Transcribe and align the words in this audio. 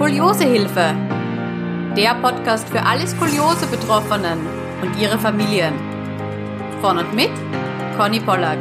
Skoliosehilfe. 0.00 0.96
Der 1.94 2.14
Podcast 2.22 2.66
für 2.70 2.82
alle 2.82 3.06
Skoliose-Betroffenen 3.06 4.38
und 4.80 4.98
ihre 4.98 5.18
Familien. 5.18 5.74
Von 6.80 6.96
und 6.96 7.14
mit 7.14 7.28
Conny 7.98 8.18
Pollack. 8.20 8.58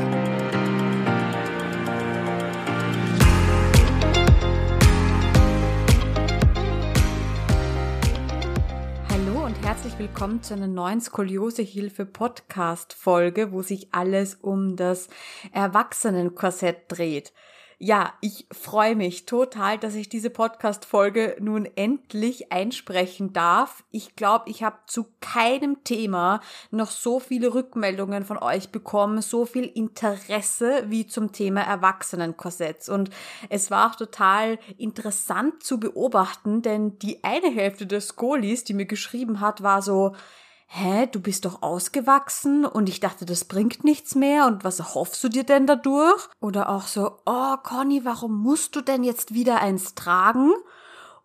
Hallo 9.09 9.45
und 9.45 9.55
herzlich 9.65 9.97
willkommen 9.97 10.43
zu 10.43 10.55
einer 10.55 10.67
neuen 10.67 10.99
Skoliosehilfe-Podcast-Folge, 10.99 13.53
wo 13.53 13.61
sich 13.61 13.93
alles 13.93 14.35
um 14.35 14.75
das 14.75 15.07
Erwachsenenkorsett 15.53 16.79
dreht. 16.89 17.31
Ja, 17.81 18.11
ich 18.19 18.45
freue 18.51 18.97
mich 18.97 19.25
total, 19.25 19.77
dass 19.77 19.95
ich 19.95 20.09
diese 20.09 20.29
Podcast-Folge 20.29 21.37
nun 21.39 21.65
endlich 21.77 22.51
einsprechen 22.51 23.31
darf. 23.31 23.85
Ich 23.89 24.17
glaube, 24.17 24.49
ich 24.49 24.63
habe 24.63 24.79
zu 24.85 25.05
keinem 25.21 25.81
Thema 25.85 26.41
noch 26.71 26.91
so 26.91 27.21
viele 27.21 27.53
Rückmeldungen 27.53 28.25
von 28.25 28.37
euch 28.37 28.73
bekommen, 28.73 29.21
so 29.21 29.45
viel 29.45 29.63
Interesse 29.63 30.87
wie 30.87 31.07
zum 31.07 31.31
Thema 31.31 31.61
Erwachsenenkorsetts. 31.61 32.89
Und 32.89 33.11
es 33.47 33.71
war 33.71 33.89
auch 33.89 33.95
total 33.95 34.59
interessant 34.77 35.63
zu 35.63 35.79
beobachten, 35.79 36.61
denn 36.61 36.99
die 36.99 37.23
eine 37.23 37.49
Hälfte 37.49 37.87
des 37.87 38.09
Skolis, 38.09 38.65
die 38.65 38.73
mir 38.73 38.87
geschrieben 38.87 39.39
hat, 39.39 39.63
war 39.63 39.81
so, 39.81 40.17
hä, 40.71 41.07
du 41.11 41.19
bist 41.19 41.45
doch 41.45 41.63
ausgewachsen 41.63 42.63
und 42.63 42.89
ich 42.89 42.99
dachte, 42.99 43.25
das 43.25 43.45
bringt 43.45 43.83
nichts 43.83 44.13
mehr 44.13 44.45
und 44.45 44.63
was 44.63 44.79
erhoffst 44.79 45.23
du 45.23 45.27
dir 45.27 45.43
denn 45.43 45.65
dadurch? 45.65 46.29
Oder 46.39 46.69
auch 46.69 46.83
so, 46.83 47.17
oh 47.25 47.57
Conny, 47.63 48.05
warum 48.05 48.41
musst 48.41 48.75
du 48.75 48.81
denn 48.81 49.03
jetzt 49.03 49.33
wieder 49.33 49.61
eins 49.61 49.95
tragen? 49.95 50.53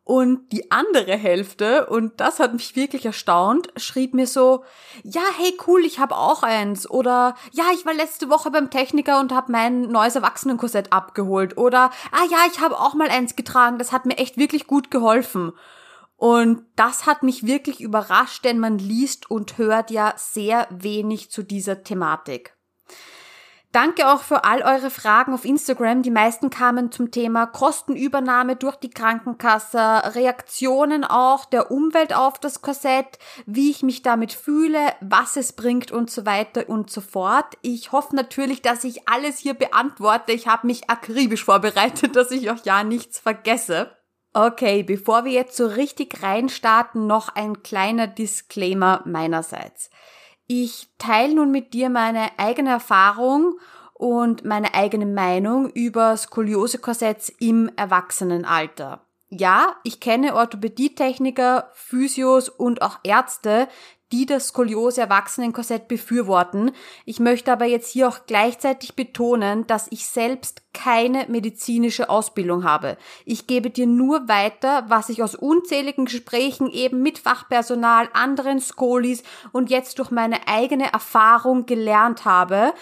Und 0.03 0.53
die 0.53 0.71
andere 0.71 1.17
Hälfte, 1.17 1.87
und 1.87 2.21
das 2.21 2.39
hat 2.39 2.53
mich 2.53 2.77
wirklich 2.77 3.07
erstaunt, 3.07 3.69
schrieb 3.77 4.13
mir 4.13 4.27
so, 4.27 4.65
ja, 5.03 5.23
hey 5.39 5.57
cool, 5.67 5.85
ich 5.85 5.99
habe 5.99 6.17
auch 6.17 6.43
eins. 6.43 6.89
Oder 6.89 7.37
ja, 7.53 7.65
ich 7.75 7.87
war 7.87 7.95
letzte 7.95 8.29
Woche 8.29 8.51
beim 8.51 8.71
Techniker 8.71 9.21
und 9.21 9.33
habe 9.33 9.53
mein 9.53 9.83
neues 9.83 10.17
Erwachsenenkorsett 10.17 10.93
abgeholt. 10.93 11.57
Oder 11.57 11.91
ah 12.13 12.25
ja, 12.31 12.39
ich 12.53 12.61
habe 12.61 12.79
auch 12.79 12.95
mal 12.95 13.09
eins 13.09 13.35
getragen, 13.37 13.79
das 13.79 13.93
hat 13.93 14.05
mir 14.05 14.19
echt 14.19 14.37
wirklich 14.37 14.67
gut 14.67 14.91
geholfen. 14.91 15.53
Und 16.17 16.65
das 16.77 17.07
hat 17.07 17.23
mich 17.23 17.47
wirklich 17.47 17.81
überrascht, 17.81 18.45
denn 18.45 18.59
man 18.59 18.79
liest 18.79 19.31
und 19.31 19.59
hört 19.59 19.91
ja 19.91 20.15
sehr 20.17 20.67
wenig 20.71 21.31
zu 21.31 21.43
dieser 21.43 21.83
Thematik. 21.83 22.55
Danke 23.75 24.09
auch 24.09 24.23
für 24.23 24.45
all 24.45 24.63
eure 24.63 24.89
Fragen 24.89 25.35
auf 25.35 25.45
Instagram. 25.45 26.03
Die 26.03 26.13
meisten 26.13 26.49
kamen 26.49 26.93
zum 26.93 27.11
Thema 27.11 27.47
Kostenübernahme 27.47 28.55
durch 28.55 28.77
die 28.77 28.89
Krankenkasse, 28.89 30.15
Reaktionen 30.15 31.03
auch 31.03 31.45
der 31.45 31.73
Umwelt 31.73 32.15
auf 32.15 32.39
das 32.39 32.63
Korsett, 32.63 33.19
wie 33.47 33.73
ich 33.73 33.83
mich 33.83 34.03
damit 34.03 34.33
fühle, 34.33 34.79
was 35.01 35.37
es 35.37 35.55
bringt 35.55 35.91
und 35.91 36.09
so 36.09 36.25
weiter 36.25 36.69
und 36.69 36.89
so 36.89 37.01
fort. 37.01 37.59
Ich 37.63 37.91
hoffe 37.91 38.15
natürlich, 38.15 38.63
dass 38.63 38.85
ich 38.85 39.09
alles 39.09 39.39
hier 39.39 39.55
beantworte. 39.55 40.31
Ich 40.31 40.47
habe 40.47 40.69
mich 40.69 40.89
akribisch 40.89 41.45
vorbereitet, 41.45 42.15
dass 42.15 42.31
ich 42.31 42.53
auch 42.53 42.65
ja 42.65 42.85
nichts 42.85 43.19
vergesse. 43.19 43.91
Okay, 44.37 44.83
bevor 44.83 45.25
wir 45.25 45.31
jetzt 45.31 45.57
so 45.57 45.69
richtig 45.69 46.21
reinstarten, 46.25 47.07
noch 47.07 47.29
ein 47.29 47.63
kleiner 47.63 48.09
Disclaimer 48.09 49.01
meinerseits. 49.05 49.91
Ich 50.49 50.89
teile 50.99 51.37
nun 51.37 51.53
mit 51.53 51.73
dir 51.73 51.89
meine 51.89 52.37
eigene 52.37 52.71
Erfahrung 52.71 53.61
und 53.93 54.45
meine 54.45 54.75
eigene 54.75 55.07
Meinung 55.07 55.71
über 55.71 56.17
Skoliose-Korsetts 56.17 57.33
im 57.39 57.71
Erwachsenenalter. 57.77 59.07
Ja, 59.29 59.77
ich 59.85 60.01
kenne 60.01 60.35
Orthopädietechniker, 60.35 61.71
Physios 61.73 62.49
und 62.49 62.83
auch 62.83 62.99
Ärzte, 63.05 63.69
die 64.13 64.27
das 64.27 64.49
Skoliose-Erwachsenenkorsett 64.49 65.89
befürworten. 65.89 66.73
Ich 67.05 67.21
möchte 67.21 67.53
aber 67.53 67.65
jetzt 67.65 67.91
hier 67.91 68.09
auch 68.09 68.27
gleichzeitig 68.27 68.95
betonen, 68.95 69.67
dass 69.67 69.87
ich 69.91 70.07
selbst 70.07 70.63
keine 70.73 71.27
medizinische 71.29 72.11
Ausbildung 72.11 72.65
habe. 72.65 72.97
Ich 73.25 73.47
gebe 73.47 73.71
dir 73.71 73.87
nur 73.87 74.29
weiter, 74.29 74.85
was 74.89 75.09
ich 75.09 75.23
aus 75.23 75.35
unzähligen 75.35 76.05
Gesprächen 76.05 76.71
eben 76.71 77.03
mit 77.03 77.19
Fachpersonal, 77.19 78.09
anderen 78.13 78.61
Skolis 78.61 79.23
und 79.53 79.71
jetzt 79.71 79.99
durch 79.99 80.11
meine 80.11 80.47
eigene 80.49 80.93
Erfahrung 80.93 81.67
gelernt 81.67 82.25
habe. 82.25 82.73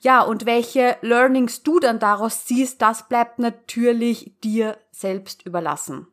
Ja, 0.00 0.22
und 0.22 0.46
welche 0.46 0.96
Learnings 1.00 1.62
du 1.62 1.78
dann 1.78 2.00
daraus 2.00 2.44
ziehst, 2.44 2.82
das 2.82 3.08
bleibt 3.08 3.38
natürlich 3.38 4.32
dir 4.42 4.76
selbst 4.90 5.46
überlassen. 5.46 6.08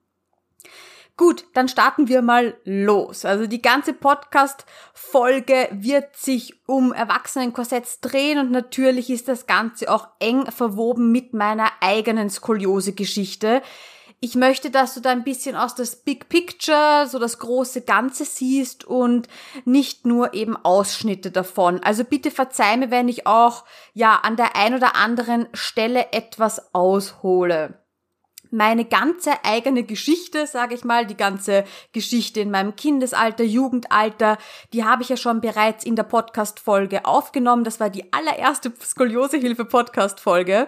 Gut, 1.19 1.43
dann 1.53 1.67
starten 1.67 2.07
wir 2.07 2.21
mal 2.21 2.55
los. 2.63 3.25
Also 3.25 3.45
die 3.45 3.61
ganze 3.61 3.91
Podcast-Folge 3.91 5.67
wird 5.69 6.15
sich 6.15 6.65
um 6.65 6.93
Erwachsenenkorsetts 6.93 7.99
drehen 7.99 8.39
und 8.39 8.51
natürlich 8.51 9.09
ist 9.09 9.27
das 9.27 9.45
Ganze 9.45 9.91
auch 9.91 10.07
eng 10.19 10.49
verwoben 10.49 11.11
mit 11.11 11.33
meiner 11.33 11.71
eigenen 11.81 12.29
Skoliose-Geschichte. 12.29 13.61
Ich 14.21 14.35
möchte, 14.35 14.71
dass 14.71 14.93
du 14.93 15.01
da 15.01 15.09
ein 15.09 15.25
bisschen 15.25 15.57
aus 15.57 15.75
das 15.75 15.97
Big 15.97 16.29
Picture, 16.29 17.05
so 17.05 17.19
das 17.19 17.37
große 17.39 17.81
Ganze 17.81 18.23
siehst 18.23 18.85
und 18.85 19.27
nicht 19.65 20.05
nur 20.05 20.33
eben 20.33 20.55
Ausschnitte 20.55 21.31
davon. 21.31 21.83
Also 21.83 22.05
bitte 22.05 22.31
verzeih 22.31 22.77
mir, 22.77 22.91
wenn 22.91 23.09
ich 23.09 23.27
auch, 23.27 23.65
ja, 23.93 24.21
an 24.23 24.37
der 24.37 24.55
ein 24.55 24.73
oder 24.73 24.95
anderen 24.95 25.49
Stelle 25.51 26.13
etwas 26.13 26.73
aushole 26.73 27.77
meine 28.51 28.85
ganze 28.85 29.43
eigene 29.43 29.83
Geschichte, 29.83 30.47
sage 30.47 30.75
ich 30.75 30.83
mal, 30.83 31.05
die 31.05 31.17
ganze 31.17 31.63
Geschichte 31.93 32.39
in 32.39 32.51
meinem 32.51 32.75
Kindesalter, 32.75 33.43
Jugendalter, 33.43 34.37
die 34.73 34.83
habe 34.83 35.03
ich 35.03 35.09
ja 35.09 35.17
schon 35.17 35.41
bereits 35.41 35.83
in 35.83 35.95
der 35.95 36.03
Podcast-Folge 36.03 37.05
aufgenommen. 37.05 37.63
Das 37.63 37.79
war 37.79 37.89
die 37.89 38.11
allererste 38.13 38.71
Skoliosehilfe-Podcast-Folge. 38.81 40.67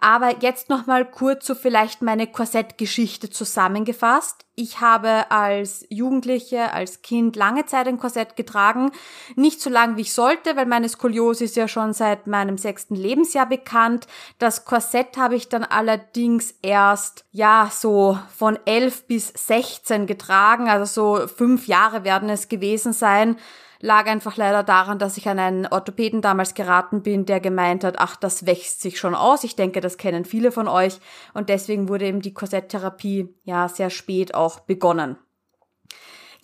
Aber 0.00 0.36
jetzt 0.40 0.68
nochmal 0.68 1.04
kurz 1.10 1.46
so 1.46 1.54
vielleicht 1.54 2.02
meine 2.02 2.26
Korsettgeschichte 2.26 3.30
zusammengefasst. 3.30 4.46
Ich 4.58 4.80
habe 4.80 5.30
als 5.30 5.84
Jugendliche, 5.90 6.72
als 6.72 7.02
Kind 7.02 7.36
lange 7.36 7.66
Zeit 7.66 7.86
ein 7.88 7.98
Korsett 7.98 8.36
getragen. 8.36 8.90
Nicht 9.34 9.60
so 9.60 9.68
lange, 9.68 9.98
wie 9.98 10.00
ich 10.00 10.14
sollte, 10.14 10.56
weil 10.56 10.64
meine 10.64 10.88
Skoliose 10.88 11.44
ist 11.44 11.56
ja 11.56 11.68
schon 11.68 11.92
seit 11.92 12.26
meinem 12.26 12.56
sechsten 12.56 12.94
Lebensjahr 12.94 13.46
bekannt. 13.46 14.06
Das 14.38 14.64
Korsett 14.64 15.18
habe 15.18 15.36
ich 15.36 15.50
dann 15.50 15.62
allerdings 15.62 16.54
erst, 16.62 17.15
ja, 17.30 17.70
so 17.72 18.18
von 18.34 18.58
elf 18.64 19.06
bis 19.06 19.32
sechzehn 19.34 20.06
getragen. 20.06 20.68
Also 20.68 21.18
so 21.18 21.26
fünf 21.28 21.66
Jahre 21.66 22.04
werden 22.04 22.28
es 22.28 22.48
gewesen 22.48 22.92
sein 22.92 23.36
lag 23.80 24.06
einfach 24.06 24.36
leider 24.36 24.62
daran, 24.62 24.98
dass 24.98 25.16
ich 25.16 25.28
an 25.28 25.38
einen 25.38 25.66
Orthopäden 25.66 26.22
damals 26.22 26.54
geraten 26.54 27.02
bin, 27.02 27.26
der 27.26 27.40
gemeint 27.40 27.84
hat, 27.84 27.98
ach, 27.98 28.16
das 28.16 28.46
wächst 28.46 28.80
sich 28.80 28.98
schon 28.98 29.14
aus. 29.14 29.44
Ich 29.44 29.56
denke, 29.56 29.80
das 29.80 29.98
kennen 29.98 30.24
viele 30.24 30.52
von 30.52 30.68
euch. 30.68 30.98
Und 31.34 31.48
deswegen 31.48 31.88
wurde 31.88 32.06
eben 32.06 32.22
die 32.22 32.34
Korsetttherapie 32.34 33.34
ja 33.44 33.68
sehr 33.68 33.90
spät 33.90 34.34
auch 34.34 34.60
begonnen 34.60 35.18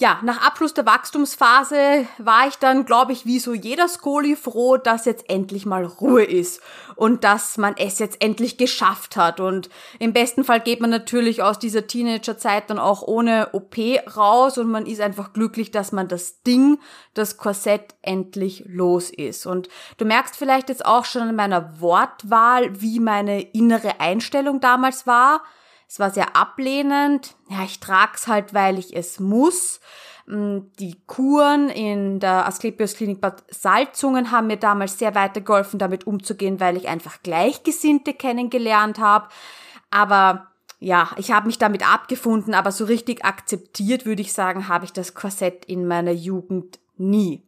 ja, 0.03 0.19
nach 0.25 0.45
Abschluss 0.45 0.75
der 0.75 0.85
Wachstumsphase 0.85 2.09
war 2.19 2.49
ich 2.49 2.57
dann, 2.57 2.85
glaube 2.87 3.13
ich, 3.13 3.25
wie 3.25 3.39
so 3.39 3.55
jeder 3.55 3.87
Skoli 3.87 4.35
froh, 4.35 4.77
dass 4.77 5.05
jetzt 5.05 5.31
endlich 5.31 5.65
mal 5.65 5.85
Ruhe 5.85 6.25
ist 6.25 6.61
und 6.97 7.23
dass 7.23 7.57
man 7.57 7.77
es 7.77 8.01
jetzt 8.01 8.21
endlich 8.21 8.59
geschafft 8.59 9.17
hat. 9.17 9.39
Und 9.39 9.71
im 10.01 10.13
besten 10.13 10.43
Fall 10.43 10.59
geht 10.59 10.81
man 10.81 10.91
natürlich 10.91 11.41
aus 11.45 11.61
dieser 11.61 11.87
Teenagerzeit 11.87 12.69
dann 12.69 12.81
auch 12.81 13.03
ohne 13.03 13.51
OP 13.53 13.77
raus 14.17 14.59
und 14.59 14.73
man 14.73 14.87
ist 14.87 15.01
einfach 15.01 15.33
glücklich, 15.35 15.71
dass 15.71 15.93
man 15.93 16.09
das 16.09 16.43
Ding, 16.43 16.81
das 17.15 17.37
Korsett 17.37 17.95
endlich 18.03 18.65
los 18.67 19.09
ist. 19.09 19.47
Und 19.47 19.69
du 19.99 20.05
merkst 20.05 20.35
vielleicht 20.35 20.69
jetzt 20.69 20.85
auch 20.85 21.05
schon 21.05 21.23
an 21.23 21.37
meiner 21.37 21.81
Wortwahl, 21.81 22.81
wie 22.81 22.99
meine 22.99 23.41
innere 23.41 24.01
Einstellung 24.01 24.59
damals 24.59 25.07
war. 25.07 25.43
Es 25.93 25.99
war 25.99 26.11
sehr 26.11 26.35
ablehnend. 26.35 27.35
Ja, 27.51 27.65
ich 27.65 27.79
trag's 27.79 28.27
halt, 28.27 28.55
weil 28.55 28.79
ich 28.79 28.97
es 28.97 29.21
muss. 29.21 29.79
Mm, 30.25 30.61
die 30.79 30.99
Kuren 31.07 31.69
in 31.69 32.19
der 32.19 32.47
Asklepios 32.47 32.95
Klinik 32.95 33.21
Bad 33.21 33.45
Salzungen 33.51 34.31
haben 34.31 34.47
mir 34.47 34.57
damals 34.57 34.99
sehr 34.99 35.15
weitergeholfen, 35.15 35.79
damit 35.79 36.07
umzugehen, 36.07 36.61
weil 36.61 36.79
ich 36.79 36.89
einfach 36.89 37.23
Gleichgesinnte 37.23 38.15
kennengelernt 38.15 39.01
habe. 39.01 39.29
Aber 39.91 40.47
ja, 40.81 41.11
ich 41.19 41.31
habe 41.31 41.47
mich 41.47 41.59
damit 41.59 41.87
abgefunden, 41.87 42.55
aber 42.55 42.73
so 42.73 42.87
richtig 42.87 43.27
akzeptiert, 43.27 44.07
würde 44.07 44.23
ich 44.23 44.33
sagen, 44.33 44.69
habe 44.69 44.87
ich 44.87 44.95
das 44.95 45.13
Korsett 45.13 45.67
in 45.67 45.87
meiner 45.87 46.13
Jugend 46.13 46.79
nie. 46.97 47.47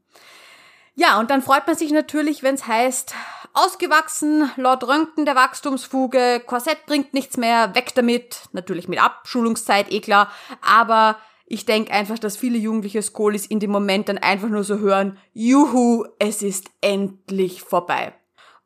Ja, 0.95 1.19
und 1.19 1.31
dann 1.31 1.41
freut 1.41 1.67
man 1.67 1.77
sich 1.77 1.93
natürlich, 1.93 2.43
wenn 2.43 2.57
es 2.57 2.67
heißt, 2.67 3.15
ausgewachsen, 3.55 4.51
laut 4.57 4.87
Röntgen 4.87 5.25
der 5.25 5.37
Wachstumsfuge, 5.37 6.43
Korsett 6.45 6.87
bringt 6.87 7.15
nichts 7.15 7.37
mehr, 7.37 7.75
weg 7.75 7.95
damit, 7.95 8.43
natürlich 8.53 8.89
mit 8.89 9.03
Abschulungszeit, 9.03 9.91
eh 9.91 10.01
klar, 10.01 10.31
aber 10.61 11.17
ich 11.47 11.65
denke 11.65 11.93
einfach, 11.93 12.19
dass 12.19 12.37
viele 12.37 12.59
jugendliche 12.59 13.03
Skolis 13.03 13.47
in 13.47 13.61
dem 13.61 13.71
Moment 13.71 14.09
dann 14.09 14.19
einfach 14.19 14.49
nur 14.49 14.65
so 14.65 14.79
hören, 14.79 15.19
juhu, 15.33 16.05
es 16.19 16.43
ist 16.43 16.67
endlich 16.81 17.63
vorbei. 17.63 18.15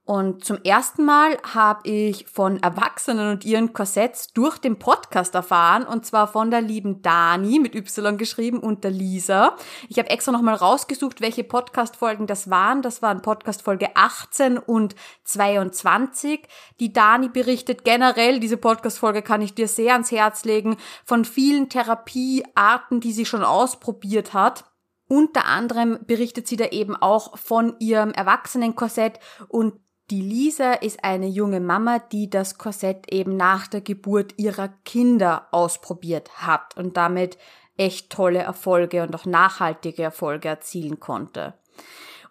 Und 0.09 0.43
zum 0.43 0.57
ersten 0.65 1.05
Mal 1.05 1.37
habe 1.43 1.87
ich 1.87 2.25
von 2.29 2.63
Erwachsenen 2.63 3.31
und 3.31 3.45
ihren 3.45 3.75
Korsetts 3.75 4.33
durch 4.33 4.57
den 4.57 4.79
Podcast 4.79 5.35
erfahren, 5.35 5.83
und 5.85 6.07
zwar 6.07 6.29
von 6.29 6.51
der 6.51 6.63
lieben 6.63 7.03
Dani 7.03 7.59
mit 7.59 7.75
Y 7.75 8.17
geschrieben 8.17 8.59
und 8.61 8.85
der 8.85 8.91
Lisa. 8.91 9.55
Ich 9.91 9.99
habe 9.99 10.09
extra 10.09 10.33
nochmal 10.33 10.55
rausgesucht, 10.55 11.21
welche 11.21 11.45
Podcast-Folgen 11.45 12.27
das 12.27 12.49
waren. 12.49 12.81
Das 12.81 13.03
waren 13.03 13.21
Podcast-Folge 13.21 13.95
18 13.97 14.57
und 14.57 14.95
22. 15.25 16.41
Die 16.81 16.95
Dani 16.95 17.29
berichtet 17.29 17.85
generell, 17.85 18.41
diese 18.41 18.57
Podcast-Folge 18.57 19.21
kann 19.21 19.43
ich 19.43 19.53
dir 19.53 19.69
sehr 19.69 19.93
ans 19.93 20.11
Herz 20.11 20.47
legen, 20.47 20.79
von 21.05 21.27
vielen 21.27 21.69
Therapiearten, 21.69 23.01
die 23.01 23.13
sie 23.13 23.27
schon 23.27 23.45
ausprobiert 23.45 24.33
hat. 24.33 24.65
Unter 25.07 25.45
anderem 25.45 25.99
berichtet 26.07 26.49
sie 26.49 26.57
da 26.57 26.67
eben 26.67 26.97
auch 26.97 27.37
von 27.37 27.77
ihrem 27.79 28.13
Erwachsenenkorsett 28.13 29.21
und 29.49 29.75
die 30.11 30.23
Lisa 30.23 30.73
ist 30.73 31.05
eine 31.05 31.27
junge 31.27 31.61
Mama, 31.61 31.99
die 31.99 32.31
das 32.31 32.57
Korsett 32.57 33.13
eben 33.13 33.37
nach 33.37 33.67
der 33.67 33.83
Geburt 33.83 34.35
ihrer 34.39 34.69
Kinder 34.85 35.47
ausprobiert 35.51 36.31
hat 36.43 36.77
und 36.77 36.97
damit 36.97 37.37
echt 37.77 38.11
tolle 38.11 38.41
Erfolge 38.41 39.03
und 39.03 39.15
auch 39.15 39.27
nachhaltige 39.27 40.03
Erfolge 40.03 40.49
erzielen 40.49 40.99
konnte. 40.99 41.55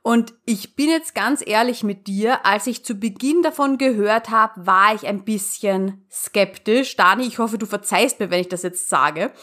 Und 0.07 0.33
ich 0.45 0.77
bin 0.77 0.88
jetzt 0.88 1.15
ganz 1.15 1.44
ehrlich 1.45 1.83
mit 1.83 2.07
dir, 2.07 2.45
als 2.45 2.65
ich 2.65 2.86
zu 2.86 2.95
Beginn 2.95 3.42
davon 3.42 3.77
gehört 3.77 4.30
habe, 4.30 4.65
war 4.65 4.95
ich 4.95 5.06
ein 5.06 5.25
bisschen 5.25 6.06
skeptisch. 6.09 6.95
Dani, 6.95 7.25
ich 7.25 7.39
hoffe, 7.39 7.57
du 7.57 7.65
verzeihst 7.65 8.21
mir, 8.21 8.30
wenn 8.30 8.39
ich 8.39 8.48
das 8.48 8.63
jetzt 8.63 8.88
sage. 8.88 9.33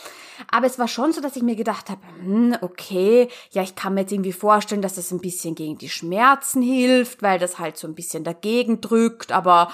Aber 0.50 0.64
es 0.64 0.78
war 0.78 0.88
schon 0.88 1.12
so, 1.12 1.20
dass 1.20 1.37
ich 1.37 1.43
mir 1.43 1.55
gedacht 1.55 1.90
habe, 1.90 2.00
hm, 2.19 2.56
okay, 2.62 3.28
ja, 3.50 3.62
ich 3.62 3.75
kann 3.75 3.93
mir 3.93 4.00
jetzt 4.00 4.12
irgendwie 4.12 4.32
vorstellen, 4.32 4.81
dass 4.81 4.94
das 4.94 5.11
ein 5.11 5.20
bisschen 5.20 5.55
gegen 5.55 5.76
die 5.76 5.90
Schmerzen 5.90 6.62
hilft, 6.62 7.20
weil 7.20 7.38
das 7.38 7.58
halt 7.58 7.76
so 7.76 7.87
ein 7.87 7.94
bisschen 7.94 8.25
dagegen 8.25 8.81
drückt. 8.81 9.32
Aber 9.32 9.70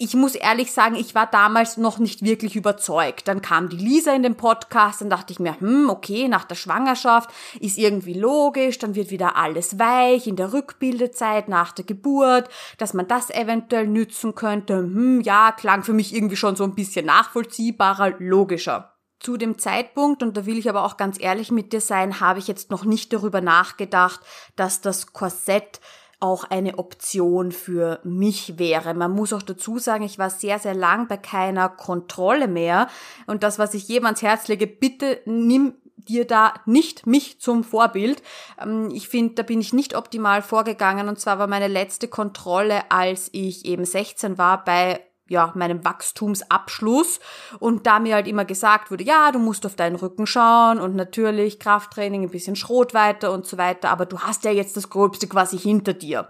ich 0.00 0.14
muss 0.14 0.34
ehrlich 0.34 0.72
sagen, 0.72 0.94
ich 0.94 1.14
war 1.14 1.26
damals 1.26 1.76
noch 1.76 1.98
nicht 1.98 2.24
wirklich 2.24 2.56
überzeugt. 2.56 3.28
Dann 3.28 3.42
kam 3.42 3.68
die 3.68 3.76
Lisa 3.76 4.14
in 4.14 4.22
den 4.22 4.34
Podcast, 4.34 5.02
dann 5.02 5.10
dachte 5.10 5.30
ich 5.30 5.38
mir, 5.38 5.60
hm, 5.60 5.90
okay, 5.90 6.26
nach 6.26 6.44
der 6.44 6.54
Schwangerschaft 6.54 7.28
ist 7.60 7.76
irgendwie 7.76 8.14
logisch, 8.14 8.78
dann 8.78 8.94
wird 8.94 9.10
wieder 9.10 9.36
alles 9.36 9.78
weich 9.78 10.26
in 10.26 10.36
der 10.36 10.54
Rückbildezeit 10.54 11.48
nach 11.48 11.72
der 11.72 11.84
Geburt, 11.84 12.48
dass 12.78 12.94
man 12.94 13.08
das 13.08 13.28
eventuell 13.28 13.86
nützen 13.86 14.34
könnte. 14.34 14.78
Hm, 14.78 15.20
ja, 15.20 15.52
klang 15.52 15.82
für 15.82 15.92
mich 15.92 16.14
irgendwie 16.14 16.36
schon 16.36 16.56
so 16.56 16.64
ein 16.64 16.74
bisschen 16.74 17.04
nachvollziehbarer, 17.04 18.14
logischer. 18.18 18.94
Zu 19.18 19.36
dem 19.36 19.58
Zeitpunkt, 19.58 20.22
und 20.22 20.34
da 20.34 20.46
will 20.46 20.56
ich 20.56 20.70
aber 20.70 20.82
auch 20.82 20.96
ganz 20.96 21.20
ehrlich 21.20 21.50
mit 21.50 21.74
dir 21.74 21.82
sein, 21.82 22.20
habe 22.20 22.38
ich 22.38 22.48
jetzt 22.48 22.70
noch 22.70 22.86
nicht 22.86 23.12
darüber 23.12 23.42
nachgedacht, 23.42 24.20
dass 24.56 24.80
das 24.80 25.12
Korsett 25.12 25.78
auch 26.20 26.44
eine 26.44 26.78
Option 26.78 27.50
für 27.50 28.00
mich 28.04 28.58
wäre. 28.58 28.94
Man 28.94 29.12
muss 29.12 29.32
auch 29.32 29.42
dazu 29.42 29.78
sagen, 29.78 30.04
ich 30.04 30.18
war 30.18 30.30
sehr, 30.30 30.58
sehr 30.58 30.74
lang 30.74 31.08
bei 31.08 31.16
keiner 31.16 31.68
Kontrolle 31.68 32.46
mehr. 32.46 32.88
Und 33.26 33.42
das, 33.42 33.58
was 33.58 33.74
ich 33.74 33.88
jedem 33.88 34.06
ans 34.06 34.22
Herz 34.22 34.48
lege, 34.48 34.66
bitte 34.66 35.20
nimm 35.24 35.74
dir 35.96 36.26
da 36.26 36.54
nicht 36.66 37.06
mich 37.06 37.40
zum 37.40 37.64
Vorbild. 37.64 38.22
Ähm, 38.60 38.90
ich 38.92 39.08
finde, 39.08 39.34
da 39.34 39.42
bin 39.42 39.60
ich 39.60 39.72
nicht 39.72 39.96
optimal 39.96 40.42
vorgegangen. 40.42 41.08
Und 41.08 41.18
zwar 41.18 41.38
war 41.38 41.46
meine 41.46 41.68
letzte 41.68 42.08
Kontrolle, 42.08 42.90
als 42.90 43.30
ich 43.32 43.64
eben 43.64 43.84
16 43.84 44.38
war, 44.38 44.64
bei 44.64 45.00
ja, 45.30 45.52
meinem 45.54 45.84
Wachstumsabschluss 45.84 47.20
und 47.60 47.86
da 47.86 48.00
mir 48.00 48.16
halt 48.16 48.26
immer 48.26 48.44
gesagt 48.44 48.90
wurde, 48.90 49.04
ja, 49.04 49.30
du 49.30 49.38
musst 49.38 49.64
auf 49.64 49.76
deinen 49.76 49.94
Rücken 49.94 50.26
schauen 50.26 50.80
und 50.80 50.96
natürlich 50.96 51.60
Krafttraining, 51.60 52.24
ein 52.24 52.30
bisschen 52.30 52.56
Schrot 52.56 52.94
weiter 52.94 53.32
und 53.32 53.46
so 53.46 53.56
weiter, 53.56 53.90
aber 53.90 54.06
du 54.06 54.18
hast 54.18 54.44
ja 54.44 54.50
jetzt 54.50 54.76
das 54.76 54.90
Gröbste 54.90 55.28
quasi 55.28 55.56
hinter 55.56 55.92
dir. 55.94 56.26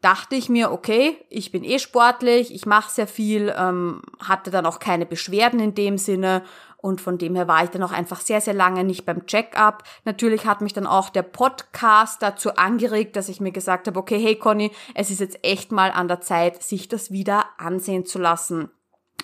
Dachte 0.00 0.36
ich 0.36 0.48
mir, 0.48 0.70
okay, 0.70 1.16
ich 1.28 1.50
bin 1.50 1.64
eh 1.64 1.80
sportlich, 1.80 2.54
ich 2.54 2.66
mache 2.66 2.92
sehr 2.92 3.08
viel, 3.08 3.52
ähm, 3.56 4.02
hatte 4.22 4.50
dann 4.50 4.64
auch 4.64 4.78
keine 4.78 5.06
Beschwerden 5.06 5.58
in 5.58 5.74
dem 5.74 5.98
Sinne 5.98 6.44
und 6.80 7.00
von 7.00 7.18
dem 7.18 7.34
her 7.34 7.48
war 7.48 7.64
ich 7.64 7.70
dann 7.70 7.82
auch 7.82 7.90
einfach 7.90 8.20
sehr, 8.20 8.40
sehr 8.40 8.54
lange 8.54 8.84
nicht 8.84 9.04
beim 9.04 9.26
Check-up. 9.26 9.82
Natürlich 10.04 10.46
hat 10.46 10.60
mich 10.60 10.72
dann 10.72 10.86
auch 10.86 11.10
der 11.10 11.22
Podcast 11.22 12.22
dazu 12.22 12.54
angeregt, 12.54 13.16
dass 13.16 13.28
ich 13.28 13.40
mir 13.40 13.50
gesagt 13.50 13.88
habe, 13.88 13.98
okay, 13.98 14.20
hey 14.20 14.36
Conny, 14.36 14.70
es 14.94 15.10
ist 15.10 15.18
jetzt 15.18 15.44
echt 15.44 15.72
mal 15.72 15.90
an 15.90 16.06
der 16.06 16.20
Zeit, 16.20 16.62
sich 16.62 16.86
das 16.86 17.10
wieder 17.10 17.46
ansehen 17.58 18.06
zu 18.06 18.20
lassen. 18.20 18.70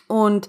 Und 0.09 0.49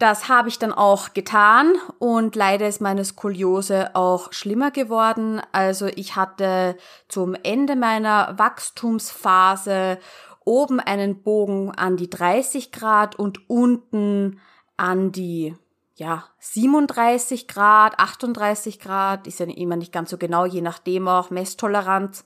das 0.00 0.30
habe 0.30 0.48
ich 0.48 0.58
dann 0.58 0.72
auch 0.72 1.12
getan 1.12 1.74
und 1.98 2.34
leider 2.34 2.66
ist 2.66 2.80
meine 2.80 3.04
Skoliose 3.04 3.94
auch 3.94 4.32
schlimmer 4.32 4.70
geworden. 4.70 5.42
Also 5.52 5.86
ich 5.86 6.16
hatte 6.16 6.76
zum 7.06 7.36
Ende 7.42 7.76
meiner 7.76 8.38
Wachstumsphase 8.38 9.98
oben 10.42 10.80
einen 10.80 11.22
Bogen 11.22 11.70
an 11.72 11.98
die 11.98 12.08
30 12.08 12.72
Grad 12.72 13.16
und 13.16 13.50
unten 13.50 14.40
an 14.78 15.12
die 15.12 15.54
ja, 15.96 16.24
37 16.38 17.46
Grad, 17.46 17.98
38 17.98 18.80
Grad, 18.80 19.26
ist 19.26 19.38
ja 19.38 19.44
immer 19.46 19.76
nicht 19.76 19.92
ganz 19.92 20.08
so 20.08 20.16
genau, 20.16 20.46
je 20.46 20.62
nachdem 20.62 21.08
auch 21.08 21.28
Messtoleranz. 21.28 22.24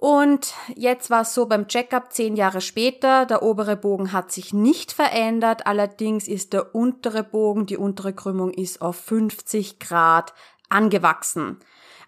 Und 0.00 0.54
jetzt 0.76 1.10
war 1.10 1.22
es 1.22 1.34
so 1.34 1.46
beim 1.46 1.66
Checkup 1.66 2.12
zehn 2.12 2.36
Jahre 2.36 2.60
später, 2.60 3.26
der 3.26 3.42
obere 3.42 3.74
Bogen 3.74 4.12
hat 4.12 4.30
sich 4.30 4.52
nicht 4.52 4.92
verändert, 4.92 5.66
allerdings 5.66 6.28
ist 6.28 6.52
der 6.52 6.72
untere 6.72 7.24
Bogen, 7.24 7.66
die 7.66 7.76
untere 7.76 8.12
Krümmung 8.12 8.52
ist 8.52 8.80
auf 8.80 8.94
50 8.94 9.80
Grad 9.80 10.34
angewachsen. 10.68 11.58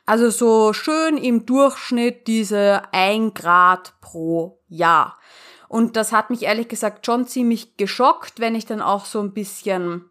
Also 0.06 0.30
so 0.30 0.72
schön 0.72 1.16
im 1.16 1.46
Durchschnitt 1.46 2.28
diese 2.28 2.82
ein 2.92 3.34
Grad 3.34 3.94
pro 4.00 4.60
Jahr. 4.68 5.18
Und 5.66 5.96
das 5.96 6.12
hat 6.12 6.30
mich 6.30 6.44
ehrlich 6.44 6.68
gesagt 6.68 7.04
schon 7.04 7.26
ziemlich 7.26 7.76
geschockt, 7.76 8.38
wenn 8.38 8.54
ich 8.54 8.66
dann 8.66 8.82
auch 8.82 9.04
so 9.04 9.18
ein 9.18 9.32
bisschen 9.32 10.08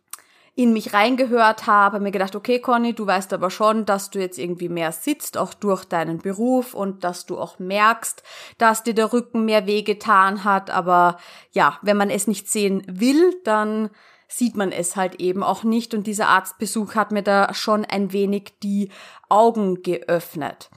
in 0.59 0.73
mich 0.73 0.93
reingehört 0.93 1.67
habe, 1.67 2.01
mir 2.01 2.11
gedacht, 2.11 2.35
okay, 2.35 2.59
Conny, 2.59 2.93
du 2.93 3.07
weißt 3.07 3.31
aber 3.31 3.49
schon, 3.49 3.85
dass 3.85 4.09
du 4.09 4.19
jetzt 4.19 4.37
irgendwie 4.37 4.67
mehr 4.67 4.91
sitzt, 4.91 5.37
auch 5.37 5.53
durch 5.53 5.85
deinen 5.85 6.17
Beruf 6.17 6.73
und 6.73 7.05
dass 7.05 7.25
du 7.25 7.39
auch 7.39 7.59
merkst, 7.59 8.23
dass 8.57 8.83
dir 8.83 8.93
der 8.93 9.13
Rücken 9.13 9.45
mehr 9.45 9.67
wehgetan 9.67 10.43
hat. 10.43 10.69
Aber 10.69 11.17
ja, 11.53 11.79
wenn 11.81 11.95
man 11.95 12.09
es 12.09 12.27
nicht 12.27 12.49
sehen 12.49 12.83
will, 12.89 13.39
dann 13.45 13.89
sieht 14.27 14.57
man 14.57 14.73
es 14.73 14.97
halt 14.97 15.21
eben 15.21 15.43
auch 15.43 15.63
nicht. 15.63 15.93
Und 15.93 16.07
dieser 16.07 16.27
Arztbesuch 16.27 16.93
hat 16.93 17.13
mir 17.13 17.23
da 17.23 17.53
schon 17.53 17.85
ein 17.85 18.11
wenig 18.11 18.55
die 18.61 18.91
Augen 19.29 19.81
geöffnet. 19.81 20.69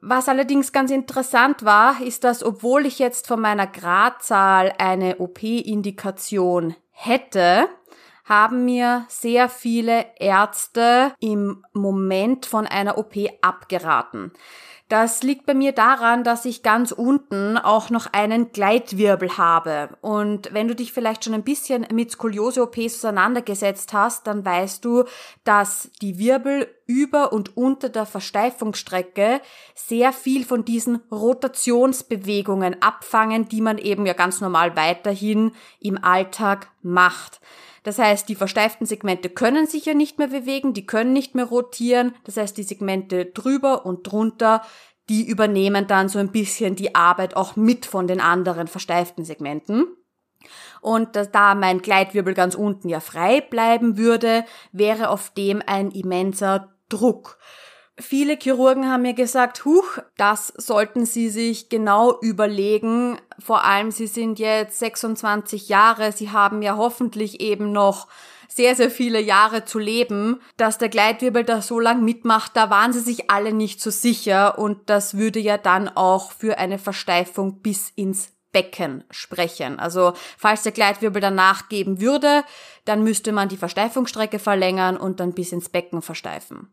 Was 0.00 0.28
allerdings 0.28 0.70
ganz 0.70 0.92
interessant 0.92 1.64
war, 1.64 2.00
ist, 2.00 2.22
dass 2.22 2.44
obwohl 2.44 2.86
ich 2.86 3.00
jetzt 3.00 3.26
von 3.26 3.40
meiner 3.40 3.66
Gradzahl 3.66 4.72
eine 4.78 5.16
OP-Indikation 5.16 6.76
hätte, 6.92 7.68
haben 8.26 8.64
mir 8.64 9.06
sehr 9.08 9.48
viele 9.48 10.06
Ärzte 10.18 11.14
im 11.20 11.64
Moment 11.72 12.44
von 12.44 12.66
einer 12.66 12.98
OP 12.98 13.14
abgeraten. 13.40 14.32
Das 14.88 15.24
liegt 15.24 15.46
bei 15.46 15.54
mir 15.54 15.72
daran, 15.72 16.22
dass 16.22 16.44
ich 16.44 16.62
ganz 16.62 16.92
unten 16.92 17.58
auch 17.58 17.90
noch 17.90 18.06
einen 18.12 18.52
Gleitwirbel 18.52 19.36
habe. 19.36 19.88
Und 20.00 20.54
wenn 20.54 20.68
du 20.68 20.76
dich 20.76 20.92
vielleicht 20.92 21.24
schon 21.24 21.34
ein 21.34 21.42
bisschen 21.42 21.88
mit 21.92 22.12
Skoliose-OPs 22.12 22.94
auseinandergesetzt 23.04 23.92
hast, 23.92 24.28
dann 24.28 24.44
weißt 24.44 24.84
du, 24.84 25.02
dass 25.42 25.90
die 26.00 26.20
Wirbel 26.20 26.68
über 26.86 27.32
und 27.32 27.56
unter 27.56 27.88
der 27.88 28.06
Versteifungsstrecke 28.06 29.40
sehr 29.74 30.12
viel 30.12 30.44
von 30.44 30.64
diesen 30.64 31.02
Rotationsbewegungen 31.10 32.80
abfangen, 32.80 33.48
die 33.48 33.60
man 33.60 33.78
eben 33.78 34.06
ja 34.06 34.12
ganz 34.12 34.40
normal 34.40 34.76
weiterhin 34.76 35.50
im 35.80 36.02
Alltag 36.02 36.70
macht. 36.82 37.40
Das 37.86 38.00
heißt, 38.00 38.28
die 38.28 38.34
versteiften 38.34 38.84
Segmente 38.84 39.30
können 39.30 39.68
sich 39.68 39.84
ja 39.86 39.94
nicht 39.94 40.18
mehr 40.18 40.26
bewegen, 40.26 40.74
die 40.74 40.86
können 40.86 41.12
nicht 41.12 41.36
mehr 41.36 41.44
rotieren. 41.44 42.16
Das 42.24 42.36
heißt, 42.36 42.56
die 42.56 42.64
Segmente 42.64 43.26
drüber 43.26 43.86
und 43.86 44.10
drunter, 44.10 44.62
die 45.08 45.24
übernehmen 45.24 45.86
dann 45.86 46.08
so 46.08 46.18
ein 46.18 46.32
bisschen 46.32 46.74
die 46.74 46.96
Arbeit 46.96 47.36
auch 47.36 47.54
mit 47.54 47.86
von 47.86 48.08
den 48.08 48.20
anderen 48.20 48.66
versteiften 48.66 49.24
Segmenten. 49.24 49.86
Und 50.80 51.10
da 51.30 51.54
mein 51.54 51.80
Gleitwirbel 51.80 52.34
ganz 52.34 52.56
unten 52.56 52.88
ja 52.88 52.98
frei 52.98 53.40
bleiben 53.40 53.96
würde, 53.96 54.44
wäre 54.72 55.08
auf 55.08 55.30
dem 55.30 55.62
ein 55.64 55.92
immenser 55.92 56.74
Druck. 56.88 57.38
Viele 57.98 58.36
Chirurgen 58.36 58.90
haben 58.90 59.02
mir 59.02 59.14
gesagt, 59.14 59.64
huch, 59.64 59.98
das 60.18 60.48
sollten 60.48 61.06
Sie 61.06 61.30
sich 61.30 61.70
genau 61.70 62.20
überlegen. 62.20 63.18
Vor 63.38 63.64
allem, 63.64 63.90
Sie 63.90 64.06
sind 64.06 64.38
jetzt 64.38 64.78
26 64.78 65.70
Jahre, 65.70 66.12
Sie 66.12 66.30
haben 66.30 66.60
ja 66.60 66.76
hoffentlich 66.76 67.40
eben 67.40 67.72
noch 67.72 68.06
sehr, 68.48 68.74
sehr 68.74 68.90
viele 68.90 69.20
Jahre 69.20 69.64
zu 69.64 69.78
leben, 69.78 70.40
dass 70.56 70.78
der 70.78 70.88
Gleitwirbel 70.88 71.44
da 71.44 71.62
so 71.62 71.80
lang 71.80 72.04
mitmacht, 72.04 72.52
da 72.54 72.70
waren 72.70 72.92
sie 72.92 73.00
sich 73.00 73.30
alle 73.30 73.52
nicht 73.52 73.80
so 73.82 73.90
sicher 73.90 74.58
und 74.58 74.88
das 74.88 75.16
würde 75.16 75.40
ja 75.40 75.58
dann 75.58 75.88
auch 75.88 76.32
für 76.32 76.58
eine 76.58 76.78
Versteifung 76.78 77.60
bis 77.60 77.90
ins 77.90 78.32
Becken 78.52 79.04
sprechen. 79.10 79.78
Also 79.78 80.14
falls 80.38 80.62
der 80.62 80.72
Gleitwirbel 80.72 81.20
dann 81.20 81.34
nachgeben 81.34 82.00
würde, 82.00 82.44
dann 82.86 83.02
müsste 83.02 83.32
man 83.32 83.50
die 83.50 83.58
Versteifungsstrecke 83.58 84.38
verlängern 84.38 84.96
und 84.96 85.20
dann 85.20 85.34
bis 85.34 85.52
ins 85.52 85.68
Becken 85.68 86.00
versteifen. 86.00 86.72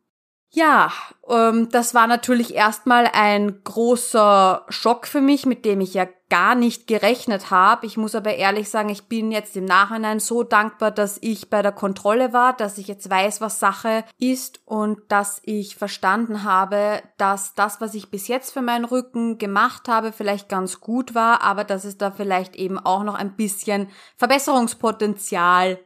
Ja, 0.56 0.92
ähm, 1.28 1.70
das 1.72 1.96
war 1.96 2.06
natürlich 2.06 2.54
erstmal 2.54 3.10
ein 3.12 3.64
großer 3.64 4.64
Schock 4.70 5.08
für 5.08 5.20
mich, 5.20 5.48
mit 5.48 5.66
dem 5.66 5.82
ich 5.82 5.96
ja 5.96 6.08
gar 6.30 6.54
nicht 6.54 6.86
gerechnet 6.86 7.50
habe. 7.50 7.88
Ich 7.88 7.98
muss 7.98 8.14
aber 8.14 8.36
ehrlich 8.36 8.70
sagen, 8.70 8.90
ich 8.90 9.06
bin 9.06 9.32
jetzt 9.32 9.58
im 9.58 9.66
Nachhinein 9.66 10.20
so 10.20 10.44
dankbar, 10.44 10.92
dass 10.92 11.18
ich 11.22 11.50
bei 11.50 11.64
der 11.64 11.72
Kontrolle 11.72 12.34
war, 12.34 12.54
dass 12.54 12.78
ich 12.78 12.88
jetzt 12.88 13.10
weiß, 13.10 13.42
was 13.42 13.60
Sache 13.60 14.06
ist 14.20 14.62
und 14.66 15.00
dass 15.08 15.42
ich 15.44 15.76
verstanden 15.76 16.44
habe, 16.44 17.02
dass 17.18 17.56
das, 17.56 17.82
was 17.82 17.96
ich 17.96 18.12
bis 18.12 18.28
jetzt 18.28 18.54
für 18.54 18.62
meinen 18.62 18.86
Rücken 18.86 19.40
gemacht 19.40 19.88
habe, 19.88 20.12
vielleicht 20.12 20.50
ganz 20.50 20.80
gut 20.80 21.16
war, 21.16 21.42
aber 21.42 21.64
dass 21.64 21.84
es 21.84 21.98
da 21.98 22.12
vielleicht 22.12 22.56
eben 22.56 22.78
auch 22.78 23.04
noch 23.04 23.16
ein 23.16 23.36
bisschen 23.36 23.90
Verbesserungspotenzial 24.18 25.80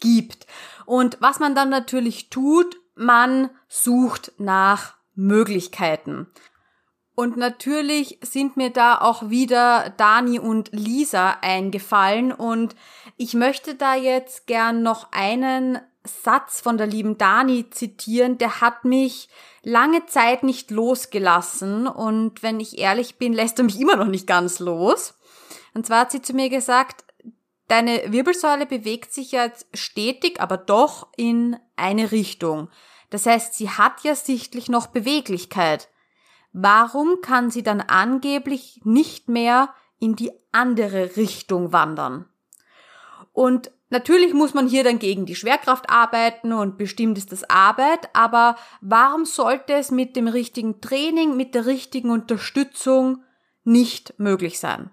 gibt. 0.00 0.46
Und 0.86 1.18
was 1.20 1.40
man 1.40 1.54
dann 1.54 1.68
natürlich 1.68 2.30
tut, 2.30 2.74
man 2.94 3.50
sucht 3.68 4.32
nach 4.38 4.94
Möglichkeiten. 5.14 6.26
Und 7.16 7.36
natürlich 7.36 8.18
sind 8.22 8.56
mir 8.56 8.70
da 8.70 8.98
auch 8.98 9.30
wieder 9.30 9.94
Dani 9.96 10.40
und 10.40 10.70
Lisa 10.72 11.36
eingefallen 11.42 12.32
und 12.32 12.74
ich 13.16 13.34
möchte 13.34 13.76
da 13.76 13.94
jetzt 13.94 14.48
gern 14.48 14.82
noch 14.82 15.12
einen 15.12 15.78
Satz 16.02 16.60
von 16.60 16.76
der 16.76 16.88
lieben 16.88 17.16
Dani 17.16 17.70
zitieren, 17.70 18.36
der 18.38 18.60
hat 18.60 18.84
mich 18.84 19.28
lange 19.62 20.04
Zeit 20.06 20.42
nicht 20.42 20.70
losgelassen 20.70 21.86
und 21.86 22.42
wenn 22.42 22.58
ich 22.58 22.78
ehrlich 22.78 23.16
bin, 23.16 23.32
lässt 23.34 23.58
er 23.58 23.64
mich 23.64 23.80
immer 23.80 23.96
noch 23.96 24.06
nicht 24.06 24.26
ganz 24.26 24.58
los. 24.58 25.14
Und 25.72 25.86
zwar 25.86 26.00
hat 26.00 26.12
sie 26.12 26.22
zu 26.22 26.34
mir 26.34 26.50
gesagt, 26.50 27.03
deine 27.68 28.12
Wirbelsäule 28.12 28.66
bewegt 28.66 29.12
sich 29.12 29.32
jetzt 29.32 29.66
stetig, 29.74 30.40
aber 30.40 30.56
doch 30.56 31.08
in 31.16 31.56
eine 31.76 32.12
Richtung. 32.12 32.68
Das 33.10 33.26
heißt, 33.26 33.54
sie 33.54 33.70
hat 33.70 34.02
ja 34.02 34.14
sichtlich 34.14 34.68
noch 34.68 34.88
Beweglichkeit. 34.88 35.88
Warum 36.52 37.20
kann 37.20 37.50
sie 37.50 37.62
dann 37.62 37.80
angeblich 37.80 38.80
nicht 38.84 39.28
mehr 39.28 39.74
in 39.98 40.16
die 40.16 40.32
andere 40.52 41.16
Richtung 41.16 41.72
wandern? 41.72 42.26
Und 43.32 43.72
natürlich 43.90 44.32
muss 44.34 44.54
man 44.54 44.68
hier 44.68 44.84
dann 44.84 45.00
gegen 45.00 45.26
die 45.26 45.34
Schwerkraft 45.34 45.90
arbeiten 45.90 46.52
und 46.52 46.78
bestimmt 46.78 47.18
ist 47.18 47.32
das 47.32 47.48
Arbeit, 47.50 48.08
aber 48.12 48.56
warum 48.80 49.24
sollte 49.24 49.72
es 49.74 49.90
mit 49.90 50.14
dem 50.14 50.28
richtigen 50.28 50.80
Training, 50.80 51.36
mit 51.36 51.54
der 51.56 51.66
richtigen 51.66 52.10
Unterstützung 52.10 53.24
nicht 53.64 54.18
möglich 54.18 54.60
sein? 54.60 54.90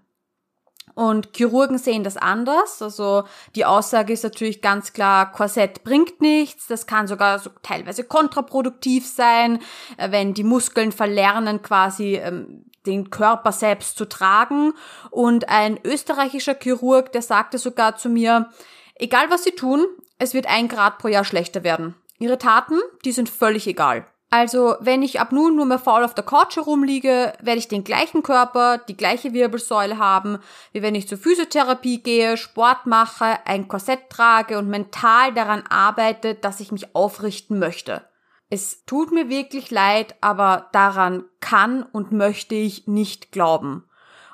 Und 1.01 1.29
Chirurgen 1.35 1.79
sehen 1.79 2.03
das 2.03 2.15
anders. 2.15 2.79
Also 2.79 3.23
die 3.55 3.65
Aussage 3.65 4.13
ist 4.13 4.23
natürlich 4.23 4.61
ganz 4.61 4.93
klar, 4.93 5.31
Korsett 5.31 5.83
bringt 5.83 6.21
nichts. 6.21 6.67
Das 6.67 6.85
kann 6.85 7.07
sogar 7.07 7.39
so 7.39 7.49
teilweise 7.63 8.03
kontraproduktiv 8.03 9.07
sein, 9.07 9.57
äh, 9.97 10.11
wenn 10.11 10.35
die 10.35 10.43
Muskeln 10.43 10.91
verlernen, 10.91 11.63
quasi 11.63 12.17
ähm, 12.17 12.65
den 12.85 13.09
Körper 13.09 13.51
selbst 13.51 13.97
zu 13.97 14.05
tragen. 14.05 14.73
Und 15.09 15.49
ein 15.49 15.79
österreichischer 15.83 16.53
Chirurg, 16.53 17.11
der 17.13 17.23
sagte 17.23 17.57
sogar 17.57 17.95
zu 17.95 18.07
mir, 18.07 18.51
egal 18.93 19.31
was 19.31 19.43
sie 19.43 19.55
tun, 19.55 19.83
es 20.19 20.35
wird 20.35 20.45
ein 20.45 20.67
Grad 20.67 20.99
pro 20.99 21.07
Jahr 21.07 21.25
schlechter 21.25 21.63
werden. 21.63 21.95
Ihre 22.19 22.37
Taten, 22.37 22.79
die 23.05 23.11
sind 23.11 23.27
völlig 23.27 23.65
egal. 23.65 24.05
Also, 24.33 24.77
wenn 24.79 25.03
ich 25.03 25.19
ab 25.19 25.33
nun 25.33 25.57
nur 25.57 25.65
mehr 25.65 25.77
faul 25.77 26.05
auf 26.05 26.15
der 26.15 26.23
Couch 26.23 26.55
herumliege, 26.55 27.33
werde 27.41 27.59
ich 27.59 27.67
den 27.67 27.83
gleichen 27.83 28.23
Körper, 28.23 28.77
die 28.77 28.95
gleiche 28.95 29.33
Wirbelsäule 29.33 29.97
haben, 29.97 30.39
wie 30.71 30.81
wenn 30.81 30.95
ich 30.95 31.09
zur 31.09 31.17
Physiotherapie 31.17 32.01
gehe, 32.01 32.37
Sport 32.37 32.85
mache, 32.85 33.39
ein 33.43 33.67
Korsett 33.67 34.09
trage 34.09 34.57
und 34.57 34.69
mental 34.69 35.33
daran 35.33 35.63
arbeite, 35.67 36.33
dass 36.33 36.61
ich 36.61 36.71
mich 36.71 36.95
aufrichten 36.95 37.59
möchte. 37.59 38.03
Es 38.49 38.85
tut 38.85 39.11
mir 39.11 39.27
wirklich 39.27 39.69
leid, 39.69 40.15
aber 40.21 40.69
daran 40.71 41.25
kann 41.41 41.83
und 41.83 42.13
möchte 42.13 42.55
ich 42.55 42.87
nicht 42.87 43.33
glauben. 43.33 43.83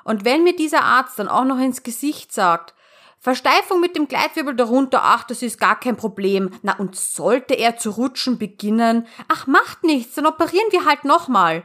Und 0.04 0.24
wenn 0.24 0.44
mir 0.44 0.54
dieser 0.54 0.84
Arzt 0.84 1.18
dann 1.18 1.28
auch 1.28 1.44
noch 1.44 1.58
ins 1.58 1.82
Gesicht 1.82 2.32
sagt, 2.32 2.72
Versteifung 3.20 3.80
mit 3.80 3.96
dem 3.96 4.06
Gleitwirbel 4.06 4.54
darunter, 4.54 5.00
ach, 5.02 5.24
das 5.24 5.42
ist 5.42 5.58
gar 5.58 5.78
kein 5.78 5.96
Problem. 5.96 6.50
Na, 6.62 6.78
und 6.78 6.96
sollte 6.96 7.54
er 7.54 7.76
zu 7.76 7.90
rutschen 7.90 8.38
beginnen, 8.38 9.06
ach, 9.28 9.46
macht 9.46 9.82
nichts, 9.84 10.14
dann 10.14 10.26
operieren 10.26 10.70
wir 10.70 10.84
halt 10.84 11.04
nochmal. 11.04 11.64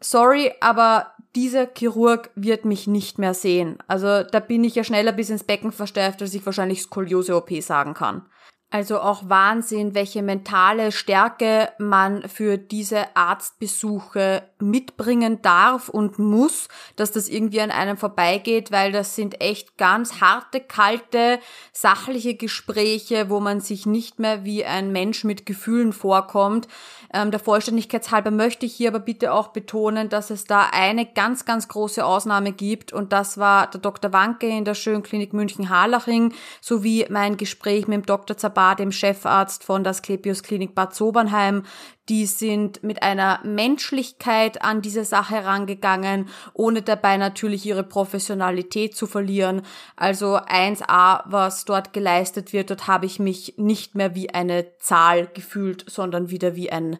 Sorry, 0.00 0.52
aber 0.60 1.12
dieser 1.34 1.68
Chirurg 1.76 2.30
wird 2.36 2.64
mich 2.64 2.86
nicht 2.86 3.18
mehr 3.18 3.34
sehen. 3.34 3.78
Also 3.88 4.22
da 4.22 4.40
bin 4.40 4.62
ich 4.62 4.76
ja 4.76 4.84
schneller 4.84 5.12
bis 5.12 5.30
ins 5.30 5.44
Becken 5.44 5.72
versteift, 5.72 6.22
als 6.22 6.34
ich 6.34 6.46
wahrscheinlich 6.46 6.82
Skoliose-OP 6.82 7.50
sagen 7.60 7.94
kann. 7.94 8.26
Also 8.70 9.00
auch 9.00 9.30
Wahnsinn, 9.30 9.94
welche 9.94 10.22
mentale 10.22 10.92
Stärke 10.92 11.70
man 11.78 12.28
für 12.28 12.58
diese 12.58 13.16
Arztbesuche 13.16 14.42
mitbringen 14.58 15.40
darf 15.40 15.88
und 15.88 16.18
muss, 16.18 16.68
dass 16.94 17.10
das 17.10 17.30
irgendwie 17.30 17.62
an 17.62 17.70
einem 17.70 17.96
vorbeigeht, 17.96 18.70
weil 18.70 18.92
das 18.92 19.14
sind 19.14 19.40
echt 19.40 19.78
ganz 19.78 20.20
harte, 20.20 20.60
kalte, 20.60 21.40
sachliche 21.72 22.34
Gespräche, 22.34 23.30
wo 23.30 23.40
man 23.40 23.62
sich 23.62 23.86
nicht 23.86 24.18
mehr 24.18 24.44
wie 24.44 24.66
ein 24.66 24.92
Mensch 24.92 25.24
mit 25.24 25.46
Gefühlen 25.46 25.94
vorkommt. 25.94 26.68
Ähm, 27.12 27.30
der 27.30 27.40
Vollständigkeit 27.40 28.10
halber 28.10 28.30
möchte 28.30 28.66
ich 28.66 28.74
hier 28.74 28.90
aber 28.90 29.00
bitte 29.00 29.32
auch 29.32 29.48
betonen, 29.48 30.10
dass 30.10 30.28
es 30.30 30.44
da 30.44 30.68
eine 30.72 31.06
ganz, 31.06 31.46
ganz 31.46 31.68
große 31.68 32.04
Ausnahme 32.04 32.52
gibt 32.52 32.92
und 32.92 33.12
das 33.12 33.38
war 33.38 33.70
der 33.70 33.80
Dr. 33.80 34.12
Wanke 34.12 34.46
in 34.46 34.66
der 34.66 34.74
Schönklinik 34.74 35.32
München-Harlaching 35.32 36.34
sowie 36.60 37.06
mein 37.08 37.38
Gespräch 37.38 37.88
mit 37.88 37.96
dem 37.96 38.06
Dr. 38.06 38.36
Zabar 38.36 38.58
Bar, 38.58 38.74
dem 38.74 38.90
Chefarzt 38.90 39.62
von 39.62 39.84
der 39.84 39.94
Sklepios 39.94 40.42
Klinik 40.42 40.74
Bad 40.74 40.92
Sobernheim. 40.92 41.62
Die 42.08 42.26
sind 42.26 42.82
mit 42.82 43.02
einer 43.02 43.40
Menschlichkeit 43.44 44.62
an 44.62 44.80
diese 44.80 45.04
Sache 45.04 45.34
herangegangen, 45.34 46.28
ohne 46.54 46.82
dabei 46.82 47.16
natürlich 47.16 47.66
ihre 47.66 47.84
Professionalität 47.84 48.96
zu 48.96 49.06
verlieren. 49.06 49.62
Also 49.96 50.36
1a, 50.38 51.24
was 51.26 51.64
dort 51.64 51.92
geleistet 51.92 52.52
wird, 52.52 52.70
dort 52.70 52.86
habe 52.86 53.06
ich 53.06 53.18
mich 53.18 53.54
nicht 53.58 53.94
mehr 53.94 54.14
wie 54.14 54.30
eine 54.30 54.76
Zahl 54.78 55.26
gefühlt, 55.26 55.84
sondern 55.88 56.30
wieder 56.30 56.56
wie 56.56 56.70
ein 56.70 56.98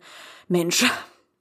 Mensch 0.48 0.84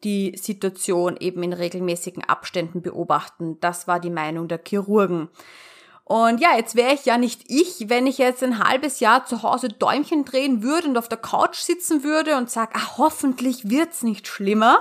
die 0.03 0.37
Situation 0.37 1.17
eben 1.19 1.43
in 1.43 1.53
regelmäßigen 1.53 2.23
Abständen 2.23 2.81
beobachten. 2.81 3.59
Das 3.59 3.87
war 3.87 3.99
die 3.99 4.11
Meinung 4.11 4.47
der 4.47 4.61
Chirurgen. 4.65 5.29
Und 6.07 6.39
ja, 6.39 6.55
jetzt 6.55 6.75
wäre 6.75 6.93
ich 6.93 7.03
ja 7.03 7.17
nicht 7.17 7.41
ich, 7.49 7.89
wenn 7.89 8.07
ich 8.07 8.17
jetzt 8.17 8.41
ein 8.41 8.59
halbes 8.59 9.01
Jahr 9.01 9.25
zu 9.25 9.43
Hause 9.43 9.67
Däumchen 9.67 10.23
drehen 10.23 10.63
würde 10.63 10.87
und 10.87 10.97
auf 10.97 11.09
der 11.09 11.17
Couch 11.17 11.57
sitzen 11.57 12.01
würde 12.01 12.37
und 12.37 12.49
sag, 12.49 12.73
ah, 12.77 12.97
hoffentlich 12.97 13.69
wird's 13.69 14.03
nicht 14.03 14.25
schlimmer. 14.25 14.79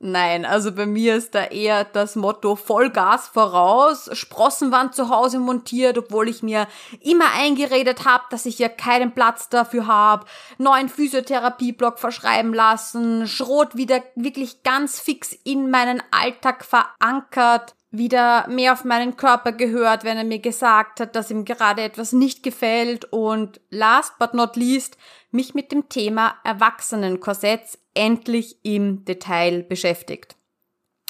Nein, 0.00 0.44
also 0.44 0.72
bei 0.72 0.84
mir 0.84 1.16
ist 1.16 1.34
da 1.34 1.44
eher 1.44 1.84
das 1.84 2.14
Motto 2.14 2.56
Vollgas 2.56 3.28
voraus, 3.28 4.10
Sprossenwand 4.12 4.94
zu 4.94 5.08
Hause 5.08 5.38
montiert, 5.38 5.96
obwohl 5.96 6.28
ich 6.28 6.42
mir 6.42 6.66
immer 7.00 7.32
eingeredet 7.34 8.04
habe, 8.04 8.24
dass 8.28 8.44
ich 8.44 8.58
ja 8.58 8.68
keinen 8.68 9.12
Platz 9.12 9.48
dafür 9.48 9.86
habe, 9.86 10.26
neuen 10.58 10.90
Physiotherapieblock 10.90 11.98
verschreiben 11.98 12.52
lassen, 12.52 13.26
Schrot 13.26 13.76
wieder 13.76 14.02
wirklich 14.14 14.62
ganz 14.62 15.00
fix 15.00 15.32
in 15.44 15.70
meinen 15.70 16.02
Alltag 16.10 16.66
verankert 16.66 17.74
wieder 17.90 18.46
mehr 18.48 18.72
auf 18.72 18.84
meinen 18.84 19.16
Körper 19.16 19.52
gehört, 19.52 20.04
wenn 20.04 20.16
er 20.16 20.24
mir 20.24 20.38
gesagt 20.38 21.00
hat, 21.00 21.16
dass 21.16 21.30
ihm 21.30 21.44
gerade 21.44 21.82
etwas 21.82 22.12
nicht 22.12 22.42
gefällt 22.42 23.06
und 23.06 23.60
last 23.70 24.18
but 24.18 24.34
not 24.34 24.56
least 24.56 24.96
mich 25.30 25.54
mit 25.54 25.72
dem 25.72 25.88
Thema 25.88 26.34
Erwachsenenkorsetts 26.44 27.78
endlich 27.94 28.58
im 28.64 29.04
Detail 29.04 29.62
beschäftigt. 29.62 30.36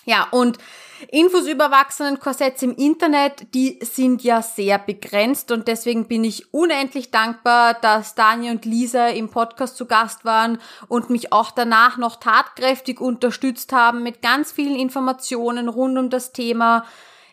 Ja, 0.07 0.29
und 0.31 0.59
Infos 1.09 1.47
über 1.47 1.65
Erwachsenenkorsetts 1.65 2.63
im 2.63 2.75
Internet, 2.75 3.55
die 3.55 3.79
sind 3.83 4.23
ja 4.23 4.43
sehr 4.43 4.79
begrenzt 4.79 5.51
und 5.51 5.67
deswegen 5.67 6.09
bin 6.09 6.25
ich 6.25 6.53
unendlich 6.53 7.11
dankbar, 7.11 7.75
dass 7.75 8.15
Dani 8.15 8.51
und 8.51 8.65
Lisa 8.65 9.09
im 9.09 9.31
Podcast 9.31 9.77
zu 9.77 9.87
Gast 9.87 10.25
waren 10.25 10.59
und 10.89 11.09
mich 11.09 11.33
auch 11.33 11.51
danach 11.51 11.97
noch 11.97 12.17
tatkräftig 12.17 13.01
unterstützt 13.01 13.73
haben 13.73 14.03
mit 14.03 14.21
ganz 14.21 14.53
vielen 14.53 14.77
Informationen 14.77 15.69
rund 15.69 15.99
um 15.99 16.11
das 16.11 16.33
Thema. 16.33 16.85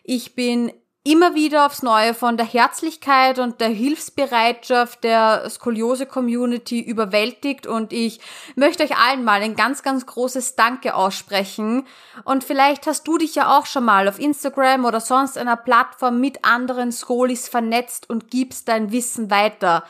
Ich 0.02 0.34
bin 0.34 0.72
immer 1.08 1.34
wieder 1.34 1.64
aufs 1.64 1.82
Neue 1.82 2.12
von 2.12 2.36
der 2.36 2.44
Herzlichkeit 2.44 3.38
und 3.38 3.62
der 3.62 3.68
Hilfsbereitschaft 3.68 5.02
der 5.04 5.48
Skoliose-Community 5.48 6.80
überwältigt 6.80 7.66
und 7.66 7.94
ich 7.94 8.20
möchte 8.56 8.82
euch 8.82 8.94
allen 8.98 9.24
mal 9.24 9.40
ein 9.40 9.56
ganz, 9.56 9.82
ganz 9.82 10.04
großes 10.04 10.54
Danke 10.54 10.94
aussprechen. 10.94 11.86
Und 12.24 12.44
vielleicht 12.44 12.86
hast 12.86 13.08
du 13.08 13.16
dich 13.16 13.34
ja 13.34 13.56
auch 13.56 13.64
schon 13.64 13.86
mal 13.86 14.06
auf 14.06 14.18
Instagram 14.18 14.84
oder 14.84 15.00
sonst 15.00 15.38
einer 15.38 15.56
Plattform 15.56 16.20
mit 16.20 16.44
anderen 16.44 16.92
Skolis 16.92 17.48
vernetzt 17.48 18.10
und 18.10 18.30
gibst 18.30 18.68
dein 18.68 18.92
Wissen 18.92 19.30
weiter. 19.30 19.84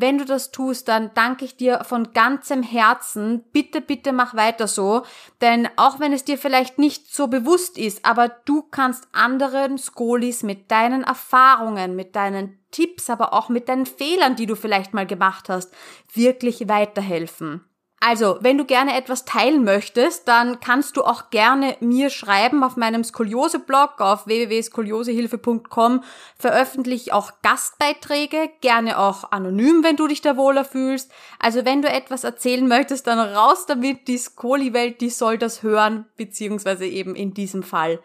Wenn 0.00 0.16
du 0.16 0.24
das 0.24 0.50
tust, 0.50 0.88
dann 0.88 1.10
danke 1.12 1.44
ich 1.44 1.58
dir 1.58 1.84
von 1.84 2.14
ganzem 2.14 2.62
Herzen. 2.62 3.44
Bitte, 3.52 3.82
bitte 3.82 4.12
mach 4.12 4.34
weiter 4.34 4.66
so. 4.66 5.02
Denn 5.42 5.68
auch 5.76 6.00
wenn 6.00 6.14
es 6.14 6.24
dir 6.24 6.38
vielleicht 6.38 6.78
nicht 6.78 7.14
so 7.14 7.28
bewusst 7.28 7.76
ist, 7.76 8.06
aber 8.06 8.28
du 8.28 8.62
kannst 8.62 9.06
anderen 9.12 9.76
Skolis 9.76 10.42
mit 10.42 10.70
deinen 10.70 11.02
Erfahrungen, 11.02 11.96
mit 11.96 12.16
deinen 12.16 12.58
Tipps, 12.70 13.10
aber 13.10 13.34
auch 13.34 13.50
mit 13.50 13.68
deinen 13.68 13.84
Fehlern, 13.84 14.36
die 14.36 14.46
du 14.46 14.56
vielleicht 14.56 14.94
mal 14.94 15.06
gemacht 15.06 15.50
hast, 15.50 15.70
wirklich 16.14 16.66
weiterhelfen. 16.66 17.62
Also, 18.02 18.38
wenn 18.40 18.56
du 18.56 18.64
gerne 18.64 18.96
etwas 18.96 19.26
teilen 19.26 19.62
möchtest, 19.62 20.26
dann 20.26 20.58
kannst 20.60 20.96
du 20.96 21.04
auch 21.04 21.28
gerne 21.28 21.76
mir 21.80 22.08
schreiben 22.08 22.64
auf 22.64 22.78
meinem 22.78 23.04
Skoliose-Blog 23.04 24.00
auf 24.00 24.26
www.skoliosehilfe.com. 24.26 26.02
Veröffentliche 26.38 27.14
auch 27.14 27.32
Gastbeiträge, 27.42 28.50
gerne 28.62 28.98
auch 28.98 29.30
anonym, 29.32 29.84
wenn 29.84 29.96
du 29.96 30.06
dich 30.06 30.22
da 30.22 30.38
wohler 30.38 30.64
fühlst. 30.64 31.12
Also, 31.38 31.66
wenn 31.66 31.82
du 31.82 31.90
etwas 31.90 32.24
erzählen 32.24 32.66
möchtest, 32.66 33.06
dann 33.06 33.18
raus 33.18 33.66
damit. 33.66 34.08
Die 34.08 34.16
Skoli-Welt, 34.16 35.02
die 35.02 35.10
soll 35.10 35.36
das 35.36 35.62
hören, 35.62 36.06
beziehungsweise 36.16 36.86
eben 36.86 37.14
in 37.14 37.34
diesem 37.34 37.62
Fall 37.62 38.00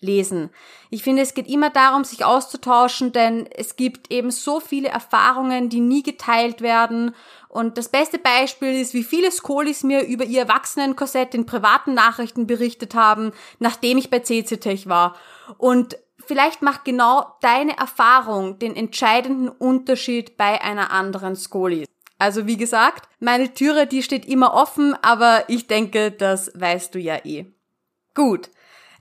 lesen. 0.00 0.50
Ich 0.90 1.02
finde, 1.02 1.22
es 1.22 1.34
geht 1.34 1.48
immer 1.48 1.70
darum, 1.70 2.04
sich 2.04 2.24
auszutauschen, 2.24 3.12
denn 3.12 3.46
es 3.46 3.76
gibt 3.76 4.12
eben 4.12 4.30
so 4.30 4.60
viele 4.60 4.88
Erfahrungen, 4.88 5.68
die 5.68 5.80
nie 5.80 6.02
geteilt 6.02 6.60
werden. 6.60 7.14
Und 7.48 7.78
das 7.78 7.88
beste 7.88 8.18
Beispiel 8.18 8.80
ist, 8.80 8.94
wie 8.94 9.02
viele 9.02 9.30
Skolis 9.30 9.82
mir 9.82 10.06
über 10.06 10.24
ihr 10.24 10.42
Erwachsenenkorsett 10.42 11.34
in 11.34 11.46
privaten 11.46 11.94
Nachrichten 11.94 12.46
berichtet 12.46 12.94
haben, 12.94 13.32
nachdem 13.58 13.98
ich 13.98 14.10
bei 14.10 14.20
CCTech 14.20 14.88
war. 14.88 15.16
Und 15.56 15.98
vielleicht 16.24 16.62
macht 16.62 16.84
genau 16.84 17.34
deine 17.40 17.76
Erfahrung 17.76 18.58
den 18.58 18.76
entscheidenden 18.76 19.48
Unterschied 19.48 20.36
bei 20.36 20.60
einer 20.60 20.92
anderen 20.92 21.34
Skoli. 21.34 21.86
Also 22.18 22.46
wie 22.46 22.56
gesagt, 22.56 23.08
meine 23.20 23.54
Türe, 23.54 23.86
die 23.86 24.02
steht 24.02 24.26
immer 24.26 24.52
offen, 24.54 24.94
aber 25.02 25.44
ich 25.48 25.68
denke, 25.68 26.10
das 26.10 26.50
weißt 26.54 26.94
du 26.94 26.98
ja 26.98 27.16
eh. 27.24 27.46
Gut. 28.14 28.50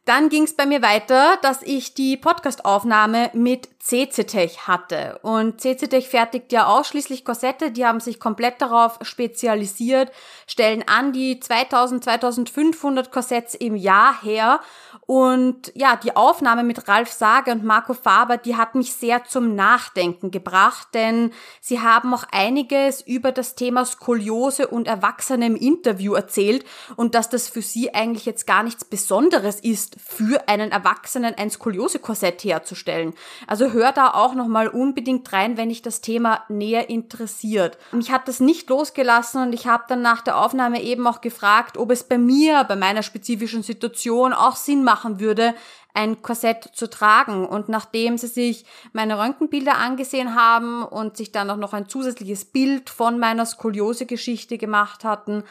Dann 0.07 0.29
ging 0.29 0.43
es 0.43 0.55
bei 0.55 0.65
mir 0.65 0.81
weiter, 0.81 1.37
dass 1.41 1.61
ich 1.61 1.93
die 1.93 2.15
Podcastaufnahme 2.15 3.29
mit 3.33 3.67
CCTech 3.79 4.65
hatte. 4.65 5.19
Und 5.21 5.59
CCTech 5.59 6.07
fertigt 6.07 6.53
ja 6.53 6.67
ausschließlich 6.67 7.25
Korsette, 7.25 7.71
die 7.71 7.85
haben 7.85 7.99
sich 7.99 8.17
komplett 8.17 8.61
darauf 8.61 8.99
spezialisiert, 9.01 10.13
stellen 10.47 10.85
an 10.87 11.11
die 11.11 11.41
2000, 11.41 12.05
2500 12.05 13.11
Korsetts 13.11 13.53
im 13.53 13.75
Jahr 13.75 14.21
her 14.21 14.61
und 15.07 15.71
ja, 15.73 15.95
die 15.95 16.17
Aufnahme 16.17 16.65
mit 16.65 16.89
Ralf 16.89 17.13
Sager 17.13 17.53
und 17.53 17.63
Marco 17.63 17.93
Faber, 17.93 18.35
die 18.35 18.57
hat 18.57 18.75
mich 18.75 18.93
sehr 18.93 19.23
zum 19.23 19.55
Nachdenken 19.55 20.31
gebracht, 20.31 20.89
denn 20.93 21.31
sie 21.61 21.79
haben 21.79 22.13
auch 22.13 22.25
einiges 22.33 23.03
über 23.03 23.31
das 23.31 23.55
Thema 23.55 23.85
Skoliose 23.85 24.67
und 24.67 24.85
Erwachsene 24.85 25.45
im 25.45 25.55
Interview 25.55 26.13
erzählt 26.13 26.65
und 26.97 27.15
dass 27.15 27.29
das 27.29 27.47
für 27.47 27.61
sie 27.61 27.93
eigentlich 27.95 28.25
jetzt 28.25 28.45
gar 28.45 28.63
nichts 28.63 28.83
Besonderes 28.83 29.61
ist, 29.61 29.95
für 30.05 30.49
einen 30.49 30.73
Erwachsenen 30.73 31.35
ein 31.35 31.51
Skoliose-Korsett 31.51 32.43
herzustellen. 32.43 33.13
Also 33.47 33.71
hör 33.71 33.93
da 33.93 34.13
auch 34.13 34.35
nochmal 34.35 34.67
unbedingt 34.67 35.31
rein, 35.31 35.55
wenn 35.55 35.69
dich 35.69 35.81
das 35.81 36.01
Thema 36.01 36.43
näher 36.49 36.89
interessiert. 36.89 37.77
Mich 37.93 38.11
hat 38.11 38.27
das 38.27 38.41
nicht 38.41 38.69
losgelassen 38.69 39.41
und 39.41 39.53
ich 39.53 39.67
habe 39.67 39.85
dann 39.87 40.01
nach 40.01 40.19
der 40.19 40.37
Aufnahme 40.37 40.81
eben 40.83 41.07
auch 41.07 41.21
gefragt, 41.21 41.77
ob 41.77 41.91
es 41.91 42.03
bei 42.03 42.17
mir, 42.17 42.65
bei 42.65 42.75
meiner 42.75 43.03
spezifischen 43.03 43.63
Situation 43.63 44.33
auch 44.33 44.57
Sinn 44.57 44.83
macht, 44.83 44.96
machen 44.97 45.19
würde, 45.19 45.53
ein 45.93 46.21
Korsett 46.21 46.71
zu 46.73 46.89
tragen. 46.89 47.45
Und 47.45 47.69
nachdem 47.69 48.17
sie 48.17 48.27
sich 48.27 48.65
meine 48.93 49.19
Röntgenbilder 49.19 49.77
angesehen 49.77 50.35
haben 50.35 50.83
und 50.83 51.17
sich 51.17 51.31
dann 51.31 51.49
auch 51.49 51.57
noch 51.57 51.73
ein 51.73 51.87
zusätzliches 51.87 52.45
Bild 52.45 52.89
von 52.89 53.19
meiner 53.19 53.45
Skoliose-Geschichte 53.45 54.57
gemacht 54.57 55.03
hatten, 55.03 55.43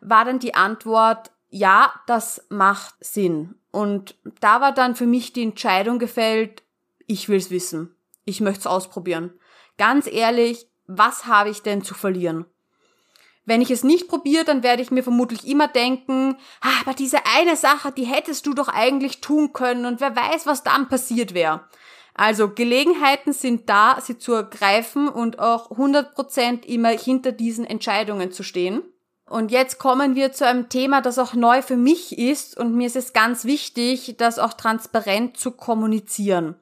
war 0.00 0.24
dann 0.24 0.38
die 0.38 0.54
Antwort, 0.54 1.30
ja, 1.48 1.92
das 2.06 2.44
macht 2.50 2.94
Sinn. 3.00 3.54
Und 3.70 4.14
da 4.40 4.60
war 4.60 4.72
dann 4.72 4.94
für 4.94 5.06
mich 5.06 5.32
die 5.32 5.42
Entscheidung 5.42 5.98
gefällt, 5.98 6.62
ich 7.06 7.28
will's 7.28 7.50
wissen. 7.50 7.94
Ich 8.24 8.40
möchte 8.40 8.60
es 8.60 8.66
ausprobieren. 8.66 9.32
Ganz 9.78 10.06
ehrlich, 10.06 10.68
was 10.86 11.26
habe 11.26 11.50
ich 11.50 11.62
denn 11.62 11.82
zu 11.82 11.94
verlieren? 11.94 12.44
Wenn 13.44 13.60
ich 13.60 13.70
es 13.70 13.82
nicht 13.82 14.08
probiere, 14.08 14.44
dann 14.44 14.62
werde 14.62 14.82
ich 14.82 14.90
mir 14.90 15.02
vermutlich 15.02 15.46
immer 15.46 15.66
denken, 15.66 16.36
ah, 16.60 16.80
aber 16.80 16.94
diese 16.94 17.18
eine 17.36 17.56
Sache, 17.56 17.90
die 17.90 18.04
hättest 18.04 18.46
du 18.46 18.54
doch 18.54 18.68
eigentlich 18.68 19.20
tun 19.20 19.52
können 19.52 19.84
und 19.84 20.00
wer 20.00 20.14
weiß, 20.14 20.46
was 20.46 20.62
dann 20.62 20.88
passiert 20.88 21.34
wäre. 21.34 21.64
Also 22.14 22.50
Gelegenheiten 22.50 23.32
sind 23.32 23.68
da, 23.68 23.98
sie 24.00 24.18
zu 24.18 24.34
ergreifen 24.34 25.08
und 25.08 25.38
auch 25.38 25.70
100% 25.70 26.64
immer 26.66 26.90
hinter 26.90 27.32
diesen 27.32 27.64
Entscheidungen 27.64 28.32
zu 28.32 28.42
stehen. 28.42 28.82
Und 29.28 29.50
jetzt 29.50 29.78
kommen 29.78 30.14
wir 30.14 30.32
zu 30.32 30.46
einem 30.46 30.68
Thema, 30.68 31.00
das 31.00 31.18
auch 31.18 31.32
neu 31.32 31.62
für 31.62 31.76
mich 31.76 32.18
ist 32.18 32.56
und 32.58 32.74
mir 32.74 32.86
ist 32.86 32.96
es 32.96 33.14
ganz 33.14 33.44
wichtig, 33.44 34.16
das 34.18 34.38
auch 34.38 34.52
transparent 34.52 35.38
zu 35.38 35.52
kommunizieren. 35.52 36.56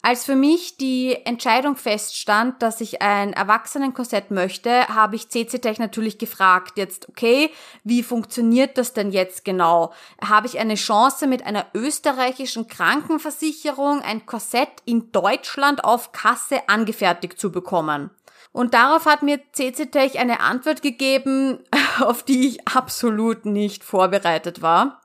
Als 0.00 0.24
für 0.24 0.36
mich 0.36 0.76
die 0.76 1.16
Entscheidung 1.24 1.76
feststand, 1.76 2.62
dass 2.62 2.80
ich 2.80 3.02
ein 3.02 3.32
Erwachsenenkorsett 3.32 4.30
möchte, 4.30 4.86
habe 4.88 5.16
ich 5.16 5.28
CC-Tech 5.28 5.78
natürlich 5.78 6.18
gefragt, 6.18 6.78
jetzt, 6.78 7.08
okay, 7.08 7.50
wie 7.82 8.02
funktioniert 8.02 8.78
das 8.78 8.92
denn 8.92 9.10
jetzt 9.10 9.44
genau? 9.44 9.92
Habe 10.24 10.46
ich 10.46 10.58
eine 10.58 10.76
Chance 10.76 11.26
mit 11.26 11.44
einer 11.44 11.66
österreichischen 11.74 12.68
Krankenversicherung 12.68 14.00
ein 14.00 14.24
Korsett 14.24 14.70
in 14.84 15.10
Deutschland 15.10 15.84
auf 15.84 16.12
Kasse 16.12 16.68
angefertigt 16.68 17.38
zu 17.38 17.50
bekommen? 17.50 18.10
Und 18.52 18.74
darauf 18.74 19.06
hat 19.06 19.22
mir 19.22 19.40
CC-Tech 19.52 20.18
eine 20.18 20.40
Antwort 20.40 20.80
gegeben, 20.80 21.58
auf 22.00 22.22
die 22.22 22.48
ich 22.48 22.68
absolut 22.68 23.46
nicht 23.46 23.84
vorbereitet 23.84 24.62
war. 24.62 25.00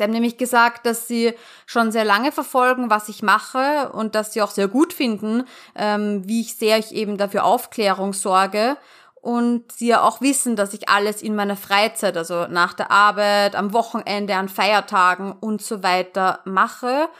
Sie 0.00 0.04
haben 0.04 0.12
nämlich 0.12 0.38
gesagt, 0.38 0.86
dass 0.86 1.06
sie 1.06 1.34
schon 1.66 1.92
sehr 1.92 2.06
lange 2.06 2.32
verfolgen, 2.32 2.88
was 2.88 3.10
ich 3.10 3.22
mache 3.22 3.90
und 3.92 4.14
dass 4.14 4.32
sie 4.32 4.40
auch 4.40 4.50
sehr 4.50 4.66
gut 4.66 4.94
finden, 4.94 5.44
ähm, 5.76 6.26
wie 6.26 6.40
ich 6.40 6.56
sehr 6.56 6.78
ich 6.78 6.94
eben 6.94 7.18
dafür 7.18 7.44
Aufklärung 7.44 8.14
sorge. 8.14 8.78
Und 9.20 9.70
sie 9.72 9.88
ja 9.88 10.00
auch 10.00 10.22
wissen, 10.22 10.56
dass 10.56 10.72
ich 10.72 10.88
alles 10.88 11.20
in 11.20 11.36
meiner 11.36 11.54
Freizeit, 11.54 12.16
also 12.16 12.46
nach 12.46 12.72
der 12.72 12.90
Arbeit, 12.90 13.54
am 13.54 13.74
Wochenende, 13.74 14.36
an 14.36 14.48
Feiertagen 14.48 15.32
und 15.32 15.60
so 15.60 15.82
weiter 15.82 16.40
mache. 16.46 17.10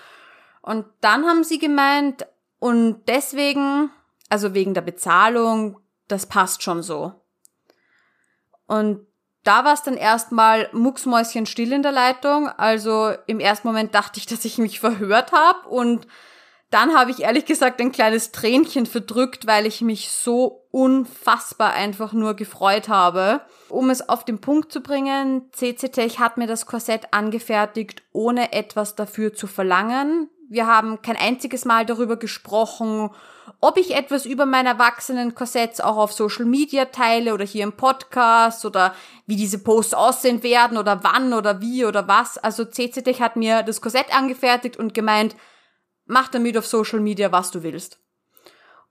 Und 0.63 0.87
dann 1.03 1.27
haben 1.27 1.45
sie 1.45 1.59
gemeint, 1.59 2.27
und 2.61 3.03
deswegen, 3.09 3.91
also 4.31 4.55
wegen 4.55 4.73
der 4.73 4.81
Bezahlung, 4.81 5.79
das 6.09 6.25
passt 6.25 6.63
schon 6.63 6.83
so. 6.83 7.13
Und 8.67 9.07
da 9.51 9.65
war 9.65 9.73
es 9.73 9.83
dann 9.83 9.97
erstmal 9.97 10.69
mucksmäuschen 10.71 11.45
still 11.45 11.73
in 11.73 11.83
der 11.83 11.91
Leitung. 11.91 12.49
Also 12.51 13.15
im 13.27 13.41
ersten 13.41 13.67
Moment 13.67 13.97
dachte 13.97 14.21
ich, 14.21 14.27
dass 14.27 14.45
ich 14.45 14.59
mich 14.59 14.79
verhört 14.79 15.33
habe 15.33 15.69
und 15.69 16.07
dann 16.71 16.95
habe 16.95 17.11
ich 17.11 17.23
ehrlich 17.23 17.47
gesagt 17.47 17.81
ein 17.81 17.91
kleines 17.91 18.31
Tränchen 18.31 18.87
verdrückt, 18.87 19.49
weil 19.49 19.67
ich 19.67 19.81
mich 19.81 20.13
so 20.13 20.69
unfassbar 20.71 21.73
einfach 21.73 22.13
nur 22.13 22.35
gefreut 22.35 22.89
habe. 22.89 23.41
Um 23.69 23.91
es 23.91 24.09
auf 24.09 24.25
den 24.25 24.41
Punkt 24.41 24.71
zu 24.71 24.83
bringen, 24.83 25.51
CC 25.51 25.89
Tech 25.89 26.21
hat 26.21 26.37
mir 26.37 26.47
das 26.47 26.67
Korsett 26.67 27.09
angefertigt, 27.11 28.05
ohne 28.13 28.53
etwas 28.53 28.95
dafür 28.95 29.35
zu 29.35 29.49
verlangen. 29.49 30.31
Wir 30.51 30.67
haben 30.67 31.01
kein 31.01 31.17
einziges 31.17 31.65
Mal 31.65 31.87
darüber 31.87 32.17
gesprochen, 32.17 33.11
ob 33.61 33.77
ich 33.79 33.95
etwas 33.95 34.27
über 34.27 34.47
mein 34.47 34.67
Erwachsenen-Korsetts 34.67 35.81
auch 35.81 35.97
auf 35.97 36.13
Social 36.13 36.45
Media 36.45 36.87
teile 36.87 37.35
oder 37.35 37.45
hier 37.45 37.63
im 37.63 37.75
Podcast 37.75 38.65
oder 38.65 38.93
wie 39.27 39.37
diese 39.37 39.61
Posts 39.61 39.95
aussehen 39.95 40.43
werden 40.43 40.77
oder 40.77 41.05
wann 41.05 41.35
oder 41.35 41.61
wie 41.61 41.85
oder 41.85 42.09
was. 42.09 42.37
Also 42.37 42.65
CCTech 42.65 43.21
hat 43.21 43.37
mir 43.37 43.63
das 43.63 43.81
Korsett 43.81 44.13
angefertigt 44.13 44.77
und 44.77 44.93
gemeint, 44.93 45.37
mach 46.07 46.27
damit 46.27 46.59
auf 46.59 46.67
Social 46.67 46.99
Media, 46.99 47.31
was 47.31 47.53
du 47.53 47.63
willst. 47.63 48.01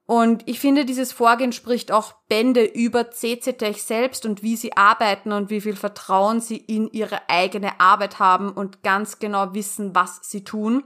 Und 0.06 0.48
ich 0.48 0.62
finde, 0.62 0.86
dieses 0.86 1.12
Vorgehen 1.12 1.52
spricht 1.52 1.91
auch 1.91 2.13
Bände 2.30 2.63
über 2.63 3.12
CCTech 3.12 3.84
selbst 3.84 4.26
und 4.26 4.43
wie 4.43 4.56
sie 4.56 4.78
arbeiten 4.78 5.34
und 5.34 5.50
wie 5.50 5.60
viel 5.60 5.76
Vertrauen 5.76 6.39
sie 6.39 6.58
in 6.58 6.89
ihre 6.89 7.28
eigene 7.28 7.82
Arbeit 7.82 8.17
haben 8.17 8.50
und 8.50 8.82
ganz 8.82 9.19
genau 9.19 9.54
wissen, 9.54 9.93
was 9.93 10.22
sie 10.24 10.45
tun. 10.45 10.86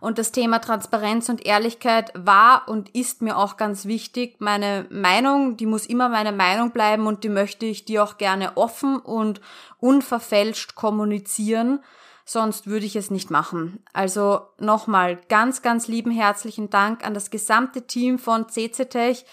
Und 0.00 0.18
das 0.18 0.32
Thema 0.32 0.58
Transparenz 0.58 1.28
und 1.28 1.46
Ehrlichkeit 1.46 2.12
war 2.14 2.68
und 2.68 2.94
ist 2.94 3.22
mir 3.22 3.36
auch 3.36 3.56
ganz 3.56 3.86
wichtig. 3.86 4.36
Meine 4.40 4.86
Meinung, 4.90 5.56
die 5.56 5.66
muss 5.66 5.86
immer 5.86 6.08
meine 6.08 6.32
Meinung 6.32 6.70
bleiben 6.70 7.06
und 7.06 7.24
die 7.24 7.28
möchte 7.28 7.66
ich 7.66 7.84
dir 7.84 8.04
auch 8.04 8.18
gerne 8.18 8.56
offen 8.56 8.98
und 8.98 9.40
unverfälscht 9.80 10.74
kommunizieren. 10.74 11.80
Sonst 12.24 12.66
würde 12.66 12.86
ich 12.86 12.96
es 12.96 13.10
nicht 13.10 13.30
machen. 13.30 13.82
Also 13.92 14.40
nochmal 14.58 15.18
ganz, 15.28 15.62
ganz 15.62 15.86
lieben 15.86 16.10
herzlichen 16.10 16.70
Dank 16.70 17.06
an 17.06 17.14
das 17.14 17.30
gesamte 17.30 17.86
Team 17.86 18.18
von 18.18 18.48
CCTech. 18.48 19.24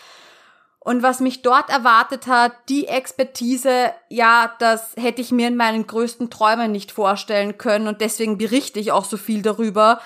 Und 0.84 1.02
was 1.02 1.22
mich 1.22 1.42
dort 1.42 1.70
erwartet 1.70 2.28
hat, 2.28 2.52
die 2.68 2.88
Expertise, 2.88 3.94
ja, 4.10 4.54
das 4.60 4.92
hätte 4.98 5.22
ich 5.22 5.32
mir 5.32 5.48
in 5.48 5.56
meinen 5.56 5.88
größten 5.88 6.30
Träumen 6.30 6.74
nicht 6.74 6.92
vorstellen 6.92 7.58
können 7.58 7.88
und 7.88 8.02
deswegen 8.02 8.38
berichte 8.38 8.82
ich 8.82 8.92
auch 8.92 9.06
so 9.06 9.16
viel 9.16 9.42
darüber, 9.42 10.02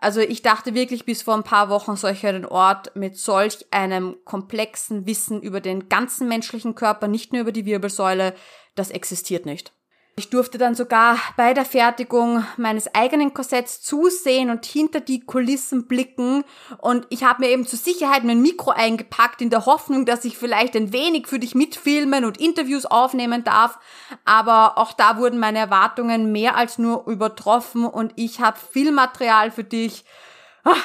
also 0.00 0.20
ich 0.20 0.42
dachte 0.42 0.74
wirklich 0.74 1.04
bis 1.04 1.22
vor 1.22 1.34
ein 1.34 1.44
paar 1.44 1.68
Wochen 1.68 1.96
solch 1.96 2.26
einen 2.26 2.46
Ort 2.46 2.96
mit 2.96 3.18
solch 3.18 3.66
einem 3.70 4.16
komplexen 4.24 5.06
Wissen 5.06 5.42
über 5.42 5.60
den 5.60 5.88
ganzen 5.88 6.26
menschlichen 6.26 6.74
Körper, 6.74 7.06
nicht 7.06 7.32
nur 7.32 7.42
über 7.42 7.52
die 7.52 7.66
Wirbelsäule, 7.66 8.34
das 8.74 8.90
existiert 8.90 9.44
nicht. 9.44 9.72
Ich 10.20 10.28
durfte 10.28 10.58
dann 10.58 10.74
sogar 10.74 11.16
bei 11.38 11.54
der 11.54 11.64
Fertigung 11.64 12.44
meines 12.58 12.94
eigenen 12.94 13.32
Korsetts 13.32 13.80
zusehen 13.80 14.50
und 14.50 14.66
hinter 14.66 15.00
die 15.00 15.20
Kulissen 15.20 15.86
blicken. 15.88 16.44
Und 16.76 17.06
ich 17.08 17.24
habe 17.24 17.40
mir 17.40 17.48
eben 17.48 17.66
zur 17.66 17.78
Sicherheit 17.78 18.22
mein 18.24 18.42
Mikro 18.42 18.70
eingepackt 18.70 19.40
in 19.40 19.48
der 19.48 19.64
Hoffnung, 19.64 20.04
dass 20.04 20.26
ich 20.26 20.36
vielleicht 20.36 20.76
ein 20.76 20.92
wenig 20.92 21.26
für 21.26 21.38
dich 21.38 21.54
mitfilmen 21.54 22.26
und 22.26 22.38
Interviews 22.38 22.84
aufnehmen 22.84 23.44
darf. 23.44 23.78
Aber 24.26 24.76
auch 24.76 24.92
da 24.92 25.16
wurden 25.16 25.38
meine 25.38 25.58
Erwartungen 25.58 26.32
mehr 26.32 26.54
als 26.54 26.76
nur 26.76 27.06
übertroffen 27.06 27.86
und 27.86 28.12
ich 28.16 28.40
habe 28.40 28.58
viel 28.72 28.92
Material 28.92 29.50
für 29.50 29.64
dich. 29.64 30.04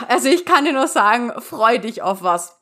Also 0.07 0.29
ich 0.29 0.45
kann 0.45 0.63
dir 0.63 0.71
nur 0.71 0.87
sagen, 0.87 1.33
freu 1.41 1.77
dich 1.77 2.01
auf 2.01 2.23
was. 2.23 2.61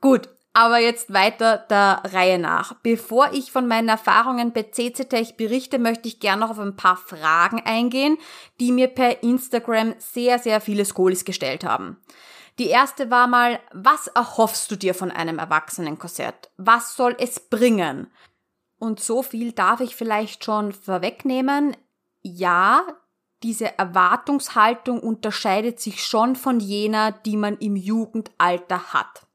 Gut, 0.00 0.35
aber 0.56 0.78
jetzt 0.78 1.12
weiter 1.12 1.58
der 1.68 2.00
Reihe 2.14 2.38
nach. 2.38 2.72
Bevor 2.82 3.28
ich 3.34 3.52
von 3.52 3.68
meinen 3.68 3.90
Erfahrungen 3.90 4.54
bei 4.54 4.62
CCTech 4.62 5.36
berichte, 5.36 5.78
möchte 5.78 6.08
ich 6.08 6.18
gerne 6.18 6.40
noch 6.40 6.50
auf 6.52 6.58
ein 6.58 6.76
paar 6.76 6.96
Fragen 6.96 7.60
eingehen, 7.66 8.16
die 8.58 8.72
mir 8.72 8.88
per 8.88 9.22
Instagram 9.22 9.94
sehr, 9.98 10.38
sehr 10.38 10.62
viele 10.62 10.86
Skolis 10.86 11.26
gestellt 11.26 11.62
haben. 11.62 11.98
Die 12.58 12.68
erste 12.68 13.10
war 13.10 13.26
mal, 13.26 13.60
was 13.74 14.06
erhoffst 14.06 14.70
du 14.70 14.76
dir 14.76 14.94
von 14.94 15.10
einem 15.10 15.38
Erwachsenenkorsett? 15.38 16.50
Was 16.56 16.96
soll 16.96 17.14
es 17.20 17.38
bringen? 17.38 18.10
Und 18.78 18.98
so 18.98 19.22
viel 19.22 19.52
darf 19.52 19.80
ich 19.80 19.94
vielleicht 19.94 20.42
schon 20.42 20.72
vorwegnehmen. 20.72 21.76
Ja, 22.22 22.82
diese 23.42 23.78
Erwartungshaltung 23.78 25.00
unterscheidet 25.00 25.80
sich 25.80 26.02
schon 26.02 26.34
von 26.34 26.60
jener, 26.60 27.12
die 27.12 27.36
man 27.36 27.58
im 27.58 27.76
Jugendalter 27.76 28.94
hat. 28.94 29.25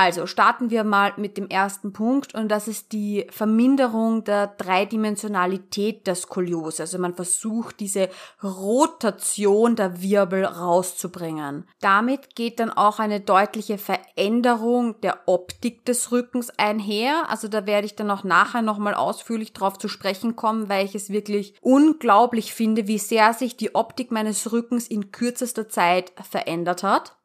Also 0.00 0.28
starten 0.28 0.70
wir 0.70 0.84
mal 0.84 1.12
mit 1.16 1.36
dem 1.36 1.48
ersten 1.48 1.92
Punkt 1.92 2.32
und 2.32 2.50
das 2.50 2.68
ist 2.68 2.92
die 2.92 3.26
Verminderung 3.30 4.22
der 4.22 4.46
Dreidimensionalität 4.46 6.06
der 6.06 6.14
Skoliose. 6.14 6.84
Also 6.84 7.00
man 7.00 7.16
versucht 7.16 7.80
diese 7.80 8.08
Rotation 8.40 9.74
der 9.74 10.00
Wirbel 10.00 10.44
rauszubringen. 10.44 11.64
Damit 11.80 12.36
geht 12.36 12.60
dann 12.60 12.70
auch 12.70 13.00
eine 13.00 13.18
deutliche 13.18 13.76
Veränderung 13.76 15.00
der 15.00 15.18
Optik 15.26 15.84
des 15.84 16.12
Rückens 16.12 16.52
einher. 16.56 17.28
Also 17.28 17.48
da 17.48 17.66
werde 17.66 17.86
ich 17.86 17.96
dann 17.96 18.12
auch 18.12 18.22
nachher 18.22 18.62
nochmal 18.62 18.94
ausführlich 18.94 19.52
drauf 19.52 19.78
zu 19.78 19.88
sprechen 19.88 20.36
kommen, 20.36 20.68
weil 20.68 20.84
ich 20.84 20.94
es 20.94 21.10
wirklich 21.10 21.54
unglaublich 21.60 22.54
finde, 22.54 22.86
wie 22.86 22.98
sehr 22.98 23.34
sich 23.34 23.56
die 23.56 23.74
Optik 23.74 24.12
meines 24.12 24.52
Rückens 24.52 24.86
in 24.86 25.10
kürzester 25.10 25.68
Zeit 25.68 26.12
verändert 26.22 26.84
hat. 26.84 27.17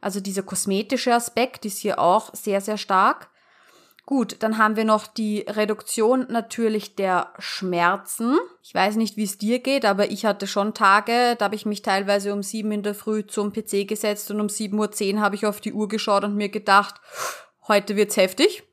Also 0.00 0.20
dieser 0.20 0.42
kosmetische 0.42 1.14
Aspekt 1.14 1.64
ist 1.64 1.78
hier 1.78 1.98
auch 1.98 2.34
sehr, 2.34 2.60
sehr 2.60 2.78
stark. 2.78 3.28
Gut, 4.10 4.38
dann 4.40 4.58
haben 4.58 4.74
wir 4.74 4.84
noch 4.84 5.06
die 5.06 5.44
Reduktion 5.48 6.26
natürlich 6.28 6.96
der 6.96 7.32
Schmerzen. 7.38 8.38
Ich 8.60 8.74
weiß 8.74 8.96
nicht, 8.96 9.16
wie 9.16 9.22
es 9.22 9.38
dir 9.38 9.60
geht, 9.60 9.84
aber 9.84 10.10
ich 10.10 10.24
hatte 10.24 10.48
schon 10.48 10.74
Tage, 10.74 11.36
da 11.38 11.44
habe 11.44 11.54
ich 11.54 11.64
mich 11.64 11.82
teilweise 11.82 12.32
um 12.32 12.42
sieben 12.42 12.72
in 12.72 12.82
der 12.82 12.96
Früh 12.96 13.24
zum 13.24 13.52
PC 13.52 13.86
gesetzt 13.86 14.30
und 14.32 14.40
um 14.40 14.48
sieben 14.48 14.78
Uhr 14.80 14.90
zehn 14.90 15.20
habe 15.20 15.36
ich 15.36 15.46
auf 15.46 15.60
die 15.60 15.72
Uhr 15.72 15.86
geschaut 15.86 16.24
und 16.24 16.34
mir 16.34 16.48
gedacht, 16.48 16.96
heute 17.68 17.94
wird's 17.94 18.16
heftig. 18.16 18.64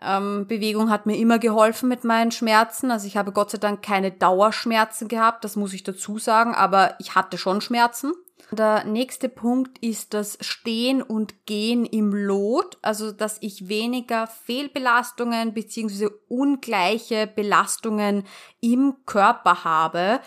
Ähm, 0.00 0.46
Bewegung 0.48 0.88
hat 0.88 1.04
mir 1.04 1.18
immer 1.18 1.38
geholfen 1.38 1.88
mit 1.90 2.02
meinen 2.02 2.32
Schmerzen. 2.32 2.90
Also 2.90 3.06
ich 3.06 3.18
habe 3.18 3.32
Gott 3.32 3.50
sei 3.50 3.58
Dank 3.58 3.82
keine 3.82 4.10
Dauerschmerzen 4.10 5.06
gehabt, 5.06 5.44
das 5.44 5.54
muss 5.54 5.74
ich 5.74 5.82
dazu 5.82 6.18
sagen, 6.18 6.54
aber 6.54 6.94
ich 6.98 7.14
hatte 7.14 7.36
schon 7.36 7.60
Schmerzen. 7.60 8.14
Der 8.50 8.84
nächste 8.84 9.28
Punkt 9.28 9.78
ist 9.78 10.12
das 10.12 10.36
Stehen 10.40 11.00
und 11.02 11.46
Gehen 11.46 11.86
im 11.86 12.12
Lot, 12.12 12.78
also 12.82 13.12
dass 13.12 13.38
ich 13.40 13.68
weniger 13.68 14.26
Fehlbelastungen 14.26 15.54
beziehungsweise 15.54 16.10
ungleiche 16.28 17.26
Belastungen 17.26 18.24
im 18.60 18.96
Körper 19.06 19.64
habe. 19.64 20.20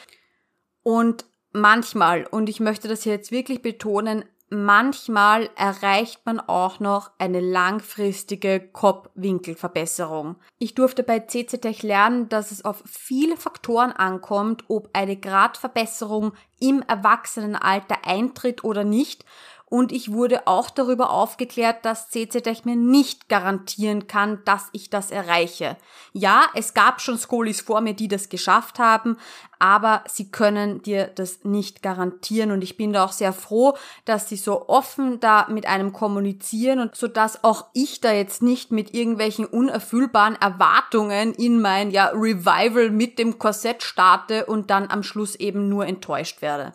Und 0.81 1.25
manchmal, 1.51 2.25
und 2.25 2.49
ich 2.49 2.59
möchte 2.59 2.87
das 2.87 3.05
jetzt 3.05 3.31
wirklich 3.31 3.61
betonen, 3.61 4.25
manchmal 4.49 5.49
erreicht 5.55 6.25
man 6.25 6.39
auch 6.39 6.79
noch 6.79 7.11
eine 7.17 7.39
langfristige 7.39 8.59
Kopfwinkelverbesserung. 8.59 10.35
Ich 10.59 10.75
durfte 10.75 11.03
bei 11.03 11.19
CCTech 11.19 11.83
lernen, 11.83 12.29
dass 12.29 12.51
es 12.51 12.63
auf 12.63 12.83
viele 12.85 13.37
Faktoren 13.37 13.91
ankommt, 13.91 14.65
ob 14.67 14.89
eine 14.93 15.17
Gradverbesserung 15.17 16.33
im 16.59 16.81
Erwachsenenalter 16.87 18.05
eintritt 18.05 18.63
oder 18.63 18.83
nicht 18.83 19.25
und 19.67 19.91
ich 19.91 20.11
wurde 20.11 20.45
auch 20.45 20.69
darüber 20.69 21.09
aufgeklärt, 21.09 21.85
dass 21.85 22.09
CCTech 22.09 22.65
mir 22.65 22.75
nicht 22.75 23.29
garantieren 23.29 24.07
kann, 24.07 24.39
dass 24.45 24.69
ich 24.73 24.91
das 24.91 25.09
erreiche. 25.09 25.75
Ja, 26.13 26.45
es 26.53 26.75
gab 26.75 27.01
schon 27.01 27.17
Skolis 27.17 27.61
vor 27.61 27.81
mir, 27.81 27.95
die 27.95 28.07
das 28.07 28.29
geschafft 28.29 28.77
haben, 28.77 29.17
aber 29.57 30.03
sie 30.07 30.29
können 30.29 30.83
dir 30.83 31.07
das 31.07 31.43
nicht 31.43 31.81
garantieren 31.81 32.51
und 32.51 32.63
ich 32.63 32.77
bin 32.77 32.93
da 32.93 33.05
auch 33.05 33.11
sehr 33.11 33.33
froh, 33.33 33.75
dass 34.05 34.29
sie 34.29 34.37
so 34.37 34.69
offen 34.69 35.19
da 35.19 35.47
mit 35.49 35.65
einem 35.65 35.93
kommunizieren 35.93 36.79
und 36.79 36.95
so 36.95 37.07
dass 37.07 37.43
auch 37.43 37.65
ich 37.73 38.01
da 38.01 38.11
jetzt 38.11 38.43
nicht 38.43 38.71
mit 38.71 38.93
irgendwelchen 38.93 39.45
unerfüllbaren 39.45 40.35
Erwartungen 40.35 41.33
in 41.33 41.59
mein 41.59 41.89
ja 41.89 42.11
Revival 42.13 42.91
mit 42.91 43.17
dem 43.17 43.39
Korsett 43.39 43.81
starte 43.81 44.45
und 44.45 44.69
dann 44.69 44.91
am 44.91 45.01
Schluss 45.01 45.35
eben 45.35 45.69
nur 45.69 45.87
enttäuscht 45.87 46.41
werde. 46.43 46.73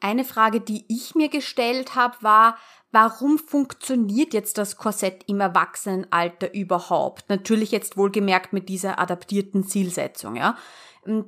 Eine 0.00 0.24
Frage, 0.24 0.60
die 0.60 0.84
ich 0.88 1.14
mir 1.14 1.28
gestellt 1.28 1.96
habe, 1.96 2.16
war, 2.20 2.56
warum 2.92 3.38
funktioniert 3.38 4.32
jetzt 4.32 4.56
das 4.56 4.76
Korsett 4.76 5.24
im 5.26 5.40
Erwachsenenalter 5.40 6.54
überhaupt? 6.54 7.28
Natürlich 7.28 7.72
jetzt 7.72 7.96
wohlgemerkt 7.96 8.52
mit 8.52 8.68
dieser 8.68 9.00
adaptierten 9.00 9.66
Zielsetzung, 9.66 10.36
ja. 10.36 10.56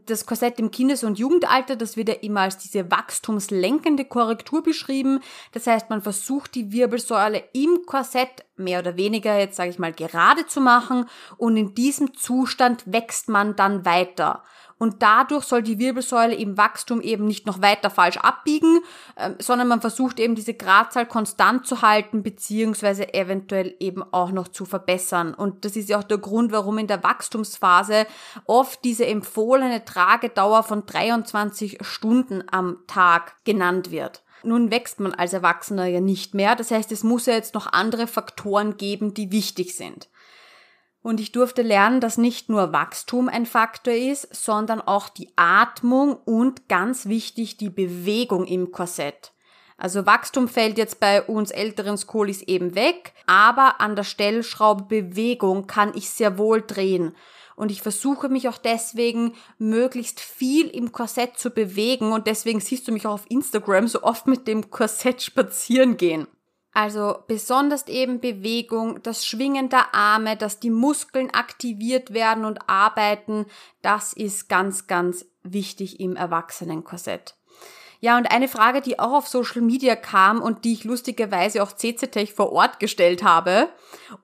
Das 0.04 0.26
Korsett 0.26 0.58
im 0.58 0.70
Kindes- 0.70 1.04
und 1.04 1.18
Jugendalter, 1.18 1.74
das 1.74 1.96
wird 1.96 2.08
ja 2.10 2.14
immer 2.16 2.42
als 2.42 2.58
diese 2.58 2.90
wachstumslenkende 2.90 4.04
Korrektur 4.04 4.62
beschrieben. 4.62 5.20
Das 5.52 5.66
heißt, 5.66 5.88
man 5.88 6.02
versucht 6.02 6.54
die 6.54 6.70
Wirbelsäule 6.70 7.44
im 7.54 7.86
Korsett 7.86 8.44
mehr 8.56 8.80
oder 8.80 8.96
weniger, 8.96 9.38
jetzt 9.38 9.56
sage 9.56 9.70
ich 9.70 9.78
mal, 9.78 9.92
gerade 9.92 10.46
zu 10.46 10.60
machen 10.60 11.06
und 11.38 11.56
in 11.56 11.74
diesem 11.74 12.14
Zustand 12.14 12.82
wächst 12.92 13.30
man 13.30 13.56
dann 13.56 13.86
weiter 13.86 14.42
und 14.80 15.02
dadurch 15.02 15.44
soll 15.44 15.62
die 15.62 15.78
Wirbelsäule 15.78 16.34
im 16.34 16.56
Wachstum 16.56 17.02
eben 17.02 17.26
nicht 17.26 17.46
noch 17.46 17.60
weiter 17.60 17.90
falsch 17.90 18.16
abbiegen, 18.16 18.80
äh, 19.14 19.32
sondern 19.38 19.68
man 19.68 19.82
versucht 19.82 20.18
eben 20.18 20.34
diese 20.34 20.54
Gradzahl 20.54 21.04
konstant 21.04 21.66
zu 21.66 21.82
halten, 21.82 22.22
beziehungsweise 22.22 23.12
eventuell 23.12 23.76
eben 23.78 24.02
auch 24.02 24.32
noch 24.32 24.48
zu 24.48 24.64
verbessern. 24.64 25.34
Und 25.34 25.66
das 25.66 25.76
ist 25.76 25.90
ja 25.90 25.98
auch 25.98 26.04
der 26.04 26.16
Grund, 26.16 26.50
warum 26.50 26.78
in 26.78 26.86
der 26.86 27.04
Wachstumsphase 27.04 28.06
oft 28.46 28.82
diese 28.82 29.06
empfohlene 29.06 29.84
Tragedauer 29.84 30.62
von 30.62 30.86
23 30.86 31.78
Stunden 31.82 32.42
am 32.50 32.78
Tag 32.86 33.34
genannt 33.44 33.90
wird. 33.90 34.22
Nun 34.42 34.70
wächst 34.70 34.98
man 34.98 35.12
als 35.12 35.34
Erwachsener 35.34 35.84
ja 35.84 36.00
nicht 36.00 36.32
mehr. 36.32 36.56
Das 36.56 36.70
heißt, 36.70 36.90
es 36.90 37.04
muss 37.04 37.26
ja 37.26 37.34
jetzt 37.34 37.52
noch 37.52 37.70
andere 37.70 38.06
Faktoren 38.06 38.78
geben, 38.78 39.12
die 39.12 39.30
wichtig 39.30 39.76
sind. 39.76 40.08
Und 41.02 41.18
ich 41.18 41.32
durfte 41.32 41.62
lernen, 41.62 42.00
dass 42.00 42.18
nicht 42.18 42.48
nur 42.48 42.72
Wachstum 42.72 43.28
ein 43.28 43.46
Faktor 43.46 43.94
ist, 43.94 44.34
sondern 44.34 44.80
auch 44.80 45.08
die 45.08 45.32
Atmung 45.36 46.14
und 46.14 46.68
ganz 46.68 47.06
wichtig 47.06 47.56
die 47.56 47.70
Bewegung 47.70 48.46
im 48.46 48.70
Korsett. 48.70 49.32
Also 49.78 50.04
Wachstum 50.04 50.46
fällt 50.46 50.76
jetzt 50.76 51.00
bei 51.00 51.22
uns 51.22 51.50
älteren 51.50 51.96
Skolis 51.96 52.42
eben 52.42 52.74
weg, 52.74 53.14
aber 53.26 53.80
an 53.80 53.96
der 53.96 54.04
Stellschraube 54.04 54.84
Bewegung 54.84 55.66
kann 55.66 55.92
ich 55.94 56.10
sehr 56.10 56.36
wohl 56.36 56.60
drehen. 56.60 57.16
Und 57.56 57.70
ich 57.70 57.80
versuche 57.80 58.28
mich 58.28 58.48
auch 58.48 58.58
deswegen 58.58 59.34
möglichst 59.58 60.20
viel 60.20 60.68
im 60.68 60.92
Korsett 60.92 61.38
zu 61.38 61.50
bewegen 61.50 62.12
und 62.12 62.26
deswegen 62.26 62.60
siehst 62.60 62.88
du 62.88 62.92
mich 62.92 63.06
auch 63.06 63.14
auf 63.14 63.30
Instagram 63.30 63.88
so 63.88 64.02
oft 64.02 64.26
mit 64.26 64.46
dem 64.46 64.70
Korsett 64.70 65.22
spazieren 65.22 65.96
gehen. 65.96 66.26
Also 66.72 67.18
besonders 67.26 67.88
eben 67.88 68.20
Bewegung, 68.20 69.02
das 69.02 69.26
Schwingen 69.26 69.68
der 69.68 69.94
Arme, 69.94 70.36
dass 70.36 70.60
die 70.60 70.70
Muskeln 70.70 71.30
aktiviert 71.30 72.12
werden 72.12 72.44
und 72.44 72.68
arbeiten, 72.68 73.46
das 73.82 74.12
ist 74.12 74.48
ganz, 74.48 74.86
ganz 74.86 75.26
wichtig 75.42 75.98
im 75.98 76.14
Erwachsenenkorsett. 76.14 77.34
Ja, 78.02 78.16
und 78.16 78.30
eine 78.30 78.48
Frage, 78.48 78.80
die 78.80 78.98
auch 78.98 79.12
auf 79.12 79.28
Social 79.28 79.60
Media 79.60 79.94
kam 79.94 80.40
und 80.40 80.64
die 80.64 80.72
ich 80.72 80.84
lustigerweise 80.84 81.62
auch 81.62 81.72
CCTech 81.72 82.32
vor 82.32 82.50
Ort 82.50 82.80
gestellt 82.80 83.22
habe, 83.22 83.68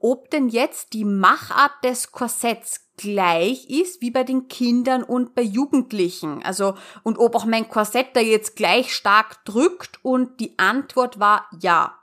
ob 0.00 0.30
denn 0.30 0.48
jetzt 0.48 0.94
die 0.94 1.04
Machart 1.04 1.72
des 1.84 2.10
Korsetts 2.10 2.86
gleich 2.96 3.68
ist 3.68 4.00
wie 4.00 4.10
bei 4.10 4.24
den 4.24 4.48
Kindern 4.48 5.02
und 5.02 5.34
bei 5.34 5.42
Jugendlichen. 5.42 6.42
Also, 6.42 6.74
und 7.02 7.18
ob 7.18 7.34
auch 7.34 7.44
mein 7.44 7.68
Korsett 7.68 8.08
da 8.14 8.20
jetzt 8.20 8.56
gleich 8.56 8.94
stark 8.94 9.44
drückt 9.44 10.02
und 10.02 10.40
die 10.40 10.58
Antwort 10.58 11.20
war 11.20 11.46
ja. 11.60 11.94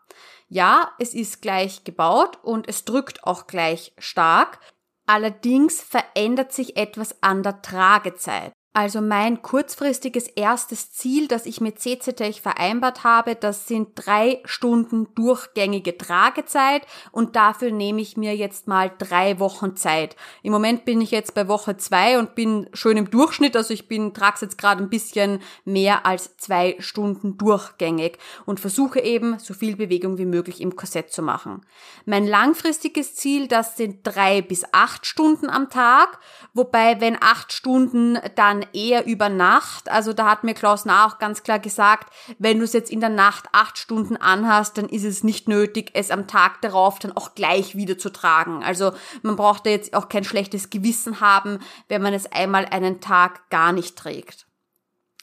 Ja, 0.53 0.91
es 0.99 1.15
ist 1.15 1.41
gleich 1.41 1.83
gebaut 1.83 2.37
und 2.43 2.69
es 2.69 2.85
drückt 2.85 3.23
auch 3.23 3.47
gleich 3.47 3.91
stark. 3.97 4.59
Allerdings 5.07 5.81
verändert 5.81 6.51
sich 6.51 6.77
etwas 6.77 7.23
an 7.23 7.41
der 7.41 7.63
Tragezeit. 7.63 8.53
Also 8.75 9.01
mein 9.01 9.43
kurzfristiges 9.43 10.27
erstes 10.27 10.91
Ziel, 10.91 11.27
das 11.27 11.45
ich 11.45 11.62
mit 11.62 11.77
CCTech 11.79 12.41
vereinbart 12.41 13.03
habe, 13.03 13.36
das 13.36 13.67
sind 13.67 13.89
drei 13.93 14.41
Stunden 14.45 15.13
durchgängige 15.13 15.95
Tragezeit 15.95 16.81
und 17.12 17.36
dafür 17.36 17.69
nehme 17.69 18.01
ich 18.01 18.17
mir 18.17 18.36
jetzt 18.36 18.67
mal 18.67 18.91
drei 18.97 19.38
Wochen 19.38 19.75
Zeit. 19.75 20.15
Im 20.41 20.51
Moment 20.51 20.86
bin 20.86 21.01
ich 21.01 21.12
jetzt 21.12 21.36
bei 21.36 21.47
Woche 21.47 21.77
zwei 21.77 22.17
und 22.17 22.33
bin 22.33 22.67
schön 22.73 22.97
im 22.97 23.12
Durchschnitt, 23.12 23.55
also 23.55 23.75
ich 23.75 23.88
bin, 23.88 24.12
trag's 24.15 24.41
jetzt 24.41 24.57
gerade 24.57 24.81
ein 24.81 24.89
bisschen 24.89 25.43
mehr 25.65 26.07
als 26.07 26.36
zwei 26.38 26.75
Stunden 26.79 27.38
durchgängig 27.38 28.17
und 28.47 28.59
versuche 28.59 29.01
eben 29.01 29.38
so 29.38 29.53
viel 29.53 29.75
Bewegung 29.75 30.17
wie 30.17 30.25
möglich 30.25 30.59
im 30.62 30.75
Korsett 30.75 31.12
zu 31.12 31.21
machen. 31.21 31.63
Mein 32.05 32.25
langfristiges 32.25 33.13
Ziel, 33.13 33.47
das 33.47 33.77
sind 33.77 33.99
drei 34.01 34.41
bis 34.41 34.65
acht 34.71 35.05
Stunden 35.05 35.47
am 35.47 35.69
Tag, 35.69 36.17
wobei 36.55 36.99
wenn 36.99 37.21
acht 37.21 37.53
Stunden 37.53 38.17
dann 38.36 38.62
eher 38.73 39.06
über 39.06 39.30
Nacht. 39.30 39.89
Also 39.89 40.13
da 40.13 40.30
hat 40.30 40.43
mir 40.43 40.54
Klaus 40.54 40.86
Nah 40.86 41.08
auch 41.08 41.19
ganz 41.19 41.43
klar 41.43 41.60
gesagt, 41.60 42.13
wenn 42.39 42.60
du 42.60 42.63
es 42.63 42.73
jetzt 42.73 42.91
in 42.91 42.99
der 42.99 43.10
Nacht 43.10 43.45
acht 43.52 43.78
Stunden 43.78 44.17
anhast, 44.17 44.78
dann 44.78 44.88
ist 44.88 45.04
es 45.04 45.23
nicht 45.23 45.47
nötig, 45.47 45.91
es 45.93 46.12
am 46.12 46.28
Tag 46.28 46.62
darauf 46.62 46.99
dann 46.99 47.12
auch 47.12 47.36
gleich 47.36 47.76
wieder 47.76 47.97
zu 47.97 48.12
tragen. 48.12 48.63
Also 48.63 48.93
man 49.21 49.36
braucht 49.36 49.65
da 49.65 49.69
jetzt 49.69 49.93
auch 49.93 50.10
kein 50.10 50.23
schlechtes 50.23 50.69
Gewissen 50.69 51.19
haben, 51.19 51.60
wenn 51.88 52.02
man 52.02 52.13
es 52.13 52.32
einmal 52.32 52.65
einen 52.65 53.02
Tag 53.02 53.49
gar 53.49 53.71
nicht 53.71 53.97
trägt. 53.97 54.45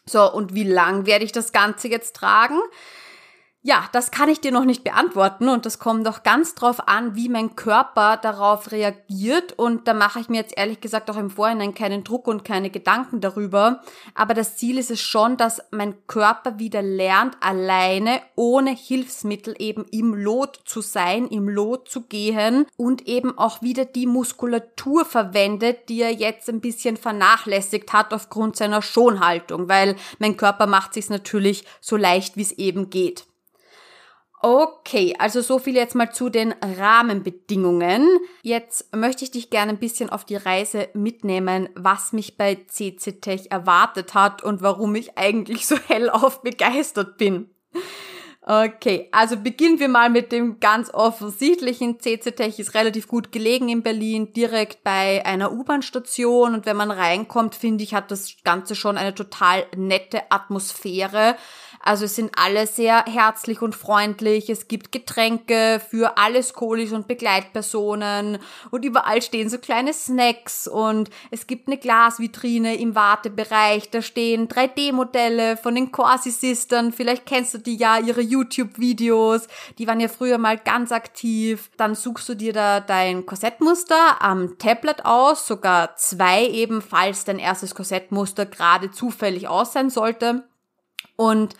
So, 0.06 0.32
und 0.32 0.54
wie 0.54 0.64
lang 0.64 1.06
werde 1.06 1.24
ich 1.24 1.32
das 1.32 1.52
Ganze 1.52 1.88
jetzt 1.88 2.16
tragen? 2.16 2.58
Ja, 3.62 3.84
das 3.92 4.10
kann 4.10 4.30
ich 4.30 4.40
dir 4.40 4.52
noch 4.52 4.64
nicht 4.64 4.84
beantworten 4.84 5.50
und 5.50 5.66
das 5.66 5.78
kommt 5.78 6.06
doch 6.06 6.22
ganz 6.22 6.54
drauf 6.54 6.88
an, 6.88 7.14
wie 7.14 7.28
mein 7.28 7.56
Körper 7.56 8.16
darauf 8.16 8.72
reagiert 8.72 9.52
und 9.58 9.86
da 9.86 9.92
mache 9.92 10.18
ich 10.18 10.30
mir 10.30 10.38
jetzt 10.38 10.56
ehrlich 10.56 10.80
gesagt 10.80 11.10
auch 11.10 11.18
im 11.18 11.28
Vorhinein 11.28 11.74
keinen 11.74 12.02
Druck 12.02 12.26
und 12.26 12.42
keine 12.42 12.70
Gedanken 12.70 13.20
darüber. 13.20 13.82
Aber 14.14 14.32
das 14.32 14.56
Ziel 14.56 14.78
ist 14.78 14.90
es 14.90 15.02
schon, 15.02 15.36
dass 15.36 15.60
mein 15.72 15.94
Körper 16.06 16.58
wieder 16.58 16.80
lernt, 16.80 17.36
alleine 17.40 18.22
ohne 18.34 18.70
Hilfsmittel 18.70 19.54
eben 19.58 19.84
im 19.90 20.14
Lot 20.14 20.62
zu 20.64 20.80
sein, 20.80 21.28
im 21.28 21.46
Lot 21.46 21.90
zu 21.90 22.06
gehen 22.06 22.64
und 22.78 23.06
eben 23.06 23.36
auch 23.36 23.60
wieder 23.60 23.84
die 23.84 24.06
Muskulatur 24.06 25.04
verwendet, 25.04 25.90
die 25.90 26.00
er 26.00 26.14
jetzt 26.14 26.48
ein 26.48 26.62
bisschen 26.62 26.96
vernachlässigt 26.96 27.92
hat 27.92 28.14
aufgrund 28.14 28.56
seiner 28.56 28.80
Schonhaltung, 28.80 29.68
weil 29.68 29.96
mein 30.18 30.38
Körper 30.38 30.66
macht 30.66 30.94
sich 30.94 31.10
natürlich 31.10 31.66
so 31.82 31.98
leicht, 31.98 32.38
wie 32.38 32.42
es 32.42 32.52
eben 32.52 32.88
geht. 32.88 33.26
Okay, 34.42 35.14
also 35.18 35.42
so 35.42 35.58
viel 35.58 35.74
jetzt 35.74 35.94
mal 35.94 36.12
zu 36.12 36.30
den 36.30 36.54
Rahmenbedingungen. 36.62 38.08
Jetzt 38.42 38.96
möchte 38.96 39.22
ich 39.24 39.30
dich 39.30 39.50
gerne 39.50 39.72
ein 39.72 39.78
bisschen 39.78 40.08
auf 40.08 40.24
die 40.24 40.36
Reise 40.36 40.88
mitnehmen, 40.94 41.68
was 41.74 42.14
mich 42.14 42.38
bei 42.38 42.54
CC 42.66 43.20
Tech 43.20 43.50
erwartet 43.50 44.14
hat 44.14 44.42
und 44.42 44.62
warum 44.62 44.94
ich 44.94 45.18
eigentlich 45.18 45.66
so 45.66 45.76
hellauf 45.88 46.40
begeistert 46.40 47.18
bin. 47.18 47.50
Okay, 48.42 49.10
also 49.12 49.36
beginnen 49.36 49.78
wir 49.78 49.88
mal 49.88 50.08
mit 50.08 50.32
dem 50.32 50.58
ganz 50.58 50.92
offensichtlichen. 50.94 52.00
CC 52.00 52.32
Tech 52.32 52.58
ist 52.58 52.74
relativ 52.74 53.06
gut 53.06 53.32
gelegen 53.32 53.68
in 53.68 53.82
Berlin, 53.82 54.32
direkt 54.32 54.82
bei 54.82 55.24
einer 55.26 55.52
U-Bahn-Station 55.52 56.54
und 56.54 56.64
wenn 56.64 56.78
man 56.78 56.90
reinkommt, 56.90 57.54
finde 57.54 57.84
ich, 57.84 57.92
hat 57.92 58.10
das 58.10 58.36
Ganze 58.42 58.74
schon 58.74 58.96
eine 58.96 59.14
total 59.14 59.66
nette 59.76 60.22
Atmosphäre. 60.30 61.36
Also 61.82 62.04
es 62.04 62.14
sind 62.14 62.32
alle 62.36 62.66
sehr 62.66 63.04
herzlich 63.06 63.62
und 63.62 63.74
freundlich. 63.74 64.50
Es 64.50 64.68
gibt 64.68 64.92
Getränke 64.92 65.80
für 65.88 66.18
alle 66.18 66.42
Skolis 66.42 66.92
und 66.92 67.08
Begleitpersonen 67.08 68.38
und 68.70 68.84
überall 68.84 69.22
stehen 69.22 69.48
so 69.48 69.56
kleine 69.56 69.94
Snacks 69.94 70.68
und 70.68 71.08
es 71.30 71.46
gibt 71.46 71.68
eine 71.68 71.78
Glasvitrine 71.78 72.76
im 72.76 72.94
Wartebereich. 72.94 73.88
Da 73.88 74.02
stehen 74.02 74.48
3D-Modelle 74.48 75.56
von 75.56 75.74
den 75.74 75.90
Corsi-Sistern. 75.90 76.92
Vielleicht 76.92 77.24
kennst 77.24 77.54
du 77.54 77.58
die 77.58 77.76
ja, 77.76 77.98
ihre 77.98 78.20
YouTube-Videos. 78.20 79.46
Die 79.78 79.86
waren 79.86 80.00
ja 80.00 80.08
früher 80.08 80.36
mal 80.36 80.58
ganz 80.58 80.92
aktiv. 80.92 81.70
Dann 81.78 81.94
suchst 81.94 82.28
du 82.28 82.34
dir 82.34 82.52
da 82.52 82.80
dein 82.80 83.24
Korsettmuster 83.24 84.20
am 84.20 84.58
Tablet 84.58 85.06
aus, 85.06 85.46
sogar 85.46 85.96
zwei 85.96 86.46
eben, 86.46 86.82
falls 86.82 87.24
dein 87.24 87.38
erstes 87.38 87.74
Korsettmuster 87.74 88.44
gerade 88.44 88.90
zufällig 88.90 89.48
aus 89.48 89.72
sein 89.72 89.88
sollte. 89.88 90.44
Und 91.20 91.54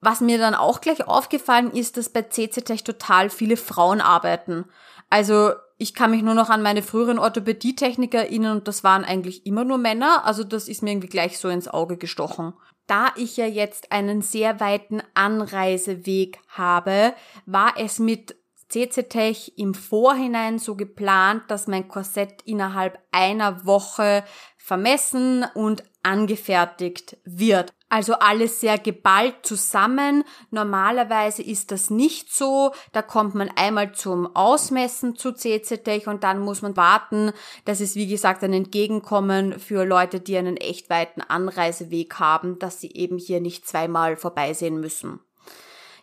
was 0.00 0.20
mir 0.20 0.38
dann 0.38 0.56
auch 0.56 0.80
gleich 0.80 1.06
aufgefallen 1.06 1.70
ist, 1.70 1.96
dass 1.96 2.08
bei 2.08 2.22
CC 2.22 2.62
Tech 2.62 2.82
total 2.82 3.30
viele 3.30 3.56
Frauen 3.56 4.00
arbeiten. 4.00 4.64
Also 5.08 5.52
ich 5.76 5.94
kann 5.94 6.10
mich 6.10 6.22
nur 6.22 6.34
noch 6.34 6.50
an 6.50 6.62
meine 6.62 6.82
früheren 6.82 7.20
Orthopädietechniker 7.20 8.18
erinnern 8.18 8.58
und 8.58 8.66
das 8.66 8.82
waren 8.82 9.04
eigentlich 9.04 9.46
immer 9.46 9.62
nur 9.62 9.78
Männer. 9.78 10.24
Also 10.24 10.42
das 10.42 10.66
ist 10.66 10.82
mir 10.82 10.90
irgendwie 10.90 11.06
gleich 11.06 11.38
so 11.38 11.48
ins 11.48 11.68
Auge 11.68 11.96
gestochen. 11.96 12.54
Da 12.88 13.12
ich 13.14 13.36
ja 13.36 13.46
jetzt 13.46 13.92
einen 13.92 14.20
sehr 14.20 14.58
weiten 14.58 15.00
Anreiseweg 15.14 16.40
habe, 16.48 17.14
war 17.46 17.74
es 17.76 18.00
mit 18.00 18.34
CC 18.68 19.04
Tech 19.04 19.52
im 19.56 19.74
Vorhinein 19.74 20.58
so 20.58 20.74
geplant, 20.74 21.44
dass 21.46 21.68
mein 21.68 21.86
Korsett 21.86 22.42
innerhalb 22.42 22.98
einer 23.12 23.64
Woche 23.64 24.24
vermessen 24.56 25.46
und 25.54 25.84
angefertigt 26.02 27.16
wird. 27.24 27.72
Also 27.88 28.14
alles 28.14 28.60
sehr 28.60 28.78
geballt 28.78 29.36
zusammen. 29.42 30.24
Normalerweise 30.50 31.42
ist 31.42 31.70
das 31.70 31.88
nicht 31.88 32.32
so. 32.32 32.72
Da 32.92 33.02
kommt 33.02 33.34
man 33.34 33.50
einmal 33.56 33.92
zum 33.92 34.34
Ausmessen 34.36 35.16
zu 35.16 35.32
CCTech 35.32 36.06
und 36.06 36.22
dann 36.22 36.40
muss 36.40 36.60
man 36.60 36.76
warten. 36.76 37.32
Das 37.64 37.80
ist 37.80 37.96
wie 37.96 38.06
gesagt 38.06 38.44
ein 38.44 38.52
Entgegenkommen 38.52 39.58
für 39.58 39.84
Leute, 39.84 40.20
die 40.20 40.36
einen 40.36 40.56
echt 40.56 40.90
weiten 40.90 41.22
Anreiseweg 41.22 42.18
haben, 42.18 42.58
dass 42.58 42.80
sie 42.80 42.92
eben 42.92 43.18
hier 43.18 43.40
nicht 43.40 43.66
zweimal 43.66 44.16
vorbeisehen 44.16 44.80
müssen. 44.80 45.20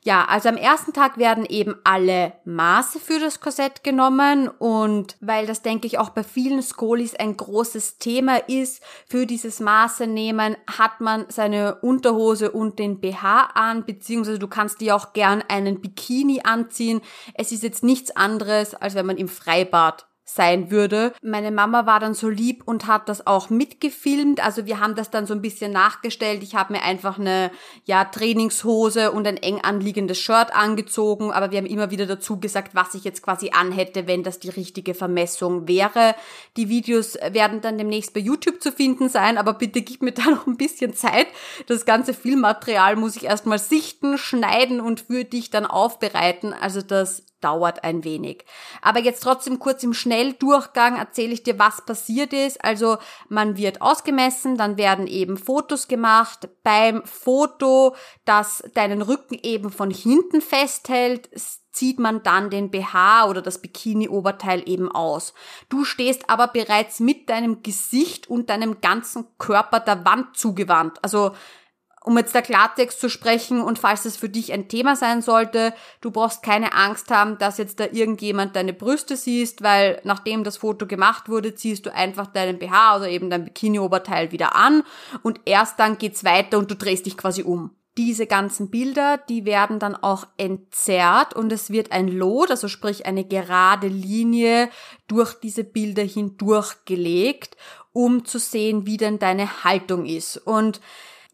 Ja, 0.07 0.25
also 0.25 0.49
am 0.49 0.57
ersten 0.57 0.93
Tag 0.93 1.17
werden 1.17 1.47
eben 1.47 1.77
alle 1.83 2.33
Maße 2.45 2.99
für 2.99 3.17
das 3.19 3.39
Korsett 3.39 3.83
genommen 3.83 4.47
und 4.47 5.17
weil 5.19 5.47
das 5.47 5.63
denke 5.63 5.87
ich 5.87 5.97
auch 5.97 6.09
bei 6.09 6.23
vielen 6.23 6.61
Skolis 6.61 7.15
ein 7.15 7.35
großes 7.35 7.97
Thema 7.97 8.37
ist, 8.47 8.83
für 9.09 9.25
dieses 9.25 9.59
Maße 9.59 10.05
nehmen 10.05 10.57
hat 10.67 11.01
man 11.01 11.25
seine 11.29 11.79
Unterhose 11.81 12.51
und 12.51 12.77
den 12.77 12.99
BH 12.99 13.49
an, 13.55 13.83
beziehungsweise 13.83 14.37
du 14.37 14.47
kannst 14.47 14.79
dir 14.79 14.95
auch 14.95 15.13
gern 15.13 15.43
einen 15.47 15.81
Bikini 15.81 16.41
anziehen. 16.43 17.01
Es 17.33 17.51
ist 17.51 17.63
jetzt 17.63 17.83
nichts 17.83 18.15
anderes, 18.15 18.75
als 18.75 18.93
wenn 18.93 19.07
man 19.07 19.17
im 19.17 19.27
Freibad 19.27 20.05
sein 20.25 20.71
würde. 20.71 21.13
Meine 21.21 21.51
Mama 21.51 21.85
war 21.85 21.99
dann 21.99 22.15
so 22.15 22.27
lieb 22.27 22.63
und 22.65 22.87
hat 22.87 23.07
das 23.07 23.27
auch 23.27 23.51
mitgefilmt. 23.51 24.43
Also 24.43 24.65
wir 24.65 24.79
haben 24.79 24.95
das 24.95 25.11
dann 25.11 25.27
so 25.27 25.35
ein 25.35 25.41
bisschen 25.41 25.71
nachgestellt. 25.71 26.41
Ich 26.41 26.55
habe 26.55 26.73
mir 26.73 26.81
einfach 26.81 27.19
eine 27.19 27.51
ja 27.85 28.03
Trainingshose 28.03 29.11
und 29.11 29.27
ein 29.27 29.37
eng 29.37 29.61
anliegendes 29.61 30.19
Shirt 30.19 30.53
angezogen, 30.53 31.31
aber 31.31 31.51
wir 31.51 31.59
haben 31.59 31.67
immer 31.67 31.91
wieder 31.91 32.07
dazu 32.07 32.39
gesagt, 32.39 32.73
was 32.73 32.95
ich 32.95 33.03
jetzt 33.03 33.21
quasi 33.21 33.51
anhätte, 33.51 34.07
wenn 34.07 34.23
das 34.23 34.39
die 34.39 34.49
richtige 34.49 34.95
Vermessung 34.95 35.67
wäre. 35.67 36.15
Die 36.57 36.69
Videos 36.69 37.15
werden 37.29 37.61
dann 37.61 37.77
demnächst 37.77 38.13
bei 38.15 38.19
YouTube 38.19 38.63
zu 38.63 38.71
finden 38.71 39.09
sein, 39.09 39.37
aber 39.37 39.53
bitte 39.53 39.83
gib 39.83 40.01
mir 40.01 40.11
da 40.13 40.31
noch 40.31 40.47
ein 40.47 40.57
bisschen 40.57 40.95
Zeit. 40.95 41.27
Das 41.67 41.85
ganze 41.85 42.15
Filmmaterial 42.15 42.95
muss 42.95 43.15
ich 43.15 43.25
erstmal 43.25 43.59
sichten, 43.59 44.17
schneiden 44.17 44.81
und 44.81 45.01
für 45.01 45.23
dich 45.23 45.51
dann 45.51 45.67
aufbereiten. 45.67 46.51
Also 46.51 46.81
das 46.81 47.23
dauert 47.45 47.83
ein 47.83 48.03
wenig. 48.03 48.43
Aber 48.81 48.99
jetzt 48.99 49.21
trotzdem 49.21 49.59
kurz 49.59 49.83
im 49.83 49.93
Schnelldurchgang 49.93 50.97
erzähle 50.97 51.33
ich 51.33 51.43
dir, 51.43 51.59
was 51.59 51.85
passiert 51.85 52.33
ist. 52.33 52.65
Also 52.65 52.97
man 53.29 53.55
wird 53.55 53.81
ausgemessen, 53.81 54.57
dann 54.57 54.77
werden 54.77 55.05
eben 55.05 55.37
Fotos 55.37 55.87
gemacht. 55.87 56.49
Beim 56.63 57.03
Foto, 57.05 57.95
das 58.25 58.63
deinen 58.73 59.03
Rücken 59.03 59.37
eben 59.43 59.69
von 59.69 59.91
hinten 59.91 60.41
festhält, 60.41 61.29
zieht 61.71 61.99
man 61.99 62.23
dann 62.23 62.49
den 62.49 62.71
BH 62.71 63.27
oder 63.27 63.43
das 63.43 63.61
Bikini-Oberteil 63.61 64.67
eben 64.67 64.91
aus. 64.91 65.35
Du 65.69 65.83
stehst 65.83 66.29
aber 66.29 66.47
bereits 66.47 66.99
mit 66.99 67.29
deinem 67.29 67.61
Gesicht 67.61 68.27
und 68.27 68.49
deinem 68.49 68.81
ganzen 68.81 69.27
Körper 69.37 69.81
der 69.81 70.03
Wand 70.03 70.35
zugewandt. 70.35 70.97
Also 71.03 71.33
um 72.05 72.17
jetzt 72.17 72.35
der 72.35 72.43
Klartext 72.43 72.99
zu 72.99 73.09
sprechen 73.09 73.61
und 73.61 73.79
falls 73.79 74.05
es 74.05 74.15
für 74.15 74.29
dich 74.29 74.53
ein 74.53 74.67
Thema 74.67 74.95
sein 74.95 75.23
sollte, 75.23 75.73
du 76.01 76.11
brauchst 76.11 76.43
keine 76.43 76.73
Angst 76.73 77.09
haben, 77.09 77.39
dass 77.39 77.57
jetzt 77.57 77.79
da 77.79 77.85
irgendjemand 77.91 78.55
deine 78.55 78.73
Brüste 78.73 79.17
siehst, 79.17 79.63
weil 79.63 79.99
nachdem 80.03 80.43
das 80.43 80.57
Foto 80.57 80.85
gemacht 80.85 81.29
wurde, 81.29 81.55
ziehst 81.55 81.85
du 81.85 81.93
einfach 81.93 82.27
deinen 82.27 82.59
BH 82.59 82.97
oder 82.97 83.09
eben 83.09 83.31
dein 83.31 83.45
Bikini-Oberteil 83.45 84.31
wieder 84.31 84.55
an 84.55 84.83
und 85.23 85.41
erst 85.45 85.79
dann 85.79 85.97
geht's 85.97 86.23
weiter 86.23 86.59
und 86.59 86.69
du 86.69 86.75
drehst 86.75 87.07
dich 87.07 87.17
quasi 87.17 87.41
um. 87.41 87.71
Diese 87.97 88.27
ganzen 88.27 88.69
Bilder, 88.69 89.17
die 89.17 89.45
werden 89.45 89.79
dann 89.79 89.95
auch 89.95 90.27
entzerrt 90.37 91.33
und 91.33 91.51
es 91.51 91.71
wird 91.71 91.91
ein 91.91 92.07
Lot, 92.07 92.51
also 92.51 92.67
sprich 92.67 93.05
eine 93.07 93.23
gerade 93.23 93.87
Linie 93.87 94.69
durch 95.07 95.33
diese 95.33 95.63
Bilder 95.63 96.03
hindurchgelegt, 96.03 97.57
um 97.93 98.25
zu 98.25 98.37
sehen, 98.37 98.85
wie 98.85 98.97
denn 98.97 99.17
deine 99.17 99.63
Haltung 99.63 100.05
ist. 100.05 100.37
Und 100.37 100.81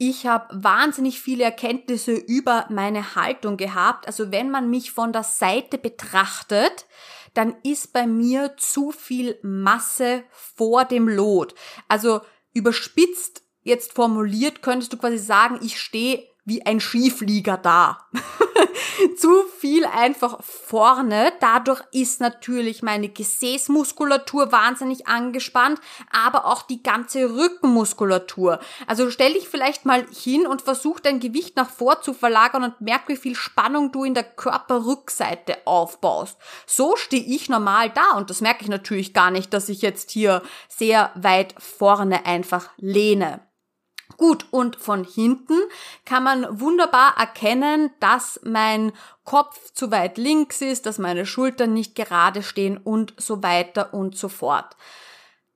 ich 0.03 0.25
habe 0.25 0.47
wahnsinnig 0.63 1.21
viele 1.21 1.43
Erkenntnisse 1.43 2.13
über 2.13 2.65
meine 2.69 3.13
Haltung 3.13 3.55
gehabt. 3.55 4.07
Also 4.07 4.31
wenn 4.31 4.49
man 4.49 4.67
mich 4.67 4.91
von 4.93 5.13
der 5.13 5.21
Seite 5.21 5.77
betrachtet, 5.77 6.87
dann 7.35 7.53
ist 7.61 7.93
bei 7.93 8.07
mir 8.07 8.57
zu 8.57 8.91
viel 8.91 9.37
Masse 9.43 10.23
vor 10.31 10.85
dem 10.85 11.07
Lot. 11.07 11.53
Also 11.87 12.21
überspitzt 12.51 13.43
jetzt 13.61 13.93
formuliert, 13.93 14.63
könntest 14.63 14.91
du 14.91 14.97
quasi 14.97 15.19
sagen, 15.19 15.59
ich 15.61 15.79
stehe 15.79 16.27
wie 16.51 16.65
ein 16.65 16.81
Skiflieger 16.81 17.55
da. 17.55 17.99
Zu 19.17 19.45
viel 19.57 19.85
einfach 19.85 20.43
vorne. 20.43 21.31
Dadurch 21.39 21.81
ist 21.93 22.19
natürlich 22.19 22.83
meine 22.83 23.07
Gesäßmuskulatur 23.07 24.51
wahnsinnig 24.51 25.07
angespannt, 25.07 25.79
aber 26.11 26.45
auch 26.45 26.63
die 26.63 26.83
ganze 26.83 27.33
Rückenmuskulatur. 27.33 28.59
Also 28.85 29.09
stell 29.11 29.33
dich 29.33 29.47
vielleicht 29.47 29.85
mal 29.85 30.05
hin 30.13 30.45
und 30.45 30.61
versuch 30.61 30.99
dein 30.99 31.21
Gewicht 31.21 31.55
nach 31.55 31.69
vor 31.69 32.01
zu 32.01 32.13
verlagern 32.13 32.65
und 32.65 32.81
merk, 32.81 33.07
wie 33.07 33.15
viel 33.15 33.35
Spannung 33.35 33.93
du 33.93 34.03
in 34.03 34.13
der 34.13 34.25
Körperrückseite 34.25 35.65
aufbaust. 35.65 36.37
So 36.67 36.97
stehe 36.97 37.23
ich 37.23 37.47
normal 37.47 37.91
da 37.91 38.17
und 38.17 38.29
das 38.29 38.41
merke 38.41 38.63
ich 38.63 38.69
natürlich 38.69 39.13
gar 39.13 39.31
nicht, 39.31 39.53
dass 39.53 39.69
ich 39.69 39.81
jetzt 39.81 40.11
hier 40.11 40.41
sehr 40.67 41.11
weit 41.15 41.55
vorne 41.57 42.25
einfach 42.25 42.69
lehne. 42.75 43.39
Gut, 44.17 44.45
und 44.51 44.75
von 44.75 45.03
hinten 45.03 45.59
kann 46.05 46.23
man 46.23 46.59
wunderbar 46.59 47.15
erkennen, 47.17 47.91
dass 47.99 48.39
mein 48.43 48.91
Kopf 49.23 49.71
zu 49.73 49.91
weit 49.91 50.17
links 50.17 50.61
ist, 50.61 50.85
dass 50.85 50.97
meine 50.97 51.25
Schultern 51.25 51.73
nicht 51.73 51.95
gerade 51.95 52.43
stehen 52.43 52.77
und 52.77 53.13
so 53.17 53.43
weiter 53.43 53.93
und 53.93 54.17
so 54.17 54.29
fort. 54.29 54.75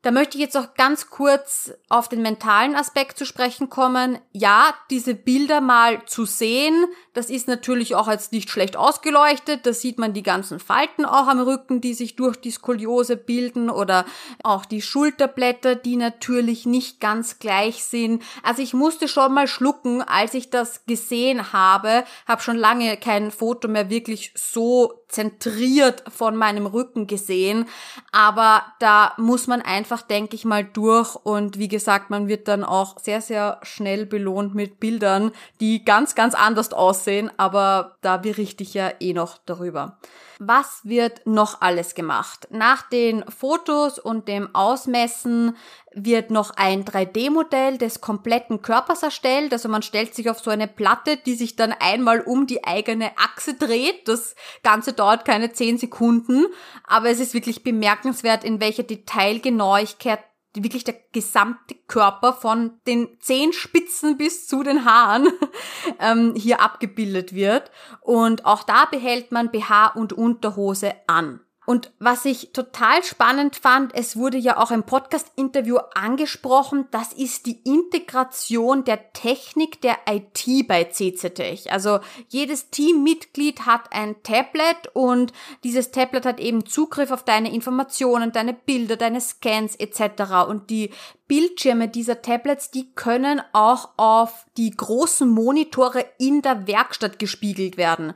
Da 0.06 0.12
möchte 0.12 0.38
ich 0.38 0.44
jetzt 0.44 0.56
auch 0.56 0.76
ganz 0.76 1.10
kurz 1.10 1.74
auf 1.90 2.08
den 2.08 2.22
mentalen 2.22 2.76
Aspekt 2.76 3.18
zu 3.18 3.26
sprechen 3.26 3.72
kommen. 3.72 4.20
Ja, 4.34 4.76
diese 4.92 5.16
Bilder 5.16 5.62
mal 5.62 6.06
zu 6.06 6.26
sehen, 6.26 6.86
das 7.16 7.32
ist 7.32 7.48
natürlich 7.48 7.96
auch 7.96 8.08
jetzt 8.08 8.32
nicht 8.32 8.52
schlecht 8.52 8.78
ausgeleuchtet. 8.78 9.66
Da 9.66 9.74
sieht 9.74 9.98
man 9.98 10.14
die 10.14 10.22
ganzen 10.22 10.60
Falten 10.60 11.06
auch 11.06 11.28
am 11.28 11.40
Rücken, 11.40 11.82
die 11.82 11.96
sich 11.96 12.16
durch 12.16 12.38
die 12.38 12.52
Skoliose 12.52 13.18
bilden 13.18 13.72
oder 13.72 14.06
auch 14.44 14.66
die 14.66 14.84
Schulterblätter, 14.84 15.74
die 15.74 15.96
natürlich 15.96 16.68
nicht 16.68 17.00
ganz 17.00 17.40
gleich 17.40 17.84
sind. 17.84 18.22
Also 18.44 18.62
ich 18.62 18.76
musste 18.76 19.08
schon 19.08 19.34
mal 19.34 19.48
schlucken, 19.48 20.04
als 20.04 20.36
ich 20.36 20.52
das 20.52 20.86
gesehen 20.86 21.52
habe. 21.52 22.04
Habe 22.28 22.44
schon 22.44 22.58
lange 22.58 22.96
kein 22.98 23.32
Foto 23.32 23.68
mehr 23.68 23.90
wirklich 23.90 24.34
so 24.36 25.06
zentriert 25.08 26.04
von 26.10 26.36
meinem 26.36 26.66
Rücken 26.66 27.08
gesehen. 27.08 27.68
Aber 28.12 28.64
da 28.80 29.14
muss 29.18 29.48
man 29.48 29.62
einfach, 29.96 30.08
denke 30.08 30.36
ich 30.36 30.46
mal, 30.46 30.64
durch. 30.64 31.16
Und 31.16 31.58
wie 31.58 31.68
gesagt, 31.68 32.10
man 32.10 32.28
wird 32.28 32.48
dann 32.48 32.64
auch 32.64 33.00
sehr, 33.00 33.22
sehr 33.22 33.60
schnell 33.64 34.06
belohnt 34.06 34.56
mit 34.56 34.80
Bildern, 34.80 35.32
die 35.60 35.84
ganz, 35.86 36.16
ganz 36.16 36.36
anders 36.36 36.74
aussehen. 36.74 37.32
Aber 37.38 37.98
da 38.02 38.18
berichte 38.18 38.64
ich 38.64 38.74
ja 38.74 38.92
eh 39.00 39.14
noch 39.14 39.38
darüber. 39.46 39.98
Was 40.40 40.82
wird 40.84 41.26
noch 41.26 41.62
alles 41.62 41.96
gemacht? 41.96 42.48
Nach 42.52 42.90
den 42.90 43.24
Fotos 43.30 44.00
und 44.00 44.28
dem 44.28 44.54
Ausmessen 44.54 45.56
wird 45.96 46.30
noch 46.30 46.52
ein 46.58 46.84
3D-Modell 46.84 47.78
des 47.78 48.02
kompletten 48.02 48.62
Körpers 48.62 49.02
erstellt. 49.02 49.54
Also 49.54 49.70
man 49.70 49.82
stellt 49.82 50.14
sich 50.14 50.30
auf 50.30 50.40
so 50.40 50.52
eine 50.52 50.68
Platte, 50.68 51.18
die 51.18 51.36
sich 51.36 51.56
dann 51.56 51.74
einmal 51.74 52.20
um 52.22 52.48
die 52.48 52.66
eigene 52.66 53.18
Achse 53.18 53.54
dreht. 53.54 54.08
Das 54.08 54.36
Ganze 54.62 54.94
dauert 54.94 55.26
keine 55.26 55.54
10 55.54 55.78
Sekunden, 55.78 56.46
aber 56.86 57.10
es 57.10 57.20
ist 57.20 57.34
wirklich 57.34 57.64
bemerkenswert, 57.64 58.44
in 58.44 58.60
welcher 58.60 58.84
Detailgenauigkeit 58.84 60.20
wirklich 60.54 60.84
der 60.84 60.96
gesamte 61.12 61.76
Körper 61.88 62.34
von 62.34 62.80
den 62.88 63.20
Zehenspitzen 63.20 64.18
bis 64.18 64.48
zu 64.48 64.64
den 64.64 64.86
Haaren 64.86 65.28
ähm, 66.00 66.34
hier 66.36 66.62
abgebildet 66.62 67.34
wird. 67.34 67.72
Und 68.02 68.46
auch 68.46 68.64
da 68.64 68.86
behält 68.86 69.32
man 69.32 69.52
BH 69.52 69.88
und 69.96 70.14
Unterhose 70.14 70.94
an. 71.08 71.42
Und 71.66 71.92
was 72.00 72.26
ich 72.26 72.52
total 72.54 73.04
spannend 73.04 73.56
fand, 73.56 73.94
es 73.96 74.16
wurde 74.16 74.38
ja 74.38 74.58
auch 74.58 74.72
im 74.72 74.84
Podcast-Interview 74.84 75.78
angesprochen, 75.94 76.88
das 76.92 77.12
ist 77.14 77.46
die 77.46 77.60
Integration 77.64 78.84
der 78.84 79.14
Technik 79.14 79.82
der 79.82 79.98
IT 80.08 80.68
bei 80.68 80.84
CCTech. 80.84 81.72
Also 81.72 82.00
jedes 82.30 82.70
Teammitglied 82.70 83.66
hat 83.66 83.92
ein 83.92 84.22
Tablet 84.24 84.90
und 84.94 85.34
dieses 85.64 85.92
Tablet 85.92 86.26
hat 86.26 86.40
eben 86.40 86.66
Zugriff 86.66 87.12
auf 87.12 87.24
deine 87.24 87.54
Informationen, 87.54 88.32
deine 88.32 88.54
Bilder, 88.54 88.96
deine 88.96 89.22
Scans 89.22 89.76
etc. 89.76 90.48
Und 90.48 90.70
die 90.70 90.92
Bildschirme 91.28 91.88
dieser 91.88 92.22
Tablets, 92.22 92.70
die 92.70 92.94
können 92.94 93.42
auch 93.54 93.90
auf 93.98 94.46
die 94.58 94.72
großen 94.72 95.28
Monitore 95.28 96.06
in 96.20 96.42
der 96.44 96.68
Werkstatt 96.68 97.18
gespiegelt 97.18 97.78
werden. 97.78 98.14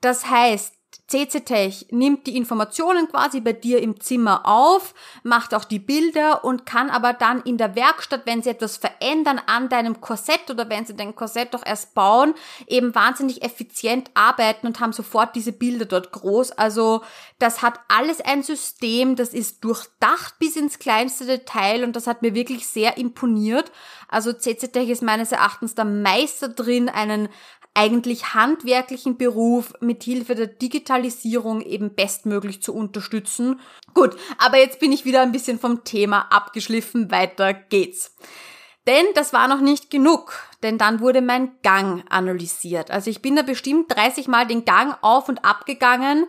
Das 0.00 0.28
heißt, 0.28 0.74
CCTech 1.10 1.86
nimmt 1.90 2.28
die 2.28 2.36
Informationen 2.36 3.08
quasi 3.08 3.40
bei 3.40 3.52
dir 3.52 3.82
im 3.82 4.00
Zimmer 4.00 4.46
auf, 4.46 4.94
macht 5.24 5.54
auch 5.54 5.64
die 5.64 5.80
Bilder 5.80 6.44
und 6.44 6.66
kann 6.66 6.88
aber 6.88 7.12
dann 7.12 7.42
in 7.42 7.58
der 7.58 7.74
Werkstatt, 7.74 8.26
wenn 8.26 8.42
sie 8.42 8.50
etwas 8.50 8.76
verändern 8.76 9.40
an 9.46 9.68
deinem 9.68 10.00
Korsett 10.00 10.50
oder 10.50 10.68
wenn 10.70 10.86
sie 10.86 10.94
dein 10.94 11.16
Korsett 11.16 11.52
doch 11.52 11.66
erst 11.66 11.94
bauen, 11.94 12.34
eben 12.68 12.94
wahnsinnig 12.94 13.42
effizient 13.42 14.10
arbeiten 14.14 14.68
und 14.68 14.78
haben 14.78 14.92
sofort 14.92 15.34
diese 15.34 15.52
Bilder 15.52 15.84
dort 15.84 16.12
groß. 16.12 16.52
Also 16.52 17.02
das 17.40 17.60
hat 17.60 17.80
alles 17.88 18.20
ein 18.20 18.44
System, 18.44 19.16
das 19.16 19.34
ist 19.34 19.64
durchdacht 19.64 20.38
bis 20.38 20.54
ins 20.54 20.78
kleinste 20.78 21.26
Detail 21.26 21.82
und 21.82 21.96
das 21.96 22.06
hat 22.06 22.22
mir 22.22 22.34
wirklich 22.34 22.68
sehr 22.68 22.98
imponiert. 22.98 23.72
Also 24.08 24.32
CCTech 24.32 24.88
ist 24.88 25.02
meines 25.02 25.32
Erachtens 25.32 25.74
der 25.74 25.84
Meister 25.84 26.48
drin, 26.48 26.88
einen 26.88 27.28
eigentlich 27.74 28.34
handwerklichen 28.34 29.16
Beruf 29.16 29.72
mit 29.80 30.02
Hilfe 30.02 30.34
der 30.34 30.48
Digitalisierung 30.48 31.60
eben 31.60 31.94
bestmöglich 31.94 32.62
zu 32.62 32.74
unterstützen. 32.74 33.60
Gut, 33.94 34.16
aber 34.38 34.58
jetzt 34.58 34.80
bin 34.80 34.92
ich 34.92 35.04
wieder 35.04 35.22
ein 35.22 35.32
bisschen 35.32 35.58
vom 35.58 35.84
Thema 35.84 36.26
abgeschliffen. 36.30 37.10
Weiter 37.10 37.54
geht's. 37.54 38.16
Denn 38.86 39.04
das 39.14 39.32
war 39.32 39.46
noch 39.46 39.60
nicht 39.60 39.90
genug, 39.90 40.40
denn 40.62 40.78
dann 40.78 41.00
wurde 41.00 41.20
mein 41.20 41.52
Gang 41.62 42.04
analysiert. 42.10 42.90
Also 42.90 43.10
ich 43.10 43.22
bin 43.22 43.36
da 43.36 43.42
bestimmt 43.42 43.94
30 43.94 44.26
Mal 44.26 44.46
den 44.46 44.64
Gang 44.64 44.96
auf 45.02 45.28
und 45.28 45.44
ab 45.44 45.66
gegangen, 45.66 46.26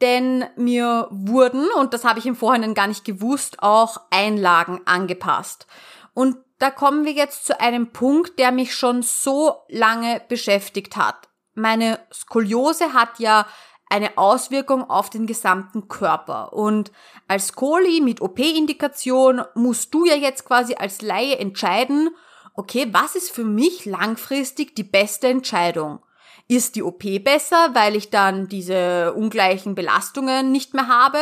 denn 0.00 0.44
mir 0.56 1.08
wurden, 1.10 1.66
und 1.78 1.94
das 1.94 2.04
habe 2.04 2.18
ich 2.18 2.26
im 2.26 2.36
Vorhinein 2.36 2.74
gar 2.74 2.86
nicht 2.86 3.04
gewusst, 3.04 3.62
auch 3.62 4.00
Einlagen 4.10 4.80
angepasst. 4.84 5.66
Und 6.12 6.36
da 6.64 6.70
kommen 6.70 7.04
wir 7.04 7.12
jetzt 7.12 7.44
zu 7.44 7.60
einem 7.60 7.92
Punkt, 7.92 8.38
der 8.38 8.50
mich 8.50 8.74
schon 8.74 9.02
so 9.02 9.66
lange 9.68 10.22
beschäftigt 10.30 10.96
hat. 10.96 11.28
Meine 11.52 12.00
Skoliose 12.10 12.94
hat 12.94 13.18
ja 13.18 13.46
eine 13.90 14.16
Auswirkung 14.16 14.88
auf 14.88 15.10
den 15.10 15.26
gesamten 15.26 15.88
Körper. 15.88 16.54
Und 16.54 16.90
als 17.28 17.48
Skoli 17.48 18.00
mit 18.00 18.22
OP-Indikation 18.22 19.42
musst 19.54 19.92
du 19.92 20.06
ja 20.06 20.14
jetzt 20.14 20.46
quasi 20.46 20.74
als 20.76 21.02
Laie 21.02 21.36
entscheiden, 21.36 22.16
okay, 22.54 22.88
was 22.92 23.14
ist 23.14 23.30
für 23.30 23.44
mich 23.44 23.84
langfristig 23.84 24.74
die 24.74 24.84
beste 24.84 25.28
Entscheidung? 25.28 25.98
Ist 26.46 26.76
die 26.76 26.82
OP 26.82 27.02
besser, 27.24 27.70
weil 27.72 27.96
ich 27.96 28.10
dann 28.10 28.48
diese 28.48 29.14
ungleichen 29.14 29.74
Belastungen 29.74 30.52
nicht 30.52 30.74
mehr 30.74 30.88
habe? 30.88 31.18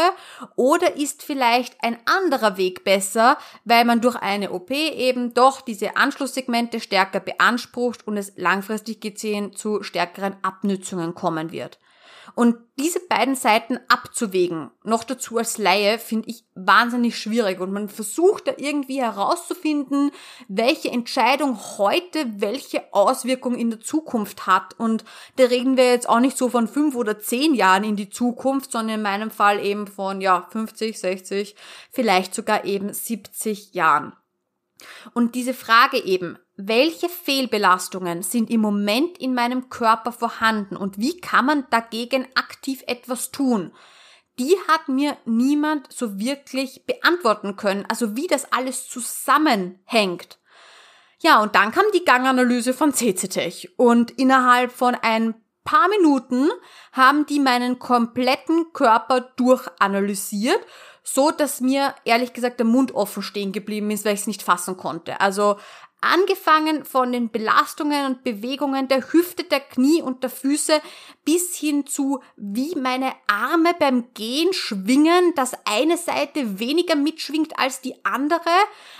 Oder 0.56 0.96
ist 0.96 1.22
vielleicht 1.22 1.76
ein 1.80 1.96
anderer 2.06 2.56
Weg 2.56 2.82
besser, 2.82 3.38
weil 3.64 3.84
man 3.84 4.00
durch 4.00 4.16
eine 4.16 4.50
OP 4.50 4.72
eben 4.72 5.32
doch 5.32 5.60
diese 5.60 5.96
Anschlusssegmente 5.96 6.80
stärker 6.80 7.20
beansprucht 7.20 8.04
und 8.04 8.16
es 8.16 8.32
langfristig 8.36 9.00
gesehen 9.00 9.54
zu 9.54 9.84
stärkeren 9.84 10.34
Abnützungen 10.42 11.14
kommen 11.14 11.52
wird? 11.52 11.78
Und 12.34 12.56
diese 12.78 13.00
beiden 13.00 13.34
Seiten 13.34 13.78
abzuwägen, 13.88 14.70
noch 14.84 15.04
dazu 15.04 15.36
als 15.36 15.58
Laie, 15.58 15.98
finde 15.98 16.30
ich 16.30 16.44
wahnsinnig 16.54 17.18
schwierig. 17.18 17.60
Und 17.60 17.72
man 17.72 17.88
versucht 17.88 18.48
da 18.48 18.52
irgendwie 18.56 19.02
herauszufinden, 19.02 20.10
welche 20.48 20.90
Entscheidung 20.90 21.58
heute 21.78 22.40
welche 22.40 22.92
Auswirkung 22.92 23.54
in 23.54 23.70
der 23.70 23.80
Zukunft 23.80 24.46
hat. 24.46 24.78
Und 24.78 25.04
da 25.36 25.44
reden 25.44 25.76
wir 25.76 25.90
jetzt 25.90 26.08
auch 26.08 26.20
nicht 26.20 26.38
so 26.38 26.48
von 26.48 26.68
fünf 26.68 26.94
oder 26.94 27.18
zehn 27.18 27.54
Jahren 27.54 27.84
in 27.84 27.96
die 27.96 28.10
Zukunft, 28.10 28.72
sondern 28.72 28.96
in 28.96 29.02
meinem 29.02 29.30
Fall 29.30 29.64
eben 29.64 29.86
von, 29.86 30.20
ja, 30.20 30.46
50, 30.50 30.98
60, 30.98 31.54
vielleicht 31.90 32.34
sogar 32.34 32.64
eben 32.64 32.92
70 32.92 33.74
Jahren. 33.74 34.14
Und 35.14 35.34
diese 35.34 35.54
Frage 35.54 35.98
eben, 35.98 36.38
welche 36.56 37.08
Fehlbelastungen 37.08 38.22
sind 38.22 38.50
im 38.50 38.60
Moment 38.60 39.18
in 39.18 39.34
meinem 39.34 39.70
Körper 39.70 40.12
vorhanden 40.12 40.76
und 40.76 40.98
wie 40.98 41.18
kann 41.18 41.46
man 41.46 41.66
dagegen 41.70 42.26
aktiv 42.34 42.82
etwas 42.86 43.30
tun? 43.30 43.72
Die 44.38 44.54
hat 44.68 44.88
mir 44.88 45.16
niemand 45.24 45.92
so 45.92 46.18
wirklich 46.18 46.84
beantworten 46.86 47.56
können, 47.56 47.84
also 47.88 48.16
wie 48.16 48.26
das 48.26 48.52
alles 48.52 48.88
zusammenhängt. 48.88 50.38
Ja, 51.20 51.40
und 51.42 51.54
dann 51.54 51.70
kam 51.70 51.84
die 51.94 52.04
Ganganalyse 52.04 52.74
von 52.74 52.92
CCTech 52.92 53.74
und 53.76 54.10
innerhalb 54.12 54.72
von 54.72 54.94
ein 54.94 55.34
paar 55.64 55.88
Minuten 55.88 56.50
haben 56.92 57.24
die 57.26 57.38
meinen 57.38 57.78
kompletten 57.78 58.72
Körper 58.72 59.20
durchanalysiert 59.36 60.60
so 61.02 61.30
dass 61.30 61.60
mir 61.60 61.94
ehrlich 62.04 62.32
gesagt 62.32 62.58
der 62.58 62.66
Mund 62.66 62.94
offen 62.94 63.22
stehen 63.22 63.52
geblieben 63.52 63.90
ist, 63.90 64.04
weil 64.04 64.14
ich 64.14 64.20
es 64.20 64.26
nicht 64.26 64.42
fassen 64.42 64.76
konnte. 64.76 65.20
Also 65.20 65.58
Angefangen 66.04 66.84
von 66.84 67.12
den 67.12 67.30
Belastungen 67.30 68.06
und 68.06 68.24
Bewegungen 68.24 68.88
der 68.88 69.12
Hüfte, 69.12 69.44
der 69.44 69.60
Knie 69.60 70.02
und 70.02 70.24
der 70.24 70.30
Füße 70.30 70.80
bis 71.24 71.54
hin 71.54 71.86
zu, 71.86 72.20
wie 72.36 72.74
meine 72.74 73.12
Arme 73.28 73.72
beim 73.78 74.12
Gehen 74.12 74.52
schwingen, 74.52 75.32
dass 75.36 75.52
eine 75.64 75.96
Seite 75.96 76.58
weniger 76.58 76.96
mitschwingt 76.96 77.56
als 77.56 77.80
die 77.80 77.94
andere. 78.04 78.40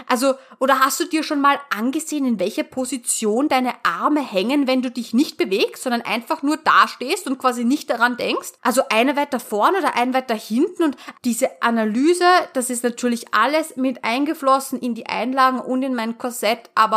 Also, 0.07 0.34
oder 0.61 0.78
hast 0.78 1.00
du 1.00 1.07
dir 1.07 1.24
schon 1.24 1.40
mal 1.40 1.59
angesehen, 1.76 2.24
in 2.24 2.38
welcher 2.38 2.62
Position 2.62 3.48
deine 3.48 3.74
Arme 3.82 4.20
hängen, 4.20 4.68
wenn 4.68 4.82
du 4.82 4.90
dich 4.92 5.12
nicht 5.12 5.36
bewegst, 5.36 5.82
sondern 5.82 6.03
einfach 6.03 6.44
nur 6.44 6.57
dastehst 6.59 7.26
und 7.26 7.38
quasi 7.38 7.64
nicht 7.64 7.90
daran 7.90 8.16
denkst? 8.16 8.53
Also 8.62 8.82
eine 8.88 9.16
weiter 9.16 9.40
vorne 9.40 9.78
oder 9.78 9.96
ein 9.96 10.14
weiter 10.14 10.36
hinten 10.36 10.84
und 10.84 10.96
diese 11.24 11.61
Analyse, 11.61 12.24
das 12.53 12.70
ist 12.70 12.84
natürlich 12.84 13.34
alles 13.34 13.76
mit 13.76 14.05
eingeflossen 14.05 14.78
in 14.78 14.94
die 14.94 15.07
Einlagen 15.07 15.59
und 15.59 15.82
in 15.82 15.96
mein 15.96 16.18
Korsett, 16.18 16.70
aber 16.76 16.91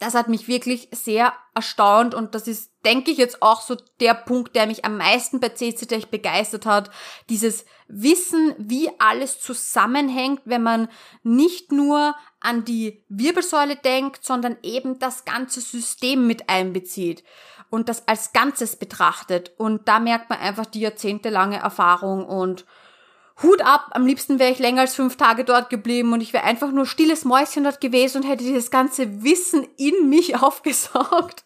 das 0.00 0.14
hat 0.14 0.28
mich 0.28 0.48
wirklich 0.48 0.88
sehr 0.90 1.32
erstaunt 1.54 2.14
und 2.14 2.34
das 2.34 2.48
ist, 2.48 2.72
denke 2.84 3.10
ich, 3.10 3.18
jetzt 3.18 3.42
auch 3.42 3.60
so 3.60 3.76
der 4.00 4.14
Punkt, 4.14 4.56
der 4.56 4.66
mich 4.66 4.84
am 4.84 4.96
meisten 4.96 5.38
bei 5.38 5.50
CCTech 5.50 6.08
begeistert 6.08 6.66
hat. 6.66 6.90
Dieses 7.28 7.66
Wissen, 7.88 8.54
wie 8.58 8.90
alles 8.98 9.38
zusammenhängt, 9.40 10.40
wenn 10.44 10.62
man 10.62 10.88
nicht 11.22 11.72
nur 11.72 12.16
an 12.40 12.64
die 12.64 13.04
Wirbelsäule 13.08 13.76
denkt, 13.76 14.24
sondern 14.24 14.56
eben 14.62 14.98
das 14.98 15.24
ganze 15.24 15.60
System 15.60 16.26
mit 16.26 16.48
einbezieht 16.48 17.22
und 17.70 17.88
das 17.88 18.08
als 18.08 18.32
Ganzes 18.32 18.76
betrachtet. 18.76 19.52
Und 19.56 19.88
da 19.88 20.00
merkt 20.00 20.30
man 20.30 20.40
einfach 20.40 20.66
die 20.66 20.80
jahrzehntelange 20.80 21.58
Erfahrung 21.58 22.24
und 22.24 22.66
Hut 23.42 23.62
ab, 23.62 23.90
am 23.92 24.06
liebsten 24.06 24.38
wäre 24.38 24.52
ich 24.52 24.58
länger 24.58 24.82
als 24.82 24.94
fünf 24.94 25.16
Tage 25.16 25.44
dort 25.44 25.70
geblieben 25.70 26.12
und 26.12 26.20
ich 26.20 26.32
wäre 26.32 26.44
einfach 26.44 26.70
nur 26.70 26.86
stilles 26.86 27.24
Mäuschen 27.24 27.64
dort 27.64 27.80
gewesen 27.80 28.18
und 28.18 28.28
hätte 28.28 28.44
dieses 28.44 28.70
ganze 28.70 29.22
Wissen 29.22 29.66
in 29.76 30.08
mich 30.08 30.36
aufgesaugt. 30.42 31.44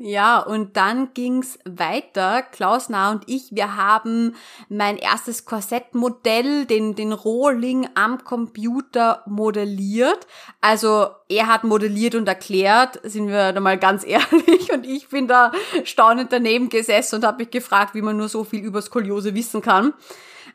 Ja, 0.00 0.38
und 0.38 0.76
dann 0.76 1.12
ging's 1.12 1.58
weiter. 1.64 2.42
Klaus 2.42 2.88
Nah 2.88 3.10
und 3.10 3.24
ich, 3.26 3.48
wir 3.50 3.76
haben 3.76 4.36
mein 4.68 4.96
erstes 4.96 5.44
Korsettmodell, 5.44 6.66
den, 6.66 6.94
den 6.94 7.12
Rohling 7.12 7.88
am 7.94 8.22
Computer 8.22 9.24
modelliert. 9.26 10.28
Also 10.60 11.08
er 11.28 11.48
hat 11.48 11.64
modelliert 11.64 12.14
und 12.14 12.28
erklärt, 12.28 13.00
sind 13.02 13.26
wir 13.26 13.52
da 13.52 13.58
mal 13.58 13.76
ganz 13.76 14.04
ehrlich. 14.06 14.72
Und 14.72 14.86
ich 14.86 15.08
bin 15.08 15.26
da 15.26 15.50
staunend 15.82 16.32
daneben 16.32 16.68
gesessen 16.68 17.16
und 17.16 17.24
habe 17.24 17.38
mich 17.38 17.50
gefragt, 17.50 17.94
wie 17.94 18.02
man 18.02 18.16
nur 18.16 18.28
so 18.28 18.44
viel 18.44 18.62
über 18.62 18.80
Skoliose 18.80 19.34
wissen 19.34 19.62
kann. 19.62 19.94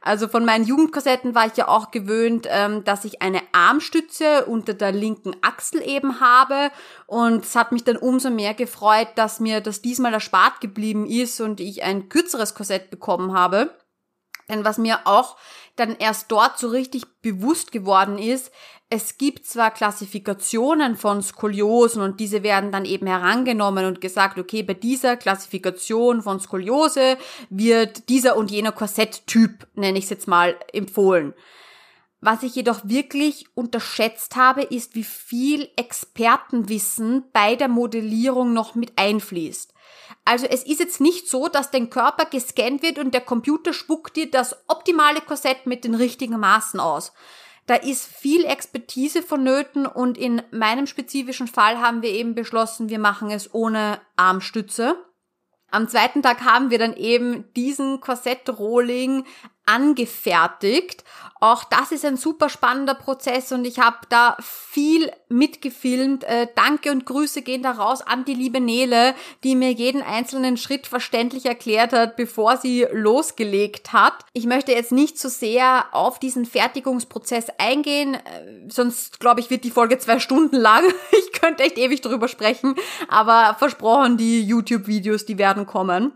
Also 0.05 0.27
von 0.27 0.43
meinen 0.43 0.65
Jugendkorsetten 0.65 1.33
war 1.33 1.47
ich 1.47 1.55
ja 1.55 1.69
auch 1.69 1.89
gewöhnt, 1.89 2.45
ähm, 2.49 2.83
dass 2.83 3.05
ich 3.05 3.21
eine 3.21 3.41
Armstütze 3.53 4.45
unter 4.45 4.73
der 4.73 4.91
linken 4.91 5.33
Achsel 5.41 5.81
eben 5.81 6.19
habe. 6.19 6.71
Und 7.07 7.45
es 7.45 7.55
hat 7.55 7.71
mich 7.71 7.85
dann 7.85 7.95
umso 7.95 8.29
mehr 8.29 8.53
gefreut, 8.53 9.07
dass 9.15 9.39
mir 9.39 9.61
das 9.61 9.81
diesmal 9.81 10.13
erspart 10.13 10.59
geblieben 10.59 11.05
ist 11.05 11.39
und 11.39 11.61
ich 11.61 11.83
ein 11.83 12.09
kürzeres 12.09 12.53
Korsett 12.53 12.89
bekommen 12.89 13.31
habe. 13.33 13.73
Denn 14.49 14.65
was 14.65 14.77
mir 14.77 14.99
auch 15.05 15.37
dann 15.77 15.95
erst 15.95 16.29
dort 16.29 16.59
so 16.59 16.67
richtig 16.67 17.21
bewusst 17.21 17.71
geworden 17.71 18.17
ist, 18.17 18.51
es 18.93 19.17
gibt 19.17 19.47
zwar 19.47 19.71
Klassifikationen 19.71 20.95
von 20.95 21.23
Skoliosen 21.23 22.03
und 22.03 22.19
diese 22.19 22.43
werden 22.43 22.71
dann 22.71 22.85
eben 22.85 23.07
herangenommen 23.07 23.85
und 23.85 24.01
gesagt, 24.01 24.37
okay, 24.37 24.61
bei 24.61 24.75
dieser 24.75 25.17
Klassifikation 25.17 26.21
von 26.21 26.39
Skoliose 26.39 27.17
wird 27.49 28.07
dieser 28.09 28.37
und 28.37 28.51
jener 28.51 28.71
Korsetttyp, 28.71 29.65
nenne 29.73 29.97
ich 29.97 30.03
es 30.03 30.11
jetzt 30.11 30.27
mal, 30.27 30.55
empfohlen. 30.73 31.33
Was 32.21 32.43
ich 32.43 32.53
jedoch 32.53 32.81
wirklich 32.83 33.47
unterschätzt 33.55 34.35
habe, 34.35 34.61
ist, 34.61 34.93
wie 34.93 35.03
viel 35.03 35.69
Expertenwissen 35.75 37.23
bei 37.33 37.55
der 37.55 37.69
Modellierung 37.69 38.53
noch 38.53 38.75
mit 38.75 38.93
einfließt. 38.95 39.73
Also 40.23 40.45
es 40.45 40.63
ist 40.63 40.79
jetzt 40.79 41.01
nicht 41.01 41.27
so, 41.27 41.47
dass 41.47 41.71
dein 41.71 41.89
Körper 41.89 42.25
gescannt 42.25 42.83
wird 42.83 42.99
und 42.99 43.15
der 43.15 43.21
Computer 43.21 43.73
spuckt 43.73 44.17
dir 44.17 44.29
das 44.29 44.55
optimale 44.67 45.21
Korsett 45.21 45.65
mit 45.65 45.83
den 45.83 45.95
richtigen 45.95 46.39
Maßen 46.39 46.79
aus, 46.79 47.11
da 47.65 47.75
ist 47.75 48.05
viel 48.05 48.45
Expertise 48.45 49.23
vonnöten 49.23 49.85
und 49.85 50.17
in 50.17 50.41
meinem 50.51 50.85
spezifischen 50.85 51.47
Fall 51.47 51.79
haben 51.79 52.01
wir 52.01 52.09
eben 52.09 52.35
beschlossen, 52.35 52.89
wir 52.89 52.99
machen 52.99 53.31
es 53.31 53.53
ohne 53.53 54.01
Armstütze. 54.15 54.97
Am 55.71 55.87
zweiten 55.87 56.21
Tag 56.21 56.41
haben 56.43 56.69
wir 56.69 56.77
dann 56.77 56.95
eben 56.95 57.51
diesen 57.53 57.99
Korsettrolling 57.99 59.25
angefertigt. 59.65 61.03
Auch 61.43 61.65
das 61.65 61.91
ist 61.91 62.05
ein 62.05 62.15
super 62.15 62.47
spannender 62.47 62.93
Prozess 62.93 63.51
und 63.51 63.65
ich 63.65 63.79
habe 63.79 63.97
da 64.07 64.37
viel 64.39 65.11
mitgefilmt. 65.27 66.23
Äh, 66.23 66.47
danke 66.55 66.89
und 66.89 67.05
Grüße 67.05 67.41
gehen 67.41 67.63
da 67.63 67.71
raus 67.71 68.01
an 68.01 68.23
die 68.23 68.33
liebe 68.33 68.61
Nele, 68.61 69.13
die 69.43 69.55
mir 69.55 69.73
jeden 69.73 70.01
einzelnen 70.01 70.55
Schritt 70.55 70.87
verständlich 70.87 71.45
erklärt 71.45 71.91
hat, 71.91 72.15
bevor 72.15 72.55
sie 72.55 72.87
losgelegt 72.93 73.91
hat. 73.91 74.13
Ich 74.31 74.45
möchte 74.45 74.71
jetzt 74.71 74.93
nicht 74.93 75.19
so 75.19 75.27
sehr 75.27 75.87
auf 75.91 76.17
diesen 76.17 76.45
Fertigungsprozess 76.45 77.47
eingehen, 77.57 78.13
äh, 78.13 78.69
sonst 78.69 79.19
glaube 79.19 79.41
ich, 79.41 79.49
wird 79.49 79.65
die 79.65 79.69
Folge 79.69 79.97
zwei 79.97 80.19
Stunden 80.19 80.55
lang. 80.55 80.85
Ich 81.11 81.39
könnte 81.41 81.63
echt 81.63 81.77
ewig 81.77 81.99
drüber 81.99 82.29
sprechen, 82.29 82.75
aber 83.09 83.55
versprochen, 83.59 84.15
die 84.15 84.41
YouTube-Videos, 84.43 85.25
die 85.25 85.37
werden 85.37 85.65
kommen. 85.65 86.13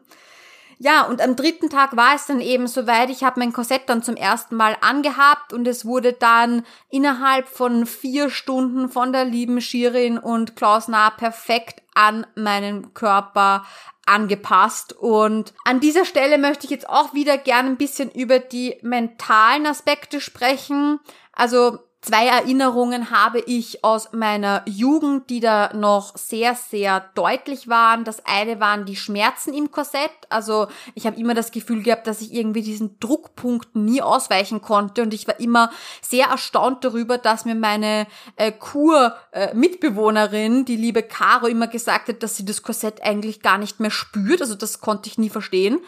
Ja, 0.80 1.04
und 1.08 1.22
am 1.22 1.36
dritten 1.36 1.70
Tag 1.72 1.96
war 1.98 2.14
es 2.14 2.28
dann 2.28 2.40
eben 2.40 2.68
soweit. 2.68 3.10
Ich 3.10 3.24
habe 3.24 3.40
mein 3.40 3.52
Korsett 3.52 3.84
dann 3.88 4.04
zum 4.04 4.16
ersten 4.16 4.56
Mal 4.56 4.78
angehabt 4.82 5.52
und 5.52 5.68
es 5.68 5.86
wurde 5.86 6.14
dann 6.14 6.64
innerhalb 6.90 7.48
von 7.48 7.88
vier 7.88 8.30
Stunden 8.30 8.90
von 8.90 9.12
der 9.12 9.26
lieben 9.26 9.60
Shirin 9.60 10.20
und 10.20 10.56
Klaus 10.56 10.88
Nah 10.88 11.10
perfekt 11.10 11.82
an 11.96 12.28
meinen 12.36 12.94
Körper 12.94 13.66
angepasst. 14.06 14.94
Und 14.94 15.56
an 15.66 15.80
dieser 15.80 16.06
Stelle 16.06 16.38
möchte 16.38 16.66
ich 16.66 16.72
jetzt 16.72 16.88
auch 16.88 17.14
wieder 17.16 17.40
gerne 17.40 17.70
ein 17.70 17.78
bisschen 17.78 18.12
über 18.12 18.38
die 18.38 18.78
mentalen 18.84 19.66
Aspekte 19.66 20.22
sprechen. 20.22 21.00
Also 21.34 21.80
Zwei 22.08 22.28
Erinnerungen 22.28 23.12
habe 23.12 23.42
ich 23.42 23.84
aus 23.84 24.14
meiner 24.14 24.64
Jugend, 24.66 25.30
die 25.30 25.42
da 25.42 25.74
noch 25.74 26.16
sehr, 26.16 26.56
sehr 26.56 27.02
deutlich 27.16 27.68
waren. 27.68 28.06
Das 28.06 28.26
eine 28.26 28.62
waren 28.62 28.86
die 28.86 28.96
Schmerzen 28.96 29.54
im 29.54 29.72
Korsett. 29.72 30.12
Also 30.30 30.68
ich 30.96 31.06
habe 31.06 31.20
immer 31.20 31.34
das 31.34 31.52
Gefühl 31.52 31.84
gehabt, 31.84 32.08
dass 32.08 32.22
ich 32.22 32.34
irgendwie 32.34 32.62
diesen 32.62 32.98
Druckpunkten 33.02 33.84
nie 33.84 34.02
ausweichen 34.02 34.62
konnte. 34.62 35.02
Und 35.02 35.14
ich 35.14 35.28
war 35.28 35.38
immer 35.42 35.70
sehr 36.02 36.28
erstaunt 36.28 36.86
darüber, 36.86 37.18
dass 37.18 37.44
mir 37.44 37.56
meine 37.56 38.08
äh, 38.38 38.54
Kur-Mitbewohnerin, 38.54 40.64
die 40.64 40.78
liebe 40.78 41.04
Caro, 41.04 41.48
immer 41.48 41.68
gesagt 41.68 42.08
hat, 42.08 42.24
dass 42.24 42.38
sie 42.38 42.46
das 42.46 42.64
Korsett 42.64 43.04
eigentlich 43.04 43.42
gar 43.42 43.58
nicht 43.58 43.82
mehr 43.82 43.92
spürt. 43.92 44.40
Also 44.40 44.56
das 44.56 44.80
konnte 44.80 45.10
ich 45.10 45.18
nie 45.18 45.30
verstehen. 45.30 45.82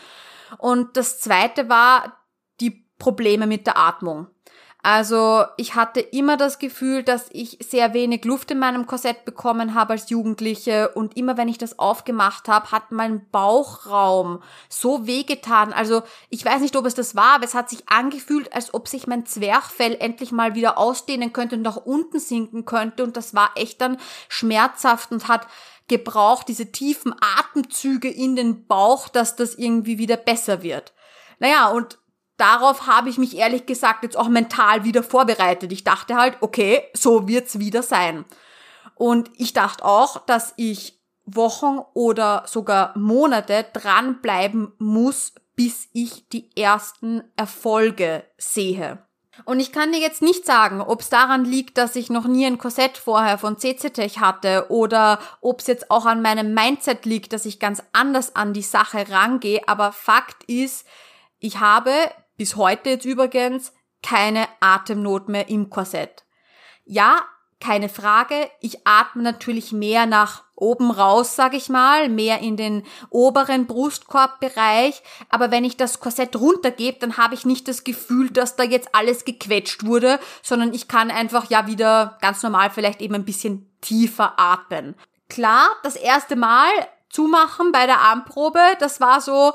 Und 0.57 0.97
das 0.97 1.21
zweite 1.21 1.69
war 1.69 2.17
die 2.59 2.85
Probleme 2.97 3.47
mit 3.47 3.67
der 3.67 3.77
Atmung. 3.77 4.27
Also 4.81 5.43
ich 5.57 5.75
hatte 5.75 5.99
immer 5.99 6.37
das 6.37 6.57
Gefühl, 6.57 7.03
dass 7.03 7.25
ich 7.33 7.57
sehr 7.61 7.93
wenig 7.93 8.23
Luft 8.23 8.49
in 8.49 8.59
meinem 8.59 8.87
Korsett 8.87 9.25
bekommen 9.25 9.73
habe 9.73 9.91
als 9.91 10.09
Jugendliche 10.09 10.89
und 10.89 11.17
immer 11.17 11.35
wenn 11.35 11.49
ich 11.49 11.57
das 11.57 11.79
aufgemacht 11.79 12.47
habe, 12.47 12.71
hat 12.71 12.93
mein 12.93 13.29
Bauchraum 13.29 14.41
so 14.69 15.05
wehgetan. 15.05 15.73
Also 15.73 16.03
ich 16.29 16.45
weiß 16.45 16.61
nicht, 16.61 16.77
ob 16.77 16.85
es 16.85 16.95
das 16.95 17.13
war, 17.13 17.35
aber 17.35 17.43
es 17.43 17.55
hat 17.55 17.69
sich 17.69 17.89
angefühlt, 17.89 18.53
als 18.53 18.73
ob 18.73 18.87
sich 18.87 19.05
mein 19.05 19.25
Zwerchfell 19.25 19.97
endlich 19.99 20.31
mal 20.31 20.55
wieder 20.55 20.77
ausdehnen 20.77 21.33
könnte 21.33 21.57
und 21.57 21.61
nach 21.61 21.77
unten 21.77 22.19
sinken 22.19 22.63
könnte 22.63 23.03
und 23.03 23.17
das 23.17 23.33
war 23.33 23.51
echt 23.55 23.81
dann 23.81 23.97
schmerzhaft 24.29 25.11
und 25.11 25.27
hat 25.27 25.45
gebraucht, 25.89 26.47
diese 26.47 26.71
tiefen 26.71 27.13
Atemzüge 27.19 28.09
in 28.09 28.37
den 28.37 28.65
Bauch, 28.65 29.09
dass 29.09 29.35
das 29.35 29.55
irgendwie 29.55 29.97
wieder 29.97 30.15
besser 30.15 30.63
wird. 30.63 30.93
Naja, 31.39 31.67
und 31.67 31.98
darauf 32.39 32.87
habe 32.87 33.09
ich 33.09 33.17
mich 33.17 33.37
ehrlich 33.37 33.65
gesagt 33.65 34.03
jetzt 34.03 34.17
auch 34.17 34.29
mental 34.29 34.83
wieder 34.83 35.03
vorbereitet. 35.03 35.71
Ich 35.71 35.83
dachte 35.83 36.15
halt, 36.15 36.37
okay, 36.41 36.83
so 36.93 37.27
wird's 37.27 37.59
wieder 37.59 37.83
sein. 37.83 38.25
Und 38.95 39.29
ich 39.37 39.53
dachte 39.53 39.85
auch, 39.85 40.25
dass 40.25 40.53
ich 40.57 40.99
Wochen 41.25 41.79
oder 41.93 42.43
sogar 42.47 42.97
Monate 42.97 43.65
dranbleiben 43.73 44.73
muss, 44.77 45.33
bis 45.55 45.89
ich 45.93 46.27
die 46.29 46.49
ersten 46.55 47.23
Erfolge 47.35 48.23
sehe. 48.37 49.05
Und 49.45 49.59
ich 49.59 49.71
kann 49.71 49.91
dir 49.91 49.99
jetzt 49.99 50.21
nicht 50.21 50.45
sagen, 50.45 50.81
ob 50.81 51.01
es 51.01 51.09
daran 51.09 51.45
liegt, 51.45 51.77
dass 51.77 51.95
ich 51.95 52.09
noch 52.09 52.25
nie 52.25 52.45
ein 52.45 52.57
Korsett 52.57 52.97
vorher 52.97 53.37
von 53.37 53.57
CCTech 53.57 54.19
hatte 54.19 54.67
oder 54.69 55.19
ob 55.41 55.61
es 55.61 55.67
jetzt 55.67 55.91
auch 55.91 56.05
an 56.05 56.21
meinem 56.21 56.53
Mindset 56.53 57.05
liegt, 57.05 57.31
dass 57.31 57.45
ich 57.45 57.59
ganz 57.59 57.81
anders 57.93 58.35
an 58.35 58.53
die 58.53 58.61
Sache 58.61 59.09
rangehe. 59.09 59.61
Aber 59.67 59.91
Fakt 59.91 60.43
ist, 60.45 60.85
ich 61.39 61.59
habe 61.59 61.91
bis 62.39 62.55
heute 62.55 62.91
jetzt 62.91 63.05
übrigens 63.05 63.73
keine 64.01 64.47
Atemnot 64.61 65.27
mehr 65.27 65.49
im 65.49 65.69
Korsett. 65.69 66.23
Ja, 66.85 67.19
keine 67.59 67.89
Frage, 67.89 68.49
ich 68.61 68.87
atme 68.87 69.21
natürlich 69.21 69.73
mehr 69.73 70.05
nach 70.05 70.45
oben 70.55 70.89
raus, 70.89 71.35
sag 71.35 71.53
ich 71.53 71.67
mal, 71.67 72.07
mehr 72.07 72.39
in 72.39 72.55
den 72.55 72.83
oberen 73.09 73.67
Brustkorbbereich, 73.67 75.03
aber 75.27 75.51
wenn 75.51 75.65
ich 75.65 75.75
das 75.75 75.99
Korsett 75.99 76.37
runtergebe, 76.37 76.97
dann 76.99 77.17
habe 77.17 77.35
ich 77.35 77.45
nicht 77.45 77.67
das 77.67 77.83
Gefühl, 77.83 78.29
dass 78.29 78.55
da 78.55 78.63
jetzt 78.63 78.95
alles 78.95 79.25
gequetscht 79.25 79.85
wurde, 79.85 80.17
sondern 80.41 80.73
ich 80.73 80.87
kann 80.87 81.11
einfach 81.11 81.49
ja 81.49 81.67
wieder 81.67 82.17
ganz 82.21 82.41
normal 82.41 82.69
vielleicht 82.69 83.01
eben 83.01 83.15
ein 83.15 83.25
bisschen 83.25 83.69
tiefer 83.81 84.39
atmen. 84.39 84.95
Klar, 85.27 85.67
das 85.83 85.97
erste 85.97 86.37
Mal 86.37 86.69
zumachen 87.09 87.73
bei 87.73 87.85
der 87.85 87.99
Armprobe, 87.99 88.61
das 88.79 89.01
war 89.01 89.19
so, 89.19 89.51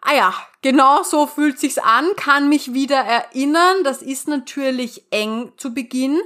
ah 0.00 0.14
ja, 0.14 0.34
genau 0.62 1.02
so 1.02 1.26
fühlt 1.26 1.58
sich's 1.58 1.78
an, 1.78 2.08
kann 2.16 2.48
mich 2.48 2.74
wieder 2.74 2.98
erinnern. 2.98 3.84
Das 3.84 4.02
ist 4.02 4.28
natürlich 4.28 5.04
eng 5.10 5.52
zu 5.56 5.74
Beginn. 5.74 6.20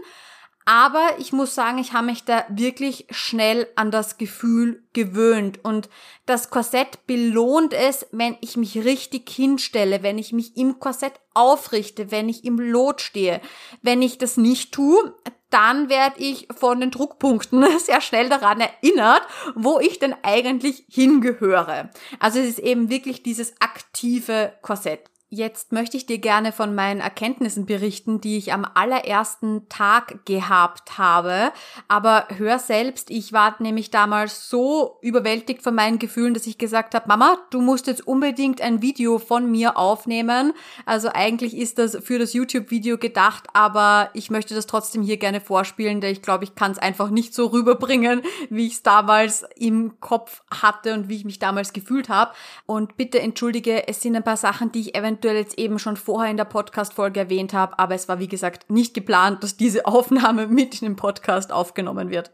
Aber 0.65 1.17
ich 1.19 1.33
muss 1.33 1.55
sagen, 1.55 1.79
ich 1.79 1.93
habe 1.93 2.07
mich 2.07 2.25
da 2.25 2.45
wirklich 2.49 3.07
schnell 3.11 3.67
an 3.75 3.91
das 3.91 4.17
Gefühl 4.17 4.85
gewöhnt. 4.93 5.65
Und 5.65 5.89
das 6.25 6.51
Korsett 6.51 7.07
belohnt 7.07 7.73
es, 7.73 8.07
wenn 8.13 8.37
ich 8.41 8.57
mich 8.57 8.85
richtig 8.85 9.29
hinstelle, 9.29 10.03
wenn 10.03 10.19
ich 10.19 10.33
mich 10.33 10.57
im 10.57 10.79
Korsett 10.79 11.15
aufrichte, 11.35 12.11
wenn 12.11 12.29
ich 12.29 12.45
im 12.45 12.59
Lot 12.61 13.01
stehe. 13.01 13.41
Wenn 13.83 14.03
ich 14.03 14.19
das 14.19 14.37
nicht 14.37 14.73
tue, 14.73 15.15
dann 15.51 15.89
werde 15.89 16.19
ich 16.19 16.49
von 16.57 16.81
den 16.81 16.91
Druckpunkten 16.91 17.65
sehr 17.79 18.01
schnell 18.01 18.29
daran 18.29 18.61
erinnert, 18.61 19.23
wo 19.55 19.79
ich 19.79 19.99
denn 19.99 20.15
eigentlich 20.23 20.85
hingehöre. 20.89 21.91
Also 22.19 22.39
es 22.39 22.49
ist 22.49 22.59
eben 22.61 22.89
wirklich 22.89 23.23
dieses 23.23 23.55
aktive 23.61 24.55
Korsett. 24.63 25.12
Jetzt 25.35 25.73
möchte 25.73 25.97
ich 25.97 26.05
dir 26.05 26.19
gerne 26.19 26.53
von 26.53 26.75
meinen 26.75 27.01
Erkenntnissen 27.01 27.65
berichten, 27.65 28.21
die 28.21 28.37
ich 28.37 28.53
am 28.53 28.67
allerersten 28.75 29.67
Tag 29.71 30.27
gehabt 30.27 30.99
habe. 30.99 31.53
Aber 31.89 32.27
hör 32.37 32.59
selbst, 32.59 33.09
ich 33.09 33.33
war 33.33 33.57
nämlich 33.59 33.91
damals 33.91 34.51
so 34.51 34.99
überwältigt 35.01 35.63
von 35.63 35.75
meinen 35.75 35.99
Gefühlen, 35.99 36.35
dass 36.35 36.47
ich 36.47 36.59
gesagt 36.59 36.95
habe, 36.95 37.09
Mama, 37.09 37.39
du 37.49 37.63
musst 37.63 37.87
jetzt 37.87 38.07
unbedingt 38.07 38.61
ein 38.61 38.83
Video 38.83 39.19
von 39.19 39.51
mir 39.51 39.79
aufnehmen. 39.79 40.53
Also 40.85 41.09
eigentlich 41.11 41.57
ist 41.57 41.79
das 41.79 41.97
für 42.03 42.19
das 42.19 42.35
YouTube-Video 42.35 42.99
gedacht, 42.99 43.45
aber 43.55 44.11
ich 44.13 44.31
möchte 44.31 44.55
das 44.55 44.67
trotzdem 44.67 45.01
hier 45.01 45.17
gerne 45.17 45.41
vorspielen, 45.41 46.03
denn 46.03 46.13
ich 46.13 46.21
glaube, 46.21 46.45
ich 46.45 46.57
kann 46.57 46.73
es 46.73 46.79
einfach 46.79 47.09
nicht 47.09 47.33
so 47.33 47.47
rüberbringen, 47.47 48.21
wie 48.51 48.67
ich 48.67 48.75
es 48.75 48.83
damals 48.83 49.47
im 49.57 49.99
Kopf 49.99 50.43
hatte 50.51 50.93
und 50.93 51.09
wie 51.09 51.17
ich 51.17 51.25
mich 51.25 51.39
damals 51.39 51.73
gefühlt 51.73 52.11
habe. 52.11 52.33
Und 52.67 52.99
bitte 52.99 53.19
entschuldige, 53.19 53.89
es 53.89 54.03
sind 54.03 54.15
ein 54.15 54.23
paar 54.23 54.37
Sachen, 54.37 54.71
die 54.73 54.81
ich 54.81 54.95
eventuell 54.95 55.22
eventuell 55.23 55.37
jetzt 55.37 55.57
eben 55.57 55.79
schon 55.79 55.97
vorher 55.97 56.33
in 56.33 56.37
der 56.37 56.45
Podcast-Folge 56.45 57.21
erwähnt 57.21 57.53
habe, 57.53 57.79
aber 57.79 57.95
es 57.95 58.09
war 58.09 58.19
wie 58.19 58.27
gesagt 58.27 58.71
nicht 58.71 58.93
geplant, 58.93 59.45
dass 59.45 59.57
diese 59.57 59.87
Aufnahme 59.87 60.49
mit 60.49 60.83
in 60.83 60.89
den 60.89 60.97
Podcast 60.97 61.53
aufgenommen 61.53 62.11
wird. 62.11 62.33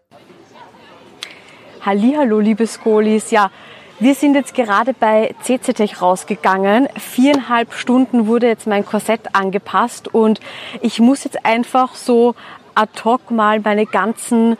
Hallo, 1.84 2.40
liebe 2.40 2.66
Skolis. 2.66 3.30
Ja, 3.30 3.50
wir 4.00 4.14
sind 4.14 4.34
jetzt 4.34 4.54
gerade 4.54 4.94
bei 4.94 5.34
CCTech 5.42 6.00
rausgegangen. 6.00 6.88
Viereinhalb 6.96 7.74
Stunden 7.74 8.26
wurde 8.26 8.46
jetzt 8.46 8.66
mein 8.66 8.86
Korsett 8.86 9.34
angepasst 9.34 10.08
und 10.08 10.40
ich 10.80 10.98
muss 10.98 11.24
jetzt 11.24 11.44
einfach 11.44 11.94
so 11.94 12.34
ad 12.74 13.04
hoc 13.04 13.30
mal 13.30 13.60
meine 13.60 13.84
ganzen 13.84 14.56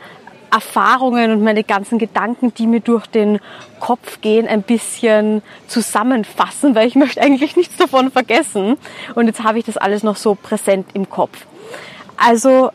Erfahrungen 0.51 1.31
und 1.31 1.43
meine 1.43 1.63
ganzen 1.63 1.99
Gedanken, 1.99 2.53
die 2.53 2.67
mir 2.67 2.79
durch 2.79 3.07
den 3.07 3.39
Kopf 3.79 4.21
gehen, 4.21 4.47
ein 4.47 4.61
bisschen 4.61 5.41
zusammenfassen, 5.67 6.75
weil 6.75 6.87
ich 6.87 6.95
möchte 6.95 7.21
eigentlich 7.21 7.55
nichts 7.55 7.77
davon 7.77 8.11
vergessen. 8.11 8.77
Und 9.15 9.27
jetzt 9.27 9.43
habe 9.43 9.59
ich 9.59 9.65
das 9.65 9.77
alles 9.77 10.03
noch 10.03 10.15
so 10.15 10.35
präsent 10.35 10.87
im 10.93 11.09
Kopf. 11.09 11.45
Also 12.17 12.71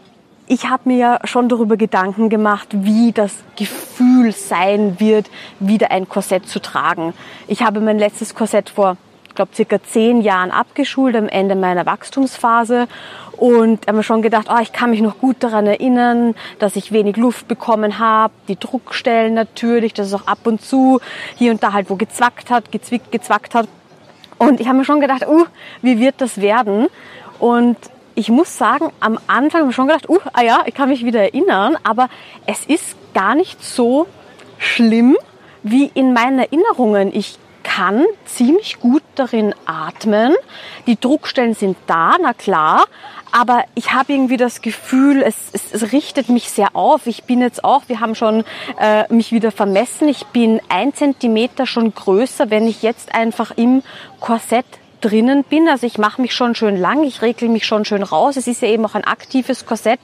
ich 0.47 0.69
habe 0.69 0.83
mir 0.87 0.97
ja 0.97 1.19
schon 1.25 1.49
darüber 1.49 1.77
Gedanken 1.77 2.29
gemacht, 2.29 2.69
wie 2.71 3.13
das 3.13 3.33
Gefühl 3.57 4.33
sein 4.33 5.01
wird, 5.01 5.31
wieder 5.59 5.91
ein 5.91 6.09
Korsett 6.09 6.49
zu 6.49 6.61
tragen. 6.61 7.15
Ich 7.49 7.63
habe 7.63 7.81
mein 7.81 7.99
letztes 7.99 8.35
Korsett 8.35 8.69
vor, 8.69 8.97
ich 9.29 9.35
glaube, 9.35 9.55
circa 9.55 9.83
zehn 9.83 10.21
Jahren 10.21 10.51
abgeschult 10.51 11.17
am 11.17 11.29
Ende 11.29 11.57
meiner 11.57 11.87
Wachstumsphase 11.87 12.89
und 13.37 13.87
haben 13.87 13.97
wir 13.97 14.03
schon 14.03 14.23
gedacht, 14.23 14.49
oh, 14.51 14.61
ich 14.61 14.73
kann 14.73 14.91
mich 14.91 15.01
noch 15.01 15.19
gut 15.19 15.37
daran 15.41 15.67
erinnern, 15.67 16.35
dass 16.59 16.77
ich 16.77 16.93
wenig 16.93 17.17
Luft 17.17 17.49
bekommen 17.49 17.99
habe, 17.99 18.33
die 18.49 18.59
Druckstellen 18.59 19.35
natürlich, 19.35 19.95
dass 19.95 20.09
es 20.09 20.15
auch 20.15 20.27
ab 20.27 20.39
und 20.45 20.63
zu 20.63 21.01
hier 21.37 21.51
und 21.51 21.63
da 21.63 21.73
halt 21.73 21.91
wo 21.91 21.97
gezwackt 21.97 22.51
hat, 22.51 22.71
gezwickt, 22.73 23.11
gezwackt 23.13 23.55
hat. 23.55 23.69
Und 24.39 24.61
ich 24.61 24.69
habe 24.69 24.79
mir 24.79 24.85
schon 24.85 25.01
gedacht, 25.01 25.27
uh, 25.27 25.47
wie 25.83 25.99
wird 25.99 26.17
das 26.19 26.41
werden? 26.41 26.89
Und 27.39 27.77
ich 28.15 28.29
muss 28.29 28.57
sagen, 28.57 28.93
am 29.01 29.19
Anfang 29.27 29.63
habe 29.63 29.71
ich 29.71 29.77
schon 29.77 29.89
gedacht, 29.89 30.09
uh, 30.09 30.21
ah 30.33 30.43
ja, 30.43 30.63
ich 30.67 30.75
kann 30.75 30.89
mich 30.89 31.05
wieder 31.05 31.21
erinnern, 31.21 31.77
aber 31.83 32.09
es 32.47 32.65
ist 32.67 32.97
gar 33.15 33.35
nicht 33.35 33.65
so 33.65 34.07
schlimm 34.59 35.17
wie 35.63 35.91
in 35.95 36.13
meinen 36.13 36.39
Erinnerungen. 36.39 37.15
Ich 37.15 37.39
kann 37.65 38.05
ziemlich 38.25 38.79
gut 38.79 39.03
darin 39.17 39.55
atmen. 39.67 40.35
Die 40.87 41.01
Druckstellen 41.01 41.55
sind 41.55 41.77
da, 41.87 42.17
na 42.21 42.35
klar, 42.35 42.85
aber 43.35 43.65
ich 43.75 43.93
habe 43.93 44.13
irgendwie 44.13 44.37
das 44.37 44.63
Gefühl, 44.63 45.21
es, 45.21 45.35
es, 45.53 45.73
es 45.73 45.93
richtet 45.93 46.29
mich 46.29 46.51
sehr 46.51 46.77
auf. 46.77 47.09
Ich 47.09 47.25
bin 47.25 47.41
jetzt 47.41 47.65
auch, 47.65 47.83
wir 47.89 47.99
haben 47.99 48.15
schon 48.15 48.45
äh, 48.79 49.13
mich 49.13 49.33
wieder 49.33 49.51
vermessen, 49.51 50.09
ich 50.09 50.25
bin 50.27 50.61
ein 50.69 50.95
Zentimeter 50.95 51.67
schon 51.67 51.93
größer, 51.93 52.51
wenn 52.51 52.69
ich 52.69 52.83
jetzt 52.83 53.13
einfach 53.13 53.51
im 53.57 53.83
Korsett 54.21 54.67
drinnen 55.01 55.43
bin. 55.43 55.69
Also 55.69 55.85
ich 55.85 55.99
mache 55.99 56.23
mich 56.23 56.33
schon 56.33 56.55
schön 56.55 56.77
lang, 56.77 57.03
ich 57.03 57.23
regle 57.23 57.49
mich 57.49 57.67
schon 57.67 57.85
schön 57.85 58.05
raus. 58.05 58.37
Es 58.37 58.47
ist 58.47 58.63
ja 58.63 58.69
eben 58.69 58.87
auch 58.87 58.95
ein 58.95 59.05
aktives 59.05 59.67
Korsett, 59.67 60.01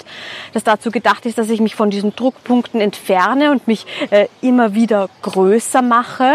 das 0.52 0.64
dazu 0.64 0.90
gedacht 0.90 1.24
ist, 1.24 1.38
dass 1.38 1.50
ich 1.50 1.60
mich 1.60 1.76
von 1.76 1.88
diesen 1.88 2.16
Druckpunkten 2.16 2.80
entferne 2.80 3.52
und 3.52 3.68
mich 3.68 3.86
äh, 4.10 4.26
immer 4.40 4.74
wieder 4.74 5.08
größer 5.22 5.82
mache. 5.82 6.34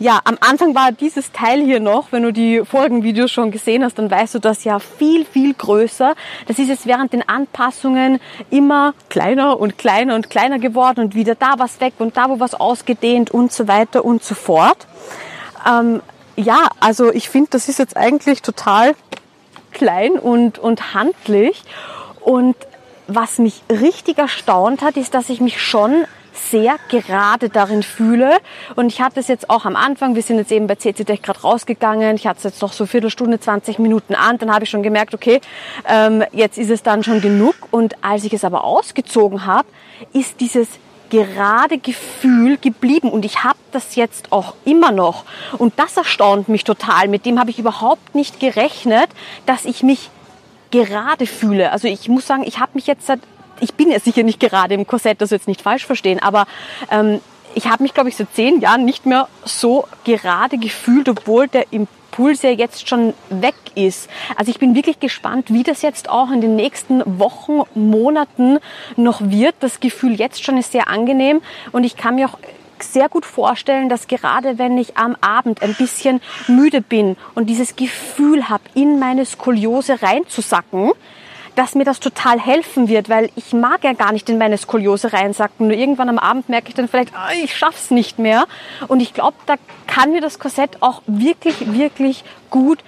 Ja, 0.00 0.20
am 0.24 0.36
Anfang 0.40 0.74
war 0.74 0.90
dieses 0.90 1.30
Teil 1.30 1.62
hier 1.62 1.78
noch, 1.78 2.10
wenn 2.10 2.24
du 2.24 2.32
die 2.32 2.62
vorigen 2.64 3.04
Videos 3.04 3.30
schon 3.30 3.50
gesehen 3.50 3.84
hast, 3.84 3.98
dann 3.98 4.10
weißt 4.10 4.34
du 4.34 4.38
das 4.40 4.64
ja 4.64 4.78
viel, 4.78 5.24
viel 5.24 5.54
größer. 5.54 6.14
Das 6.46 6.58
ist 6.58 6.68
jetzt 6.68 6.86
während 6.86 7.12
den 7.12 7.28
Anpassungen 7.28 8.20
immer 8.50 8.94
kleiner 9.08 9.60
und 9.60 9.78
kleiner 9.78 10.16
und 10.16 10.30
kleiner 10.30 10.58
geworden 10.58 11.00
und 11.00 11.14
wieder 11.14 11.36
da 11.36 11.54
was 11.58 11.80
weg 11.80 11.94
und 11.98 12.16
da 12.16 12.28
wo 12.28 12.40
was 12.40 12.54
ausgedehnt 12.54 13.30
und 13.30 13.52
so 13.52 13.68
weiter 13.68 14.04
und 14.04 14.24
so 14.24 14.34
fort. 14.34 14.86
Ähm, 15.68 16.02
ja, 16.36 16.68
also 16.80 17.12
ich 17.12 17.28
finde, 17.28 17.50
das 17.50 17.68
ist 17.68 17.78
jetzt 17.78 17.96
eigentlich 17.96 18.42
total 18.42 18.94
klein 19.72 20.12
und, 20.12 20.58
und 20.58 20.94
handlich. 20.94 21.62
Und 22.20 22.56
was 23.06 23.38
mich 23.38 23.62
richtig 23.70 24.18
erstaunt 24.18 24.82
hat, 24.82 24.96
ist, 24.96 25.14
dass 25.14 25.28
ich 25.28 25.40
mich 25.40 25.62
schon 25.62 26.06
sehr 26.34 26.76
gerade 26.88 27.48
darin 27.48 27.82
fühle. 27.82 28.38
Und 28.76 28.86
ich 28.86 29.00
hatte 29.00 29.20
es 29.20 29.28
jetzt 29.28 29.50
auch 29.50 29.64
am 29.64 29.76
Anfang, 29.76 30.14
wir 30.14 30.22
sind 30.22 30.38
jetzt 30.38 30.52
eben 30.52 30.66
bei 30.66 30.74
CCTech 30.74 31.22
gerade 31.22 31.40
rausgegangen, 31.40 32.16
ich 32.16 32.26
hatte 32.26 32.38
es 32.38 32.44
jetzt 32.44 32.62
noch 32.62 32.72
so 32.72 32.86
Viertelstunde, 32.86 33.40
20 33.40 33.78
Minuten 33.78 34.14
an, 34.14 34.38
dann 34.38 34.52
habe 34.52 34.64
ich 34.64 34.70
schon 34.70 34.82
gemerkt, 34.82 35.14
okay, 35.14 35.40
ähm, 35.88 36.24
jetzt 36.32 36.58
ist 36.58 36.70
es 36.70 36.82
dann 36.82 37.02
schon 37.02 37.20
genug. 37.20 37.54
Und 37.70 37.96
als 38.02 38.24
ich 38.24 38.32
es 38.32 38.44
aber 38.44 38.64
ausgezogen 38.64 39.46
habe, 39.46 39.68
ist 40.12 40.40
dieses 40.40 40.68
gerade 41.10 41.78
Gefühl 41.78 42.56
geblieben 42.56 43.10
und 43.10 43.24
ich 43.24 43.44
habe 43.44 43.58
das 43.72 43.94
jetzt 43.94 44.32
auch 44.32 44.54
immer 44.64 44.90
noch 44.90 45.24
und 45.58 45.74
das 45.76 45.96
erstaunt 45.96 46.48
mich 46.48 46.64
total. 46.64 47.08
Mit 47.08 47.24
dem 47.24 47.38
habe 47.38 47.50
ich 47.50 47.58
überhaupt 47.58 48.14
nicht 48.14 48.40
gerechnet, 48.40 49.08
dass 49.46 49.64
ich 49.64 49.82
mich 49.82 50.10
gerade 50.70 51.26
fühle. 51.26 51.70
Also 51.70 51.86
ich 51.86 52.08
muss 52.08 52.26
sagen, 52.26 52.42
ich 52.44 52.58
habe 52.58 52.72
mich 52.74 52.86
jetzt 52.86 53.06
seit 53.06 53.20
ich 53.60 53.74
bin 53.74 53.90
ja 53.90 54.00
sicher 54.00 54.22
nicht 54.22 54.40
gerade 54.40 54.74
im 54.74 54.86
Korsett, 54.86 55.20
das 55.20 55.30
jetzt 55.30 55.48
nicht 55.48 55.62
falsch 55.62 55.86
verstehen, 55.86 56.20
aber 56.20 56.46
ähm, 56.90 57.20
ich 57.54 57.68
habe 57.68 57.82
mich, 57.82 57.94
glaube 57.94 58.08
ich, 58.08 58.16
seit 58.16 58.34
zehn 58.34 58.60
Jahren 58.60 58.84
nicht 58.84 59.06
mehr 59.06 59.28
so 59.44 59.86
gerade 60.04 60.58
gefühlt, 60.58 61.08
obwohl 61.08 61.48
der 61.48 61.72
Impuls 61.72 62.42
ja 62.42 62.50
jetzt 62.50 62.88
schon 62.88 63.14
weg 63.30 63.54
ist. 63.74 64.10
Also 64.36 64.50
ich 64.50 64.58
bin 64.58 64.74
wirklich 64.74 65.00
gespannt, 65.00 65.52
wie 65.52 65.62
das 65.62 65.82
jetzt 65.82 66.08
auch 66.08 66.30
in 66.30 66.40
den 66.40 66.56
nächsten 66.56 67.02
Wochen, 67.18 67.62
Monaten 67.74 68.58
noch 68.96 69.20
wird. 69.20 69.54
Das 69.60 69.80
Gefühl 69.80 70.14
jetzt 70.14 70.44
schon 70.44 70.56
ist 70.56 70.72
sehr 70.72 70.88
angenehm 70.88 71.40
und 71.72 71.84
ich 71.84 71.96
kann 71.96 72.16
mir 72.16 72.28
auch 72.28 72.38
sehr 72.80 73.08
gut 73.08 73.24
vorstellen, 73.24 73.88
dass 73.88 74.08
gerade 74.08 74.58
wenn 74.58 74.76
ich 74.76 74.96
am 74.96 75.16
Abend 75.20 75.62
ein 75.62 75.74
bisschen 75.74 76.20
müde 76.48 76.80
bin 76.80 77.16
und 77.34 77.46
dieses 77.46 77.76
Gefühl 77.76 78.48
habe, 78.48 78.64
in 78.74 78.98
meine 78.98 79.24
Skoliose 79.24 80.02
reinzusacken, 80.02 80.92
dass 81.54 81.74
mir 81.74 81.84
das 81.84 82.00
total 82.00 82.40
helfen 82.40 82.88
wird, 82.88 83.08
weil 83.08 83.30
ich 83.36 83.52
mag 83.52 83.84
ja 83.84 83.92
gar 83.92 84.12
nicht 84.12 84.28
in 84.28 84.38
meine 84.38 84.58
Skoliose 84.58 85.12
reinsacken. 85.12 85.68
Nur 85.68 85.76
irgendwann 85.76 86.08
am 86.08 86.18
Abend 86.18 86.48
merke 86.48 86.68
ich 86.68 86.74
dann 86.74 86.88
vielleicht, 86.88 87.12
oh, 87.12 87.32
ich 87.42 87.56
schaff's 87.56 87.90
nicht 87.90 88.18
mehr. 88.18 88.46
Und 88.88 89.00
ich 89.00 89.14
glaube, 89.14 89.36
da 89.46 89.54
kann 89.86 90.12
mir 90.12 90.20
das 90.20 90.38
Korsett 90.38 90.78
auch 90.80 91.02
wirklich, 91.06 91.72
wirklich 91.72 92.24
gut 92.50 92.80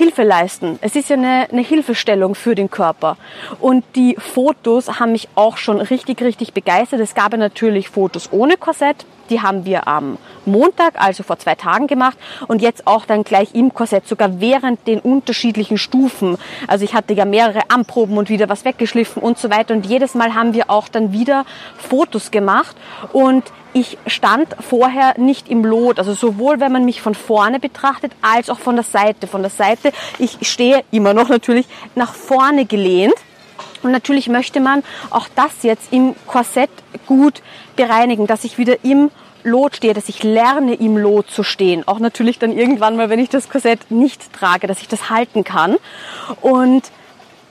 Hilfe 0.00 0.22
leisten. 0.22 0.78
Es 0.80 0.96
ist 0.96 1.10
ja 1.10 1.16
eine, 1.16 1.46
eine 1.52 1.60
Hilfestellung 1.60 2.34
für 2.34 2.54
den 2.54 2.70
Körper. 2.70 3.18
Und 3.60 3.84
die 3.96 4.16
Fotos 4.18 4.98
haben 4.98 5.12
mich 5.12 5.28
auch 5.34 5.58
schon 5.58 5.78
richtig, 5.78 6.22
richtig 6.22 6.54
begeistert. 6.54 7.00
Es 7.00 7.14
gab 7.14 7.32
ja 7.32 7.36
natürlich 7.36 7.90
Fotos 7.90 8.32
ohne 8.32 8.56
Korsett. 8.56 9.04
Die 9.28 9.42
haben 9.42 9.66
wir 9.66 9.86
am 9.86 10.16
Montag, 10.46 10.94
also 10.98 11.22
vor 11.22 11.38
zwei 11.38 11.54
Tagen 11.54 11.86
gemacht. 11.86 12.16
Und 12.48 12.62
jetzt 12.62 12.86
auch 12.86 13.04
dann 13.04 13.24
gleich 13.24 13.54
im 13.54 13.74
Korsett, 13.74 14.08
sogar 14.08 14.40
während 14.40 14.86
den 14.86 15.00
unterschiedlichen 15.00 15.76
Stufen. 15.76 16.38
Also 16.66 16.82
ich 16.86 16.94
hatte 16.94 17.12
ja 17.12 17.26
mehrere 17.26 17.68
Anproben 17.68 18.16
und 18.16 18.30
wieder 18.30 18.48
was 18.48 18.64
weggeschliffen 18.64 19.22
und 19.22 19.36
so 19.36 19.50
weiter. 19.50 19.74
Und 19.74 19.84
jedes 19.84 20.14
Mal 20.14 20.34
haben 20.34 20.54
wir 20.54 20.70
auch 20.70 20.88
dann 20.88 21.12
wieder 21.12 21.44
Fotos 21.76 22.30
gemacht. 22.30 22.74
Und 23.12 23.44
ich 23.72 23.98
stand 24.06 24.48
vorher 24.60 25.18
nicht 25.18 25.48
im 25.48 25.64
Lot, 25.64 25.98
also 25.98 26.12
sowohl 26.12 26.60
wenn 26.60 26.72
man 26.72 26.84
mich 26.84 27.00
von 27.02 27.14
vorne 27.14 27.60
betrachtet 27.60 28.12
als 28.22 28.50
auch 28.50 28.58
von 28.58 28.74
der 28.74 28.84
Seite. 28.84 29.26
Von 29.26 29.42
der 29.42 29.50
Seite, 29.50 29.92
ich 30.18 30.38
stehe 30.42 30.82
immer 30.90 31.14
noch 31.14 31.28
natürlich 31.28 31.66
nach 31.94 32.14
vorne 32.14 32.64
gelehnt 32.64 33.14
Und 33.82 33.92
natürlich 33.92 34.28
möchte 34.28 34.60
man 34.60 34.82
auch 35.10 35.28
das 35.34 35.62
jetzt 35.62 35.92
im 35.92 36.14
Korsett 36.26 36.70
gut 37.06 37.42
bereinigen, 37.76 38.26
dass 38.26 38.44
ich 38.44 38.58
wieder 38.58 38.84
im 38.84 39.10
Lot 39.42 39.76
stehe, 39.76 39.94
dass 39.94 40.10
ich 40.10 40.22
lerne, 40.22 40.74
im 40.74 40.98
Lot 40.98 41.30
zu 41.30 41.42
stehen. 41.42 41.88
Auch 41.88 41.98
natürlich 41.98 42.38
dann 42.38 42.52
irgendwann 42.52 42.96
mal, 42.96 43.08
wenn 43.08 43.18
ich 43.18 43.30
das 43.30 43.48
Korsett 43.48 43.90
nicht 43.90 44.32
trage, 44.34 44.66
dass 44.66 44.82
ich 44.82 44.88
das 44.88 45.08
halten 45.08 45.44
kann. 45.44 45.76
Und 46.42 46.90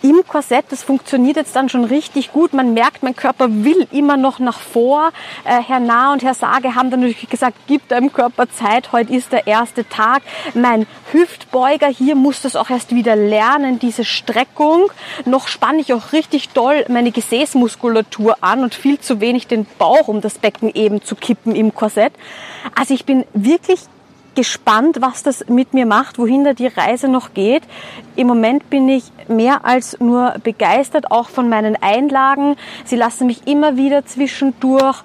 im 0.02 0.24
Korsett, 0.28 0.66
das 0.70 0.84
funktioniert 0.84 1.38
jetzt 1.38 1.56
dann 1.56 1.70
schon 1.70 1.84
richtig 1.84 2.32
gut. 2.32 2.54
Man 2.54 2.74
merkt, 2.74 3.04
mein 3.04 3.16
Körper 3.16 3.48
will 3.50 3.88
immer 3.92 4.18
noch 4.18 4.40
nach 4.40 4.60
vor. 4.60 5.12
Äh, 5.44 5.62
Herr 5.62 5.80
Nah 5.80 6.14
und 6.14 6.24
Herr 6.24 6.34
Sage 6.34 6.76
haben 6.76 6.90
dann 6.90 7.02
natürlich 7.02 7.30
gesagt, 7.30 7.58
gib 7.68 7.88
deinem 7.90 8.14
Körper 8.14 8.50
Zeit, 8.50 8.92
heute 8.92 9.14
ist 9.14 9.32
der 9.32 9.48
erste 9.48 9.88
Tag. 9.88 10.22
Mein 10.54 10.88
Hüftbeuger 11.12 11.88
hier 11.88 12.16
muss 12.16 12.42
das 12.42 12.56
auch 12.56 12.70
erst 12.70 12.96
wieder 12.96 13.16
lernen, 13.16 13.80
diese 13.80 14.06
Streckung. 14.06 14.92
Noch 15.26 15.48
spanne 15.48 15.82
ich 15.82 15.94
auch 15.94 16.14
richtig 16.14 16.50
doll 16.50 16.86
meine 16.88 17.12
Gesäßmuskulatur 17.12 18.38
an 18.42 18.64
und 18.64 18.76
viel 18.76 19.00
zu 19.00 19.20
wenig 19.20 19.48
den 19.48 19.66
Bauch, 19.78 20.08
um 20.08 20.22
das 20.22 20.38
Becken 20.38 20.74
eben 20.74 21.02
zu 21.02 21.16
kippen 21.16 21.56
im 21.56 21.74
Korsett. 21.74 22.14
Also 22.76 22.94
ich 22.94 23.06
bin 23.06 23.26
wirklich 23.34 23.82
gespannt, 24.40 25.02
was 25.02 25.22
das 25.22 25.50
mit 25.50 25.74
mir 25.74 25.86
macht, 25.86 26.18
wohin 26.18 26.46
da 26.46 26.54
die 26.54 26.68
Reise 26.68 27.10
noch 27.10 27.34
geht. 27.34 27.64
Im 28.16 28.28
Moment 28.28 28.70
bin 28.70 28.88
ich 28.88 29.12
mehr 29.28 29.66
als 29.66 30.00
nur 30.00 30.36
begeistert, 30.42 31.12
auch 31.12 31.28
von 31.28 31.50
meinen 31.50 31.76
Einlagen. 31.82 32.56
Sie 32.86 32.96
lassen 32.96 33.28
mich 33.28 33.48
immer 33.48 33.76
wieder 33.76 34.06
zwischendurch 34.06 35.04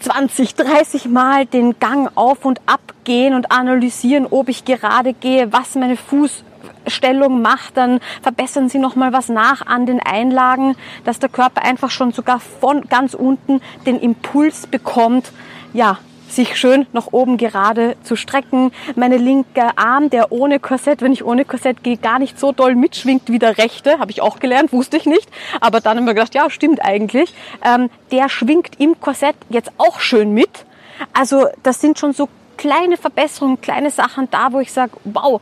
20, 0.00 0.56
30 0.56 1.04
Mal 1.06 1.46
den 1.46 1.78
Gang 1.78 2.10
auf 2.16 2.44
und 2.44 2.60
ab 2.66 2.80
gehen 3.04 3.34
und 3.34 3.52
analysieren, 3.52 4.26
ob 4.28 4.48
ich 4.48 4.64
gerade 4.64 5.12
gehe, 5.12 5.52
was 5.52 5.76
meine 5.76 5.96
Fußstellung 5.96 7.40
macht, 7.40 7.76
dann 7.76 8.00
verbessern 8.22 8.68
sie 8.68 8.80
nochmal 8.80 9.12
was 9.12 9.28
nach 9.28 9.64
an 9.66 9.86
den 9.86 10.00
Einlagen, 10.00 10.74
dass 11.04 11.20
der 11.20 11.28
Körper 11.28 11.62
einfach 11.62 11.90
schon 11.90 12.10
sogar 12.10 12.40
von 12.40 12.88
ganz 12.88 13.14
unten 13.14 13.60
den 13.86 14.00
Impuls 14.00 14.66
bekommt, 14.66 15.30
ja, 15.72 15.98
sich 16.30 16.56
schön 16.56 16.86
nach 16.92 17.08
oben 17.12 17.36
gerade 17.36 17.96
zu 18.02 18.16
strecken. 18.16 18.72
Meine 18.96 19.16
linke 19.16 19.76
Arm, 19.76 20.10
der 20.10 20.32
ohne 20.32 20.60
Korsett, 20.60 21.02
wenn 21.02 21.12
ich 21.12 21.24
ohne 21.24 21.44
Korsett 21.44 21.82
gehe, 21.82 21.96
gar 21.96 22.18
nicht 22.18 22.38
so 22.38 22.52
doll 22.52 22.74
mitschwingt 22.74 23.30
wie 23.30 23.38
der 23.38 23.58
rechte, 23.58 23.98
habe 23.98 24.10
ich 24.10 24.20
auch 24.20 24.38
gelernt, 24.38 24.72
wusste 24.72 24.96
ich 24.96 25.06
nicht. 25.06 25.28
Aber 25.60 25.80
dann 25.80 25.98
haben 25.98 26.06
wir 26.06 26.14
gedacht, 26.14 26.34
ja, 26.34 26.48
stimmt 26.50 26.84
eigentlich. 26.84 27.34
Ähm, 27.64 27.90
der 28.12 28.28
schwingt 28.28 28.80
im 28.80 29.00
Korsett 29.00 29.36
jetzt 29.48 29.72
auch 29.78 30.00
schön 30.00 30.32
mit. 30.32 30.64
Also 31.12 31.46
das 31.62 31.80
sind 31.80 31.98
schon 31.98 32.12
so 32.12 32.28
kleine 32.56 32.96
Verbesserungen, 32.96 33.60
kleine 33.60 33.90
Sachen 33.90 34.30
da, 34.30 34.52
wo 34.52 34.60
ich 34.60 34.72
sage, 34.72 34.92
wow, 35.04 35.40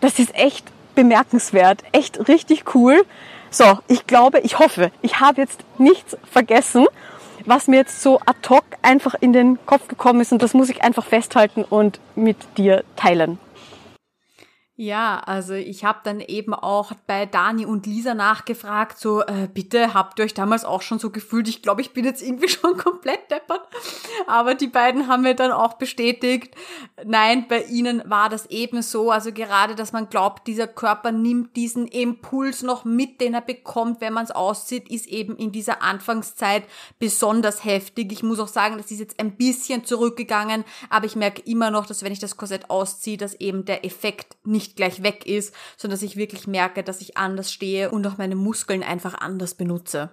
das 0.00 0.18
ist 0.18 0.34
echt 0.34 0.64
bemerkenswert, 0.94 1.82
echt 1.92 2.28
richtig 2.28 2.74
cool. 2.74 3.04
So, 3.50 3.78
ich 3.88 4.06
glaube, 4.06 4.40
ich 4.40 4.58
hoffe, 4.58 4.90
ich 5.02 5.20
habe 5.20 5.42
jetzt 5.42 5.60
nichts 5.78 6.16
vergessen 6.30 6.86
was 7.46 7.68
mir 7.68 7.76
jetzt 7.76 8.02
so 8.02 8.20
ad 8.20 8.48
hoc 8.48 8.64
einfach 8.82 9.14
in 9.20 9.32
den 9.32 9.58
Kopf 9.66 9.88
gekommen 9.88 10.20
ist 10.20 10.32
und 10.32 10.42
das 10.42 10.54
muss 10.54 10.70
ich 10.70 10.82
einfach 10.82 11.06
festhalten 11.06 11.64
und 11.64 12.00
mit 12.14 12.36
dir 12.56 12.84
teilen. 12.96 13.38
Ja, 14.82 15.20
also 15.20 15.54
ich 15.54 15.84
habe 15.84 16.00
dann 16.02 16.18
eben 16.18 16.54
auch 16.54 16.90
bei 17.06 17.24
Dani 17.24 17.66
und 17.66 17.86
Lisa 17.86 18.14
nachgefragt, 18.14 18.98
so 18.98 19.20
äh, 19.20 19.48
bitte 19.54 19.94
habt 19.94 20.18
ihr 20.18 20.24
euch 20.24 20.34
damals 20.34 20.64
auch 20.64 20.82
schon 20.82 20.98
so 20.98 21.10
gefühlt, 21.10 21.46
ich 21.46 21.62
glaube, 21.62 21.82
ich 21.82 21.92
bin 21.92 22.04
jetzt 22.04 22.20
irgendwie 22.20 22.48
schon 22.48 22.76
komplett 22.76 23.30
deppert, 23.30 23.60
aber 24.26 24.56
die 24.56 24.66
beiden 24.66 25.06
haben 25.06 25.22
mir 25.22 25.36
dann 25.36 25.52
auch 25.52 25.74
bestätigt, 25.74 26.56
nein, 27.04 27.46
bei 27.46 27.62
ihnen 27.62 28.02
war 28.06 28.28
das 28.28 28.46
eben 28.46 28.82
so, 28.82 29.12
also 29.12 29.30
gerade, 29.30 29.76
dass 29.76 29.92
man 29.92 30.08
glaubt, 30.08 30.48
dieser 30.48 30.66
Körper 30.66 31.12
nimmt 31.12 31.54
diesen 31.54 31.86
Impuls 31.86 32.64
noch 32.64 32.84
mit, 32.84 33.20
den 33.20 33.34
er 33.34 33.40
bekommt, 33.40 34.00
wenn 34.00 34.14
man 34.14 34.24
es 34.24 34.32
aussieht, 34.32 34.90
ist 34.90 35.06
eben 35.06 35.36
in 35.36 35.52
dieser 35.52 35.82
Anfangszeit 35.82 36.64
besonders 36.98 37.64
heftig. 37.64 38.10
Ich 38.10 38.24
muss 38.24 38.40
auch 38.40 38.48
sagen, 38.48 38.78
das 38.78 38.90
ist 38.90 38.98
jetzt 38.98 39.20
ein 39.20 39.36
bisschen 39.36 39.84
zurückgegangen, 39.84 40.64
aber 40.90 41.06
ich 41.06 41.14
merke 41.14 41.42
immer 41.42 41.70
noch, 41.70 41.86
dass 41.86 42.02
wenn 42.02 42.12
ich 42.12 42.18
das 42.18 42.36
Korsett 42.36 42.68
ausziehe, 42.68 43.16
dass 43.16 43.34
eben 43.34 43.64
der 43.64 43.84
Effekt 43.84 44.36
nicht 44.42 44.71
nicht 44.72 44.76
gleich 44.76 45.02
weg 45.02 45.26
ist, 45.26 45.54
sondern 45.76 45.96
dass 45.96 46.02
ich 46.02 46.16
wirklich 46.16 46.46
merke, 46.46 46.82
dass 46.82 47.00
ich 47.00 47.16
anders 47.16 47.52
stehe 47.52 47.90
und 47.90 48.06
auch 48.06 48.18
meine 48.18 48.36
Muskeln 48.36 48.82
einfach 48.82 49.14
anders 49.14 49.54
benutze. 49.54 50.10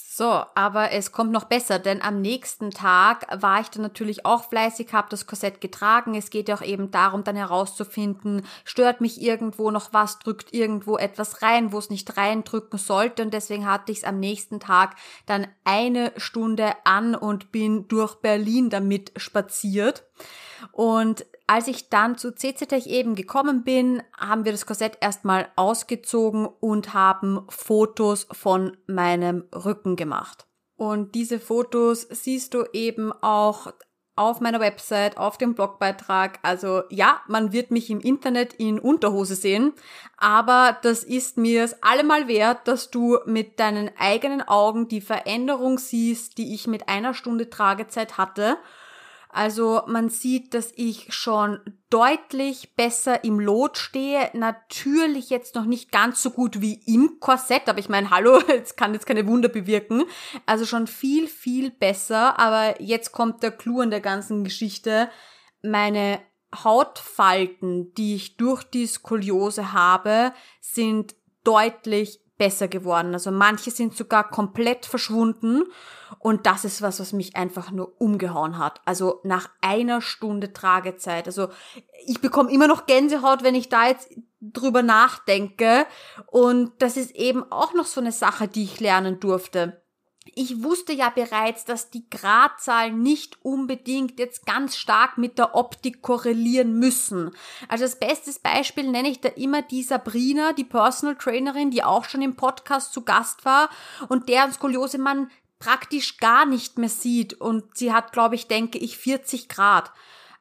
So, 0.00 0.44
aber 0.54 0.92
es 0.92 1.10
kommt 1.10 1.32
noch 1.32 1.44
besser, 1.44 1.80
denn 1.80 2.02
am 2.02 2.20
nächsten 2.20 2.70
Tag 2.70 3.26
war 3.42 3.60
ich 3.60 3.68
dann 3.68 3.82
natürlich 3.82 4.24
auch 4.24 4.48
fleißig, 4.48 4.92
habe 4.92 5.08
das 5.10 5.26
Korsett 5.26 5.60
getragen. 5.60 6.14
Es 6.14 6.30
geht 6.30 6.48
ja 6.48 6.56
auch 6.56 6.62
eben 6.62 6.92
darum, 6.92 7.24
dann 7.24 7.34
herauszufinden, 7.34 8.46
stört 8.64 9.00
mich 9.00 9.20
irgendwo 9.20 9.72
noch 9.72 9.92
was, 9.92 10.20
drückt 10.20 10.52
irgendwo 10.54 10.98
etwas 10.98 11.42
rein, 11.42 11.72
wo 11.72 11.78
es 11.78 11.90
nicht 11.90 12.16
reindrücken 12.16 12.78
sollte. 12.78 13.22
Und 13.22 13.34
deswegen 13.34 13.66
hatte 13.66 13.90
ich 13.90 13.98
es 13.98 14.04
am 14.04 14.20
nächsten 14.20 14.60
Tag 14.60 14.94
dann 15.26 15.48
eine 15.64 16.12
Stunde 16.16 16.74
an 16.84 17.16
und 17.16 17.50
bin 17.50 17.88
durch 17.88 18.16
Berlin 18.16 18.70
damit 18.70 19.12
spaziert. 19.16 20.04
Und 20.70 21.26
als 21.48 21.66
ich 21.66 21.88
dann 21.88 22.18
zu 22.18 22.34
CCTech 22.34 22.86
eben 22.86 23.14
gekommen 23.14 23.64
bin, 23.64 24.02
haben 24.16 24.44
wir 24.44 24.52
das 24.52 24.66
Korsett 24.66 24.98
erstmal 25.00 25.48
ausgezogen 25.56 26.46
und 26.46 26.92
haben 26.92 27.46
Fotos 27.48 28.28
von 28.30 28.76
meinem 28.86 29.44
Rücken 29.54 29.96
gemacht. 29.96 30.46
Und 30.76 31.14
diese 31.14 31.40
Fotos 31.40 32.02
siehst 32.02 32.52
du 32.52 32.64
eben 32.74 33.12
auch 33.22 33.72
auf 34.14 34.40
meiner 34.40 34.60
Website, 34.60 35.16
auf 35.16 35.38
dem 35.38 35.54
Blogbeitrag. 35.54 36.38
Also 36.42 36.82
ja, 36.90 37.22
man 37.28 37.52
wird 37.52 37.70
mich 37.70 37.88
im 37.88 38.00
Internet 38.00 38.52
in 38.52 38.78
Unterhose 38.78 39.34
sehen, 39.34 39.72
aber 40.18 40.76
das 40.82 41.02
ist 41.02 41.38
mir 41.38 41.64
es 41.64 41.82
allemal 41.82 42.28
wert, 42.28 42.68
dass 42.68 42.90
du 42.90 43.20
mit 43.24 43.58
deinen 43.58 43.90
eigenen 43.96 44.42
Augen 44.42 44.88
die 44.88 45.00
Veränderung 45.00 45.78
siehst, 45.78 46.36
die 46.36 46.52
ich 46.52 46.66
mit 46.66 46.90
einer 46.90 47.14
Stunde 47.14 47.48
Tragezeit 47.48 48.18
hatte 48.18 48.58
also 49.28 49.82
man 49.86 50.08
sieht, 50.08 50.54
dass 50.54 50.72
ich 50.74 51.12
schon 51.12 51.60
deutlich 51.90 52.74
besser 52.76 53.24
im 53.24 53.38
Lot 53.38 53.76
stehe. 53.76 54.30
Natürlich 54.32 55.28
jetzt 55.28 55.54
noch 55.54 55.66
nicht 55.66 55.92
ganz 55.92 56.22
so 56.22 56.30
gut 56.30 56.60
wie 56.60 56.80
im 56.86 57.20
Korsett, 57.20 57.68
aber 57.68 57.78
ich 57.78 57.88
meine, 57.88 58.10
hallo, 58.10 58.40
jetzt 58.48 58.76
kann 58.76 58.94
jetzt 58.94 59.06
keine 59.06 59.26
Wunder 59.26 59.48
bewirken. 59.48 60.04
Also 60.46 60.64
schon 60.64 60.86
viel, 60.86 61.28
viel 61.28 61.70
besser. 61.70 62.38
Aber 62.38 62.80
jetzt 62.80 63.12
kommt 63.12 63.42
der 63.42 63.52
Clou 63.52 63.80
an 63.80 63.90
der 63.90 64.00
ganzen 64.00 64.44
Geschichte. 64.44 65.10
Meine 65.62 66.20
Hautfalten, 66.54 67.92
die 67.94 68.14
ich 68.14 68.38
durch 68.38 68.64
die 68.64 68.86
Skoliose 68.86 69.72
habe, 69.72 70.32
sind 70.60 71.14
deutlich 71.44 72.20
besser 72.38 72.68
geworden. 72.68 73.12
Also 73.12 73.30
manche 73.30 73.70
sind 73.70 73.96
sogar 73.96 74.30
komplett 74.30 74.86
verschwunden 74.86 75.64
und 76.18 76.46
das 76.46 76.64
ist 76.64 76.80
was, 76.80 77.00
was 77.00 77.12
mich 77.12 77.36
einfach 77.36 77.70
nur 77.70 78.00
umgehauen 78.00 78.58
hat. 78.58 78.80
Also 78.84 79.20
nach 79.24 79.50
einer 79.60 80.00
Stunde 80.00 80.52
Tragezeit. 80.52 81.26
Also 81.26 81.48
ich 82.06 82.20
bekomme 82.20 82.52
immer 82.52 82.68
noch 82.68 82.86
Gänsehaut, 82.86 83.42
wenn 83.42 83.54
ich 83.54 83.68
da 83.68 83.88
jetzt 83.88 84.08
drüber 84.40 84.82
nachdenke 84.82 85.84
und 86.28 86.70
das 86.78 86.96
ist 86.96 87.10
eben 87.16 87.50
auch 87.50 87.74
noch 87.74 87.86
so 87.86 88.00
eine 88.00 88.12
Sache, 88.12 88.46
die 88.46 88.62
ich 88.62 88.80
lernen 88.80 89.18
durfte 89.20 89.82
ich 90.34 90.62
wusste 90.62 90.92
ja 90.92 91.10
bereits, 91.10 91.64
dass 91.64 91.90
die 91.90 92.08
Gradzahlen 92.10 93.02
nicht 93.02 93.38
unbedingt 93.42 94.18
jetzt 94.18 94.46
ganz 94.46 94.76
stark 94.76 95.18
mit 95.18 95.38
der 95.38 95.54
Optik 95.54 96.02
korrelieren 96.02 96.78
müssen. 96.78 97.30
Also 97.68 97.84
das 97.84 97.98
beste 97.98 98.32
Beispiel 98.42 98.90
nenne 98.90 99.08
ich 99.08 99.20
da 99.20 99.28
immer 99.30 99.62
die 99.62 99.82
Sabrina, 99.82 100.52
die 100.52 100.64
Personal 100.64 101.16
Trainerin, 101.16 101.70
die 101.70 101.84
auch 101.84 102.04
schon 102.04 102.22
im 102.22 102.36
Podcast 102.36 102.92
zu 102.92 103.02
Gast 103.02 103.44
war 103.44 103.70
und 104.08 104.28
deren 104.28 104.52
Skoliose 104.52 104.98
man 104.98 105.30
praktisch 105.58 106.18
gar 106.18 106.46
nicht 106.46 106.78
mehr 106.78 106.88
sieht 106.88 107.34
und 107.34 107.76
sie 107.76 107.92
hat, 107.92 108.12
glaube 108.12 108.34
ich, 108.34 108.46
denke 108.46 108.78
ich, 108.78 108.96
40 108.96 109.48
Grad 109.48 109.90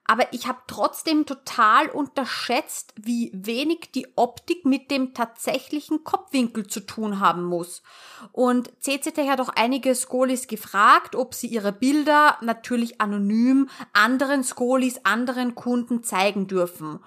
aber 0.08 0.34
ich 0.34 0.48
habe 0.48 0.60
trotzdem 0.68 1.26
total 1.26 1.90
unterschätzt, 1.90 2.94
wie 2.96 3.30
wenig 3.34 3.92
die 3.94 4.08
Optik 4.16 4.66
mit 4.66 4.90
dem 4.90 5.14
tatsächlichen 5.14 6.06
Kopfwinkel 6.06 6.66
zu 6.68 6.80
tun 6.80 7.20
haben 7.20 7.44
muss. 7.44 7.84
Und 8.32 8.72
CCT 8.80 9.30
hat 9.30 9.42
auch 9.42 9.50
einige 9.50 9.94
Skolis 9.94 10.48
gefragt, 10.48 11.16
ob 11.16 11.34
sie 11.34 11.48
ihre 11.48 11.74
Bilder 11.74 12.38
natürlich 12.42 13.02
anonym 13.02 13.70
anderen 13.92 14.46
Skolis, 14.46 15.02
anderen 15.04 15.56
Kunden 15.56 16.04
zeigen 16.04 16.48
dürfen. 16.48 17.00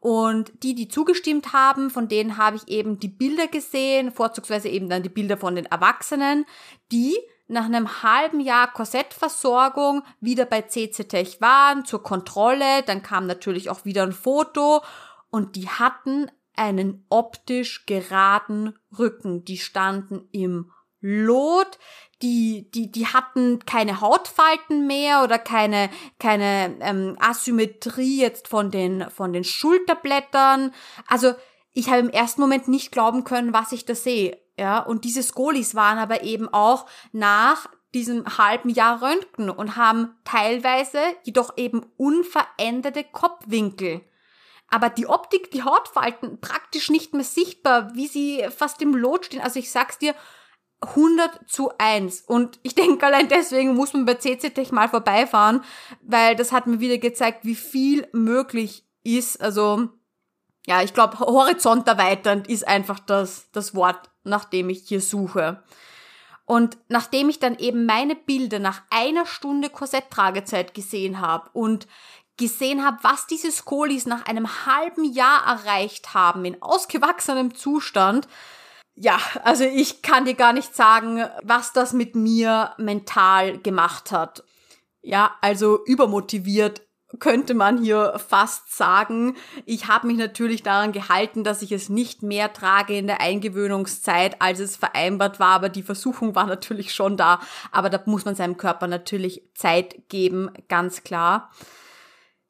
Und 0.00 0.52
die, 0.64 0.74
die 0.74 0.88
zugestimmt 0.88 1.52
haben, 1.52 1.90
von 1.90 2.08
denen 2.08 2.36
habe 2.36 2.56
ich 2.56 2.66
eben 2.68 2.98
die 2.98 3.08
Bilder 3.08 3.46
gesehen, 3.46 4.10
vorzugsweise 4.10 4.68
eben 4.68 4.88
dann 4.88 5.04
die 5.04 5.08
Bilder 5.08 5.36
von 5.36 5.54
den 5.54 5.66
Erwachsenen, 5.66 6.44
die 6.90 7.16
nach 7.48 7.64
einem 7.64 8.02
halben 8.02 8.40
Jahr 8.40 8.72
Korsettversorgung 8.72 10.02
wieder 10.20 10.44
bei 10.44 10.62
CCTech 10.62 11.40
waren 11.40 11.84
zur 11.84 12.02
Kontrolle. 12.02 12.82
Dann 12.86 13.02
kam 13.02 13.26
natürlich 13.26 13.70
auch 13.70 13.84
wieder 13.84 14.02
ein 14.02 14.12
Foto 14.12 14.82
und 15.30 15.56
die 15.56 15.68
hatten 15.68 16.30
einen 16.56 17.06
optisch 17.08 17.86
geraden 17.86 18.78
Rücken. 18.98 19.44
Die 19.44 19.58
standen 19.58 20.28
im 20.32 20.70
Lot, 21.00 21.78
die, 22.22 22.70
die, 22.72 22.90
die 22.90 23.06
hatten 23.06 23.64
keine 23.64 24.00
Hautfalten 24.00 24.86
mehr 24.86 25.22
oder 25.22 25.38
keine, 25.38 25.90
keine 26.18 26.76
ähm, 26.80 27.16
Asymmetrie 27.20 28.20
jetzt 28.20 28.48
von 28.48 28.70
den, 28.70 29.08
von 29.10 29.32
den 29.32 29.44
Schulterblättern. 29.44 30.74
Also 31.06 31.34
ich 31.72 31.88
habe 31.88 32.00
im 32.00 32.10
ersten 32.10 32.40
Moment 32.40 32.66
nicht 32.66 32.90
glauben 32.90 33.22
können, 33.22 33.52
was 33.54 33.70
ich 33.72 33.84
da 33.84 33.94
sehe 33.94 34.36
Ja, 34.58 34.80
und 34.80 35.04
diese 35.04 35.22
Skolis 35.22 35.74
waren 35.76 35.98
aber 35.98 36.24
eben 36.24 36.52
auch 36.52 36.86
nach 37.12 37.68
diesem 37.94 38.38
halben 38.38 38.70
Jahr 38.70 39.00
Röntgen 39.00 39.50
und 39.50 39.76
haben 39.76 40.16
teilweise 40.24 40.98
jedoch 41.22 41.56
eben 41.56 41.86
unveränderte 41.96 43.04
Kopfwinkel. 43.04 44.02
Aber 44.68 44.90
die 44.90 45.06
Optik, 45.06 45.50
die 45.52 45.62
Hautfalten 45.62 46.40
praktisch 46.40 46.90
nicht 46.90 47.14
mehr 47.14 47.24
sichtbar, 47.24 47.94
wie 47.94 48.08
sie 48.08 48.44
fast 48.54 48.82
im 48.82 48.94
Lot 48.94 49.26
stehen. 49.26 49.40
Also 49.40 49.58
ich 49.58 49.70
sag's 49.70 49.98
dir, 49.98 50.14
100 50.80 51.48
zu 51.48 51.70
1. 51.78 52.22
Und 52.22 52.58
ich 52.62 52.74
denke, 52.74 53.06
allein 53.06 53.28
deswegen 53.28 53.74
muss 53.74 53.92
man 53.94 54.04
bei 54.04 54.14
CCTech 54.14 54.72
mal 54.72 54.88
vorbeifahren, 54.88 55.64
weil 56.02 56.36
das 56.36 56.52
hat 56.52 56.66
mir 56.66 56.80
wieder 56.80 56.98
gezeigt, 56.98 57.44
wie 57.44 57.54
viel 57.54 58.06
möglich 58.12 58.84
ist. 59.02 59.40
Also, 59.40 59.88
ja, 60.66 60.82
ich 60.82 60.94
glaube, 60.94 61.18
Horizont 61.20 61.88
erweiternd 61.88 62.48
ist 62.48 62.66
einfach 62.68 62.98
das, 62.98 63.50
das 63.52 63.74
Wort, 63.74 64.10
nach 64.28 64.44
dem 64.44 64.68
ich 64.70 64.84
hier 64.86 65.00
suche. 65.00 65.62
Und 66.44 66.78
nachdem 66.88 67.28
ich 67.28 67.38
dann 67.38 67.58
eben 67.58 67.84
meine 67.84 68.14
Bilder 68.14 68.58
nach 68.58 68.82
einer 68.90 69.26
Stunde 69.26 69.68
Korsetttragezeit 69.68 70.72
gesehen 70.72 71.20
habe 71.20 71.50
und 71.52 71.86
gesehen 72.38 72.84
habe, 72.84 72.98
was 73.02 73.26
diese 73.26 73.52
Skolis 73.52 74.06
nach 74.06 74.24
einem 74.24 74.48
halben 74.64 75.04
Jahr 75.04 75.46
erreicht 75.46 76.14
haben 76.14 76.44
in 76.46 76.62
ausgewachsenem 76.62 77.54
Zustand, 77.54 78.28
ja, 78.94 79.18
also 79.44 79.64
ich 79.64 80.02
kann 80.02 80.24
dir 80.24 80.34
gar 80.34 80.52
nicht 80.52 80.74
sagen, 80.74 81.24
was 81.42 81.72
das 81.72 81.92
mit 81.92 82.16
mir 82.16 82.72
mental 82.78 83.58
gemacht 83.58 84.10
hat. 84.10 84.42
Ja, 85.02 85.36
also 85.40 85.84
übermotiviert 85.84 86.87
könnte 87.18 87.54
man 87.54 87.82
hier 87.82 88.18
fast 88.18 88.76
sagen. 88.76 89.34
Ich 89.64 89.88
habe 89.88 90.06
mich 90.06 90.18
natürlich 90.18 90.62
daran 90.62 90.92
gehalten, 90.92 91.42
dass 91.42 91.62
ich 91.62 91.72
es 91.72 91.88
nicht 91.88 92.22
mehr 92.22 92.52
trage 92.52 92.96
in 92.98 93.06
der 93.06 93.20
Eingewöhnungszeit, 93.20 94.42
als 94.42 94.60
es 94.60 94.76
vereinbart 94.76 95.40
war, 95.40 95.54
aber 95.54 95.68
die 95.70 95.82
Versuchung 95.82 96.34
war 96.34 96.46
natürlich 96.46 96.92
schon 96.92 97.16
da. 97.16 97.40
Aber 97.72 97.88
da 97.88 98.00
muss 98.04 98.24
man 98.24 98.34
seinem 98.34 98.58
Körper 98.58 98.86
natürlich 98.86 99.42
Zeit 99.54 100.08
geben, 100.08 100.50
ganz 100.68 101.02
klar. 101.02 101.50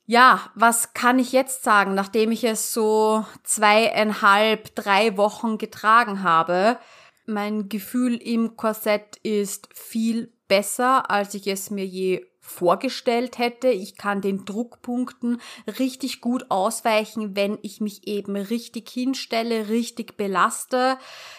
Ja, 0.06 0.50
was 0.54 0.94
kann 0.94 1.18
ich 1.18 1.32
jetzt 1.32 1.62
sagen, 1.62 1.94
nachdem 1.94 2.32
ich 2.32 2.42
es 2.42 2.72
so 2.72 3.26
zweieinhalb, 3.44 4.74
drei 4.74 5.16
Wochen 5.18 5.58
getragen 5.58 6.22
habe? 6.22 6.78
Mein 7.26 7.68
Gefühl 7.68 8.16
im 8.16 8.56
Korsett 8.56 9.18
ist 9.22 9.68
viel 9.74 10.32
besser, 10.48 11.10
als 11.10 11.34
ich 11.34 11.46
es 11.46 11.70
mir 11.70 11.84
je 11.84 12.26
vorgestellt 12.48 13.38
hätte. 13.38 13.68
Ich 13.68 13.96
kann 13.96 14.22
den 14.22 14.44
Druckpunkten 14.44 15.40
richtig 15.78 16.20
gut 16.20 16.46
ausweichen, 16.50 17.36
wenn 17.36 17.58
ich 17.62 17.80
mich 17.80 18.08
eben 18.08 18.36
richtig 18.36 18.88
hinstelle, 18.88 19.68
richtig 19.68 20.16
belaste. 20.16 20.96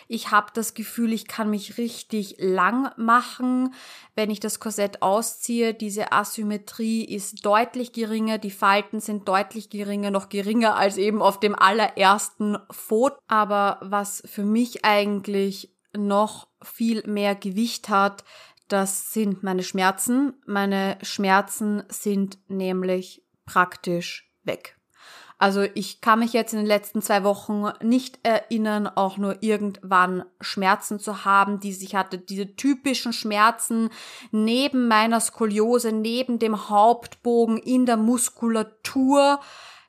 Ich 0.07 0.29
habe 0.31 0.51
das 0.53 0.75
Gefühl, 0.75 1.11
ich 1.11 1.27
kann 1.27 1.49
mich 1.49 1.77
richtig 1.77 2.35
lang 2.37 2.91
machen, 2.95 3.73
wenn 4.15 4.29
ich 4.29 4.39
das 4.39 4.59
Korsett 4.59 5.01
ausziehe. 5.01 5.73
Diese 5.73 6.11
Asymmetrie 6.11 7.03
ist 7.03 7.43
deutlich 7.43 7.91
geringer, 7.91 8.37
die 8.37 8.51
Falten 8.51 8.99
sind 8.99 9.27
deutlich 9.27 9.69
geringer, 9.69 10.11
noch 10.11 10.29
geringer 10.29 10.75
als 10.75 10.97
eben 10.97 11.21
auf 11.21 11.39
dem 11.39 11.55
allerersten 11.55 12.57
Foto. 12.69 13.17
Aber 13.27 13.79
was 13.81 14.21
für 14.25 14.43
mich 14.43 14.85
eigentlich 14.85 15.73
noch 15.97 16.47
viel 16.61 17.03
mehr 17.07 17.35
Gewicht 17.35 17.89
hat, 17.89 18.23
das 18.69 19.13
sind 19.13 19.43
meine 19.43 19.63
Schmerzen. 19.63 20.33
Meine 20.45 20.97
Schmerzen 21.01 21.83
sind 21.89 22.37
nämlich 22.47 23.23
praktisch 23.45 24.31
weg. 24.43 24.79
Also 25.41 25.61
ich 25.73 26.01
kann 26.01 26.19
mich 26.19 26.33
jetzt 26.33 26.51
in 26.51 26.59
den 26.59 26.65
letzten 26.65 27.01
zwei 27.01 27.23
Wochen 27.23 27.71
nicht 27.81 28.19
erinnern, 28.23 28.87
auch 28.87 29.17
nur 29.17 29.41
irgendwann 29.41 30.25
Schmerzen 30.41 30.99
zu 30.99 31.23
haben, 31.23 31.61
die 31.61 31.69
ich 31.69 31.95
hatte. 31.95 32.17
Diese 32.17 32.57
typischen 32.57 33.13
Schmerzen 33.13 33.89
neben 34.31 34.89
meiner 34.89 35.21
Skoliose, 35.21 35.93
neben 35.93 36.39
dem 36.39 36.69
Hauptbogen 36.69 37.57
in 37.57 37.85
der 37.85 37.95
Muskulatur. 37.95 39.39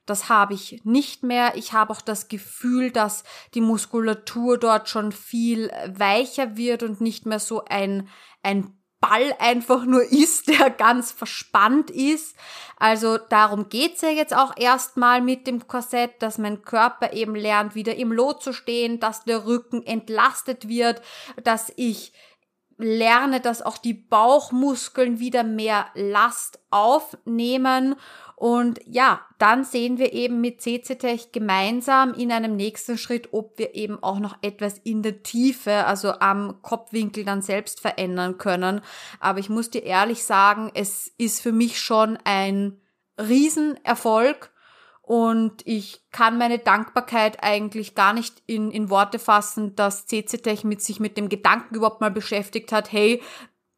Das 0.07 0.29
habe 0.29 0.55
ich 0.55 0.83
nicht 0.85 1.25
mehr. 1.25 1.57
Ich 1.57 1.73
habe 1.73 1.93
auch 1.93 2.01
das 2.01 2.29
Gefühl, 2.29 2.93
dass 2.93 3.25
die 3.55 3.61
Muskulatur 3.61 4.57
dort 4.57 4.89
schon 4.89 5.11
viel 5.11 5.69
weicher 5.87 6.57
wird 6.57 6.85
und 6.85 7.01
nicht 7.01 7.27
mehr 7.27 7.41
so 7.41 7.65
ein, 7.65 8.09
ein 8.43 8.75
Ball 9.01 9.35
einfach 9.39 9.85
nur 9.85 10.03
ist, 10.03 10.49
der 10.61 10.71
ganz 10.71 11.11
verspannt 11.11 11.91
ist. 11.91 12.37
Also 12.77 13.19
darum 13.19 13.69
geht's 13.69 14.03
ja 14.03 14.11
jetzt 14.11 14.37
auch 14.37 14.57
erstmal 14.57 15.21
mit 15.21 15.47
dem 15.47 15.67
Korsett, 15.67 16.23
dass 16.23 16.39
mein 16.39 16.63
Körper 16.63 17.13
eben 17.13 17.35
lernt, 17.35 17.75
wieder 17.75 17.97
im 17.97 18.13
Lot 18.13 18.43
zu 18.43 18.53
stehen, 18.53 19.01
dass 19.01 19.25
der 19.25 19.47
Rücken 19.47 19.83
entlastet 19.83 20.69
wird, 20.69 21.03
dass 21.43 21.73
ich 21.77 22.13
lerne, 22.79 23.41
dass 23.41 23.61
auch 23.61 23.77
die 23.77 23.95
Bauchmuskeln 23.95 25.19
wieder 25.19 25.45
mehr 25.45 25.87
Last 25.95 26.59
aufnehmen 26.71 27.97
und 28.41 28.81
ja, 28.87 29.21
dann 29.37 29.65
sehen 29.65 29.99
wir 29.99 30.15
eben 30.15 30.41
mit 30.41 30.63
CCTech 30.63 31.31
gemeinsam 31.31 32.15
in 32.15 32.33
einem 32.33 32.57
nächsten 32.57 32.97
Schritt, 32.97 33.35
ob 33.35 33.59
wir 33.59 33.75
eben 33.75 34.03
auch 34.03 34.19
noch 34.19 34.39
etwas 34.41 34.79
in 34.79 35.03
der 35.03 35.23
Tiefe, 35.23 35.85
also 35.85 36.13
am 36.21 36.63
Kopfwinkel 36.63 37.27
dann 37.27 37.43
selbst 37.43 37.81
verändern 37.81 38.39
können. 38.39 38.81
Aber 39.21 39.41
ich 39.41 39.51
muss 39.51 39.69
dir 39.69 39.83
ehrlich 39.83 40.25
sagen, 40.25 40.71
es 40.73 41.13
ist 41.19 41.43
für 41.43 41.53
mich 41.53 41.79
schon 41.79 42.19
ein 42.25 42.81
Riesenerfolg 43.19 44.51
und 45.03 45.61
ich 45.67 46.01
kann 46.11 46.39
meine 46.39 46.61
Dankbarkeit 46.61 47.45
eigentlich 47.45 47.95
gar 47.95 48.15
nicht 48.15 48.43
in, 48.47 48.71
in 48.71 48.89
Worte 48.89 49.19
fassen, 49.19 49.77
dass 49.77 50.07
CCTech 50.07 50.65
mit 50.65 50.81
sich 50.81 50.99
mit 50.99 51.19
dem 51.19 51.29
Gedanken 51.29 51.75
überhaupt 51.75 52.01
mal 52.01 52.11
beschäftigt 52.11 52.73
hat, 52.73 52.91
hey, 52.91 53.21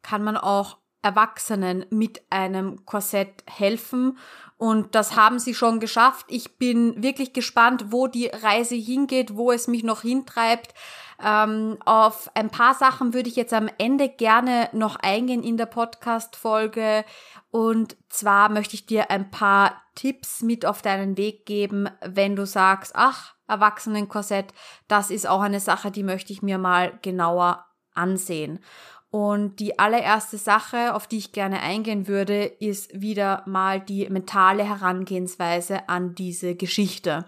kann 0.03 0.23
man 0.23 0.37
auch 0.37 0.77
Erwachsenen 1.03 1.85
mit 1.89 2.21
einem 2.31 2.85
Korsett 2.85 3.43
helfen 3.45 4.17
und 4.57 4.95
das 4.95 5.17
haben 5.17 5.39
sie 5.39 5.53
schon 5.53 5.81
geschafft. 5.81 6.25
Ich 6.29 6.57
bin 6.57 7.03
wirklich 7.03 7.33
gespannt, 7.33 7.87
wo 7.89 8.07
die 8.07 8.27
Reise 8.27 8.75
hingeht, 8.75 9.35
wo 9.35 9.51
es 9.51 9.67
mich 9.67 9.83
noch 9.83 10.03
hintreibt. 10.03 10.73
Ähm, 11.21 11.77
auf 11.85 12.31
ein 12.33 12.49
paar 12.49 12.73
Sachen 12.73 13.13
würde 13.13 13.27
ich 13.27 13.35
jetzt 13.35 13.53
am 13.53 13.69
Ende 13.77 14.07
gerne 14.07 14.69
noch 14.71 14.95
eingehen 14.95 15.43
in 15.43 15.57
der 15.57 15.65
Podcast-Folge. 15.65 17.03
Und 17.51 17.97
zwar 18.07 18.47
möchte 18.47 18.75
ich 18.75 18.85
dir 18.85 19.11
ein 19.11 19.31
paar 19.31 19.81
Tipps 19.95 20.41
mit 20.41 20.65
auf 20.65 20.81
deinen 20.81 21.17
Weg 21.17 21.45
geben, 21.45 21.89
wenn 22.01 22.37
du 22.37 22.45
sagst, 22.45 22.93
ach, 22.95 23.35
Erwachsenenkorsett, 23.47 24.53
das 24.87 25.11
ist 25.11 25.27
auch 25.27 25.41
eine 25.41 25.59
Sache, 25.59 25.91
die 25.91 26.03
möchte 26.03 26.31
ich 26.31 26.41
mir 26.41 26.57
mal 26.57 26.97
genauer 27.01 27.65
ansehen. 27.93 28.59
Und 29.13 29.59
die 29.59 29.77
allererste 29.77 30.39
Sache, 30.39 30.95
auf 30.95 31.05
die 31.05 31.19
ich 31.19 31.33
gerne 31.33 31.61
eingehen 31.61 32.07
würde, 32.07 32.45
ist 32.45 32.99
wieder 32.99 33.43
mal 33.45 33.79
die 33.79 34.09
mentale 34.09 34.67
Herangehensweise 34.67 35.87
an 35.87 36.15
diese 36.15 36.55
Geschichte. 36.55 37.23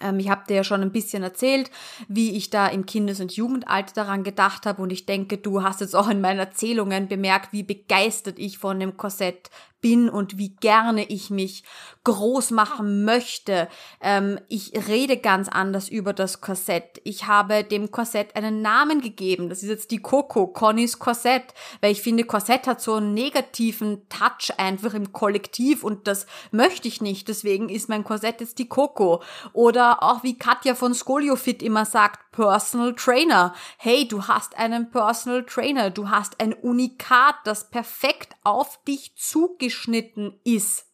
Ähm, 0.00 0.20
ich 0.20 0.30
habe 0.30 0.44
dir 0.46 0.54
ja 0.54 0.62
schon 0.62 0.82
ein 0.82 0.92
bisschen 0.92 1.24
erzählt, 1.24 1.72
wie 2.06 2.36
ich 2.36 2.50
da 2.50 2.68
im 2.68 2.86
Kindes- 2.86 3.18
und 3.18 3.32
Jugendalter 3.32 4.04
daran 4.04 4.22
gedacht 4.22 4.66
habe 4.66 4.80
und 4.82 4.92
ich 4.92 5.04
denke, 5.04 5.36
du 5.36 5.64
hast 5.64 5.80
jetzt 5.80 5.96
auch 5.96 6.08
in 6.08 6.20
meinen 6.20 6.38
Erzählungen 6.38 7.08
bemerkt, 7.08 7.52
wie 7.52 7.64
begeistert 7.64 8.38
ich 8.38 8.58
von 8.58 8.78
dem 8.78 8.96
Korsett 8.96 9.50
bin 9.80 10.08
und 10.08 10.38
wie 10.38 10.54
gerne 10.54 11.02
ich 11.06 11.28
mich 11.28 11.64
groß 12.10 12.50
machen 12.50 13.04
möchte. 13.04 13.68
Ähm, 14.00 14.40
ich 14.48 14.72
rede 14.88 15.16
ganz 15.16 15.48
anders 15.48 15.88
über 15.88 16.12
das 16.12 16.40
Korsett. 16.40 17.00
Ich 17.04 17.28
habe 17.28 17.62
dem 17.62 17.92
Korsett 17.92 18.34
einen 18.34 18.62
Namen 18.62 19.00
gegeben. 19.00 19.48
Das 19.48 19.62
ist 19.62 19.68
jetzt 19.68 19.92
die 19.92 20.02
Coco, 20.02 20.48
Connys 20.48 20.98
Korsett, 20.98 21.54
weil 21.80 21.92
ich 21.92 22.02
finde, 22.02 22.24
Korsett 22.24 22.66
hat 22.66 22.80
so 22.80 22.94
einen 22.94 23.14
negativen 23.14 24.08
Touch 24.08 24.58
einfach 24.58 24.94
im 24.94 25.12
Kollektiv 25.12 25.84
und 25.84 26.08
das 26.08 26.26
möchte 26.50 26.88
ich 26.88 27.00
nicht. 27.00 27.28
Deswegen 27.28 27.68
ist 27.68 27.88
mein 27.88 28.02
Korsett 28.02 28.40
jetzt 28.40 28.58
die 28.58 28.68
Coco. 28.68 29.22
Oder 29.52 30.02
auch 30.02 30.24
wie 30.24 30.36
Katja 30.36 30.74
von 30.74 30.94
Scoliofit 30.94 31.62
immer 31.62 31.84
sagt, 31.84 32.32
Personal 32.32 32.94
Trainer. 32.94 33.54
Hey, 33.78 34.08
du 34.08 34.26
hast 34.26 34.58
einen 34.58 34.90
Personal 34.90 35.44
Trainer. 35.44 35.90
Du 35.90 36.10
hast 36.10 36.40
ein 36.40 36.54
Unikat, 36.54 37.36
das 37.44 37.70
perfekt 37.70 38.34
auf 38.42 38.82
dich 38.84 39.14
zugeschnitten 39.16 40.40
ist. 40.42 40.89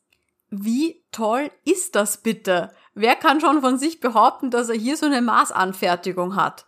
Wie 0.58 1.04
toll 1.12 1.50
ist 1.64 1.94
das 1.96 2.22
bitte? 2.22 2.72
Wer 2.94 3.14
kann 3.14 3.40
schon 3.40 3.60
von 3.60 3.78
sich 3.78 4.00
behaupten, 4.00 4.50
dass 4.50 4.70
er 4.70 4.76
hier 4.76 4.96
so 4.96 5.04
eine 5.04 5.20
Maßanfertigung 5.20 6.34
hat? 6.34 6.66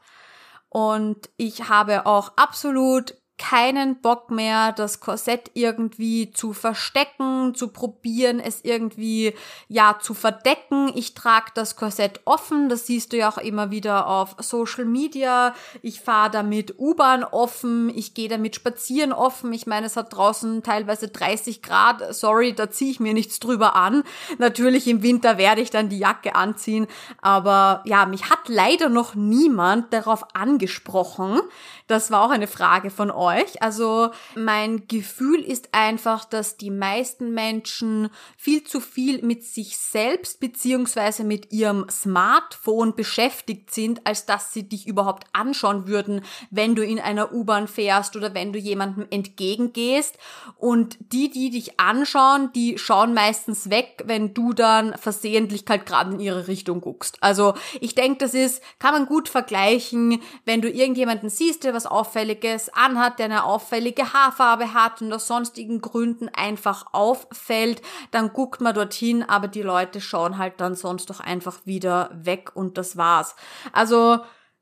Und 0.68 1.30
ich 1.38 1.70
habe 1.70 2.04
auch 2.04 2.32
absolut 2.36 3.14
keinen 3.38 4.00
Bock 4.00 4.30
mehr, 4.30 4.72
das 4.72 5.00
Korsett 5.00 5.52
irgendwie 5.54 6.32
zu 6.32 6.52
verstecken, 6.52 7.54
zu 7.54 7.68
probieren, 7.68 8.40
es 8.40 8.64
irgendwie, 8.64 9.32
ja, 9.68 9.98
zu 10.00 10.12
verdecken. 10.12 10.90
Ich 10.94 11.14
trage 11.14 11.52
das 11.54 11.76
Korsett 11.76 12.20
offen, 12.24 12.68
das 12.68 12.86
siehst 12.86 13.12
du 13.12 13.16
ja 13.16 13.30
auch 13.30 13.38
immer 13.38 13.70
wieder 13.70 14.08
auf 14.08 14.34
Social 14.40 14.84
Media. 14.84 15.54
Ich 15.82 16.00
fahre 16.00 16.30
damit 16.30 16.78
U-Bahn 16.78 17.24
offen, 17.24 17.90
ich 17.94 18.14
gehe 18.14 18.28
damit 18.28 18.56
spazieren 18.56 19.12
offen. 19.12 19.52
Ich 19.52 19.66
meine, 19.66 19.86
es 19.86 19.96
hat 19.96 20.12
draußen 20.12 20.62
teilweise 20.62 21.08
30 21.08 21.62
Grad. 21.62 22.14
Sorry, 22.14 22.52
da 22.54 22.70
ziehe 22.70 22.90
ich 22.90 23.00
mir 23.00 23.14
nichts 23.14 23.38
drüber 23.38 23.76
an. 23.76 24.02
Natürlich 24.38 24.88
im 24.88 25.02
Winter 25.02 25.38
werde 25.38 25.60
ich 25.60 25.70
dann 25.70 25.88
die 25.88 25.98
Jacke 25.98 26.34
anziehen, 26.34 26.86
aber 27.22 27.82
ja, 27.84 28.04
mich 28.04 28.30
hat 28.30 28.48
leider 28.48 28.88
noch 28.88 29.14
niemand 29.14 29.92
darauf 29.92 30.34
angesprochen. 30.34 31.40
Das 31.88 32.10
war 32.10 32.22
auch 32.22 32.30
eine 32.30 32.46
Frage 32.46 32.90
von 32.90 33.10
euch. 33.10 33.62
Also 33.62 34.10
mein 34.36 34.86
Gefühl 34.88 35.40
ist 35.40 35.70
einfach, 35.72 36.26
dass 36.26 36.58
die 36.58 36.70
meisten 36.70 37.32
Menschen 37.32 38.10
viel 38.36 38.62
zu 38.62 38.80
viel 38.80 39.22
mit 39.22 39.42
sich 39.42 39.78
selbst 39.78 40.38
beziehungsweise 40.38 41.24
mit 41.24 41.50
ihrem 41.50 41.86
Smartphone 41.90 42.94
beschäftigt 42.94 43.72
sind, 43.72 44.06
als 44.06 44.26
dass 44.26 44.52
sie 44.52 44.68
dich 44.68 44.86
überhaupt 44.86 45.28
anschauen 45.32 45.86
würden, 45.86 46.20
wenn 46.50 46.74
du 46.74 46.84
in 46.84 47.00
einer 47.00 47.32
U-Bahn 47.32 47.66
fährst 47.66 48.16
oder 48.16 48.34
wenn 48.34 48.52
du 48.52 48.58
jemandem 48.58 49.06
entgegengehst. 49.08 50.18
Und 50.58 50.98
die, 51.12 51.30
die 51.30 51.48
dich 51.48 51.80
anschauen, 51.80 52.52
die 52.54 52.76
schauen 52.76 53.14
meistens 53.14 53.70
weg, 53.70 54.02
wenn 54.04 54.34
du 54.34 54.52
dann 54.52 54.94
versehentlich 54.98 55.64
halt 55.66 55.86
gerade 55.86 56.12
in 56.12 56.20
ihre 56.20 56.48
Richtung 56.48 56.82
guckst. 56.82 57.16
Also 57.22 57.54
ich 57.80 57.94
denke, 57.94 58.18
das 58.18 58.34
ist, 58.34 58.62
kann 58.78 58.92
man 58.92 59.06
gut 59.06 59.30
vergleichen, 59.30 60.20
wenn 60.44 60.60
du 60.60 60.68
irgendjemanden 60.70 61.30
siehst, 61.30 61.64
der 61.64 61.77
was 61.78 61.86
Auffälliges 61.86 62.70
anhat, 62.74 63.20
der 63.20 63.26
eine 63.26 63.44
auffällige 63.44 64.12
Haarfarbe 64.12 64.74
hat 64.74 65.00
und 65.00 65.12
aus 65.12 65.28
sonstigen 65.28 65.80
Gründen 65.80 66.28
einfach 66.28 66.86
auffällt, 66.92 67.82
dann 68.10 68.32
guckt 68.32 68.60
man 68.60 68.74
dorthin, 68.74 69.22
aber 69.22 69.46
die 69.46 69.62
Leute 69.62 70.00
schauen 70.00 70.38
halt 70.38 70.54
dann 70.60 70.74
sonst 70.74 71.08
doch 71.08 71.20
einfach 71.20 71.60
wieder 71.66 72.10
weg 72.12 72.50
und 72.54 72.78
das 72.78 72.96
war's. 72.96 73.36
Also 73.72 74.18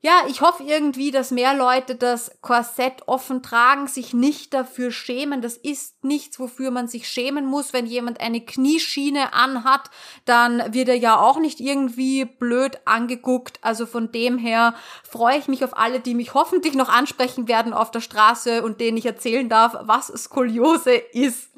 ja, 0.07 0.23
ich 0.29 0.41
hoffe 0.41 0.63
irgendwie, 0.63 1.11
dass 1.11 1.33
mehr 1.33 1.53
Leute 1.53 1.97
das 1.97 2.31
Korsett 2.41 3.03
offen 3.07 3.43
tragen, 3.43 3.89
sich 3.89 4.15
nicht 4.15 4.55
dafür 4.55 4.93
schämen. 4.93 5.43
Das 5.43 5.57
ist 5.57 6.05
nichts, 6.05 6.39
wofür 6.39 6.71
man 6.71 6.87
sich 6.87 7.09
schämen 7.09 7.45
muss. 7.45 7.73
Wenn 7.73 7.87
jemand 7.87 8.21
eine 8.21 8.41
Knieschiene 8.41 9.33
anhat, 9.33 9.91
dann 10.25 10.73
wird 10.73 10.91
er 10.91 10.95
ja 10.95 11.19
auch 11.19 11.41
nicht 11.41 11.59
irgendwie 11.59 12.25
blöd 12.25 12.79
angeguckt. 12.85 13.59
Also 13.63 13.85
von 13.85 14.13
dem 14.13 14.39
her 14.39 14.77
freue 15.03 15.39
ich 15.39 15.49
mich 15.49 15.65
auf 15.65 15.77
alle, 15.77 15.99
die 15.99 16.15
mich 16.15 16.35
hoffentlich 16.35 16.75
noch 16.75 16.89
ansprechen 16.89 17.49
werden 17.49 17.73
auf 17.73 17.91
der 17.91 18.01
Straße 18.01 18.63
und 18.63 18.81
denen 18.81 18.99
ich 18.99 19.07
erzählen 19.07 19.49
darf, 19.49 19.77
was 19.81 20.07
Skoliose 20.07 20.95
ist. 20.95 21.51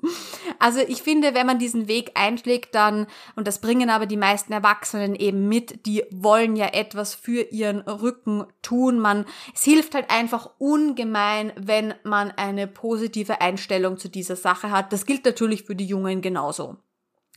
Also 0.59 0.81
ich 0.81 1.03
finde, 1.03 1.35
wenn 1.35 1.47
man 1.47 1.59
diesen 1.59 1.87
Weg 1.87 2.13
einschlägt, 2.15 2.75
dann, 2.75 3.09
und 3.37 3.47
das 3.47 3.61
bringen 3.61 3.91
aber 3.91 4.07
die 4.07 4.17
meisten 4.17 4.55
Erwachsenen 4.55 5.15
eben 5.15 5.49
mit, 5.49 5.85
die 5.85 6.05
wollen 6.11 6.57
ja 6.57 6.69
etwas 6.69 7.15
für 7.15 7.43
ihren 7.43 7.81
Rücken 7.81 8.38
tun. 8.63 8.99
Man, 8.99 9.27
es 9.55 9.63
hilft 9.63 9.95
halt 9.95 10.11
einfach 10.11 10.51
ungemein, 10.59 11.53
wenn 11.57 11.95
man 12.05 12.31
eine 12.31 12.67
positive 12.67 13.41
Einstellung 13.41 13.99
zu 13.99 14.09
dieser 14.09 14.37
Sache 14.37 14.71
hat. 14.71 14.93
Das 14.93 15.07
gilt 15.07 15.25
natürlich 15.25 15.65
für 15.65 15.77
die 15.77 15.87
Jungen 15.87 16.21
genauso. 16.21 16.77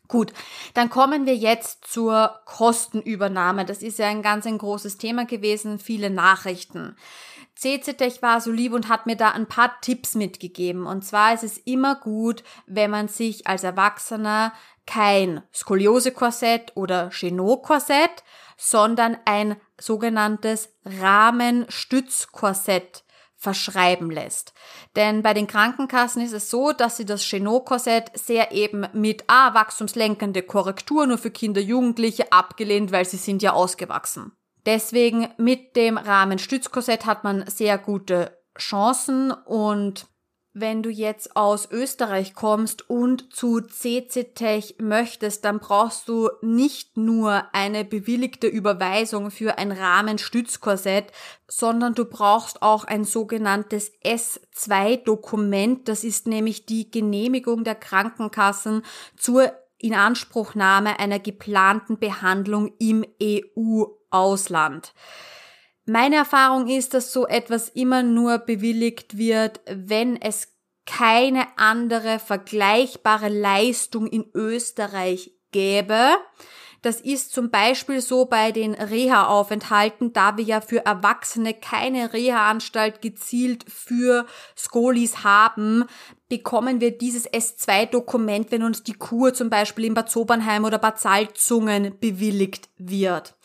Gut, 0.08 0.34
dann 0.74 0.90
kommen 0.90 1.26
wir 1.26 1.38
jetzt 1.38 1.88
zur 1.88 2.42
Kostenübernahme. 2.44 3.64
Das 3.64 3.82
ist 3.82 3.98
ja 3.98 4.08
ein 4.08 4.22
ganz 4.22 4.46
ein 4.46 4.58
großes 4.58 4.98
Thema 4.98 5.26
gewesen, 5.26 5.80
viele 5.80 6.10
Nachrichten. 6.10 6.98
CCTech 7.56 8.22
war 8.22 8.42
so 8.42 8.52
lieb 8.52 8.74
und 8.74 8.90
hat 8.90 9.06
mir 9.06 9.16
da 9.16 9.30
ein 9.30 9.48
paar 9.48 9.80
Tipps 9.82 10.16
mitgegeben. 10.16 10.86
Und 10.86 11.06
zwar 11.06 11.34
ist 11.34 11.44
es 11.44 11.58
immer 11.60 11.96
gut, 11.96 12.44
wenn 12.66 12.92
man 12.92 13.08
sich 13.08 13.48
als 13.48 13.64
Erwachsener 13.64 14.52
kein 14.92 15.42
Skoliose-Korsett 15.54 16.74
oder 16.76 17.12
Chenot-Korsett, 17.12 18.26
sondern 18.58 19.16
ein 19.24 19.56
sogenanntes 19.80 20.68
Rahmenstützkorsett 20.84 23.06
verschreiben 23.38 24.12
lässt. 24.12 24.54
Denn 24.98 25.24
bei 25.24 25.34
den 25.34 25.48
Krankenkassen 25.48 26.22
ist 26.22 26.34
es 26.34 26.50
so, 26.50 26.74
dass 26.74 26.98
sie 26.98 27.06
das 27.06 27.24
Chenot-Korsett 27.24 28.12
sehr 28.16 28.52
eben 28.52 28.86
mit 28.92 29.24
ah, 29.28 29.54
wachstumslenkende 29.54 30.44
Korrektur 30.44 31.08
nur 31.08 31.18
für 31.18 31.32
Kinder, 31.32 31.62
Jugendliche 31.62 32.34
abgelehnt, 32.34 32.92
weil 32.92 33.06
sie 33.06 33.16
sind 33.16 33.42
ja 33.42 33.54
ausgewachsen. 33.54 34.34
Deswegen 34.66 35.30
mit 35.38 35.78
dem 35.78 35.98
Rahmenstützkorsett 35.98 37.06
hat 37.06 37.24
man 37.24 37.48
sehr 37.48 37.78
gute 37.78 38.38
Chancen 38.58 39.32
und 39.32 40.11
wenn 40.54 40.84
du 40.84 40.90
jetzt 40.90 41.38
aus 41.38 41.70
Österreich 41.72 42.34
kommst 42.34 42.90
und 42.90 43.34
zu 43.34 43.62
CCTech 43.62 44.76
möchtest, 44.80 45.46
dann 45.46 45.60
brauchst 45.60 46.10
du 46.10 46.30
nicht 46.42 46.98
nur 46.98 47.46
eine 47.54 47.86
bewilligte 47.86 48.48
Überweisung 48.48 49.32
für 49.32 49.58
ein 49.58 49.72
Rahmenstützkorsett, 49.72 51.14
sondern 51.48 51.94
du 51.94 52.04
brauchst 52.04 52.62
auch 52.62 52.84
ein 52.84 53.06
sogenanntes 53.06 53.94
S2-Dokument. 54.04 55.88
Das 55.88 56.04
ist 56.04 56.28
nämlich 56.28 56.66
die 56.66 56.92
Genehmigung 56.92 57.64
der 57.64 57.76
Krankenkassen 57.76 58.84
zur 59.16 59.54
Inanspruchnahme 59.78 61.00
einer 61.00 61.20
geplanten 61.20 61.98
Behandlung 61.98 62.74
im 62.78 63.06
EU-Ausland. 63.22 64.94
Meine 65.92 66.16
Erfahrung 66.16 66.70
ist, 66.70 66.94
dass 66.94 67.12
so 67.12 67.28
etwas 67.28 67.68
immer 67.68 68.02
nur 68.02 68.38
bewilligt 68.38 69.18
wird, 69.18 69.60
wenn 69.66 70.16
es 70.16 70.48
keine 70.86 71.48
andere 71.58 72.18
vergleichbare 72.18 73.28
Leistung 73.28 74.08
in 74.08 74.24
Österreich 74.34 75.34
gäbe. 75.52 76.12
Das 76.82 77.02
ist 77.02 77.34
zum 77.34 77.52
Beispiel 77.52 78.00
so 78.00 78.24
bei 78.24 78.54
den 78.54 78.74
Reha-Aufenthalten, 78.74 80.14
da 80.14 80.38
wir 80.38 80.46
ja 80.46 80.62
für 80.62 80.86
Erwachsene 80.86 81.54
keine 81.54 82.14
Reha-Anstalt 82.14 83.02
gezielt 83.02 83.66
für 83.68 84.26
Skolis 84.58 85.26
haben, 85.26 85.84
bekommen 86.30 86.80
wir 86.80 86.98
dieses 86.98 87.30
S2-Dokument, 87.30 88.50
wenn 88.50 88.64
uns 88.64 88.84
die 88.84 88.94
Kur 88.94 89.34
zum 89.34 89.50
Beispiel 89.50 89.84
in 89.84 89.94
Bad 89.94 90.10
Sobernheim 90.10 90.64
oder 90.64 90.78
Bad 90.78 91.02
Salzungen 91.02 92.00
bewilligt 92.00 92.70
wird. 92.78 93.36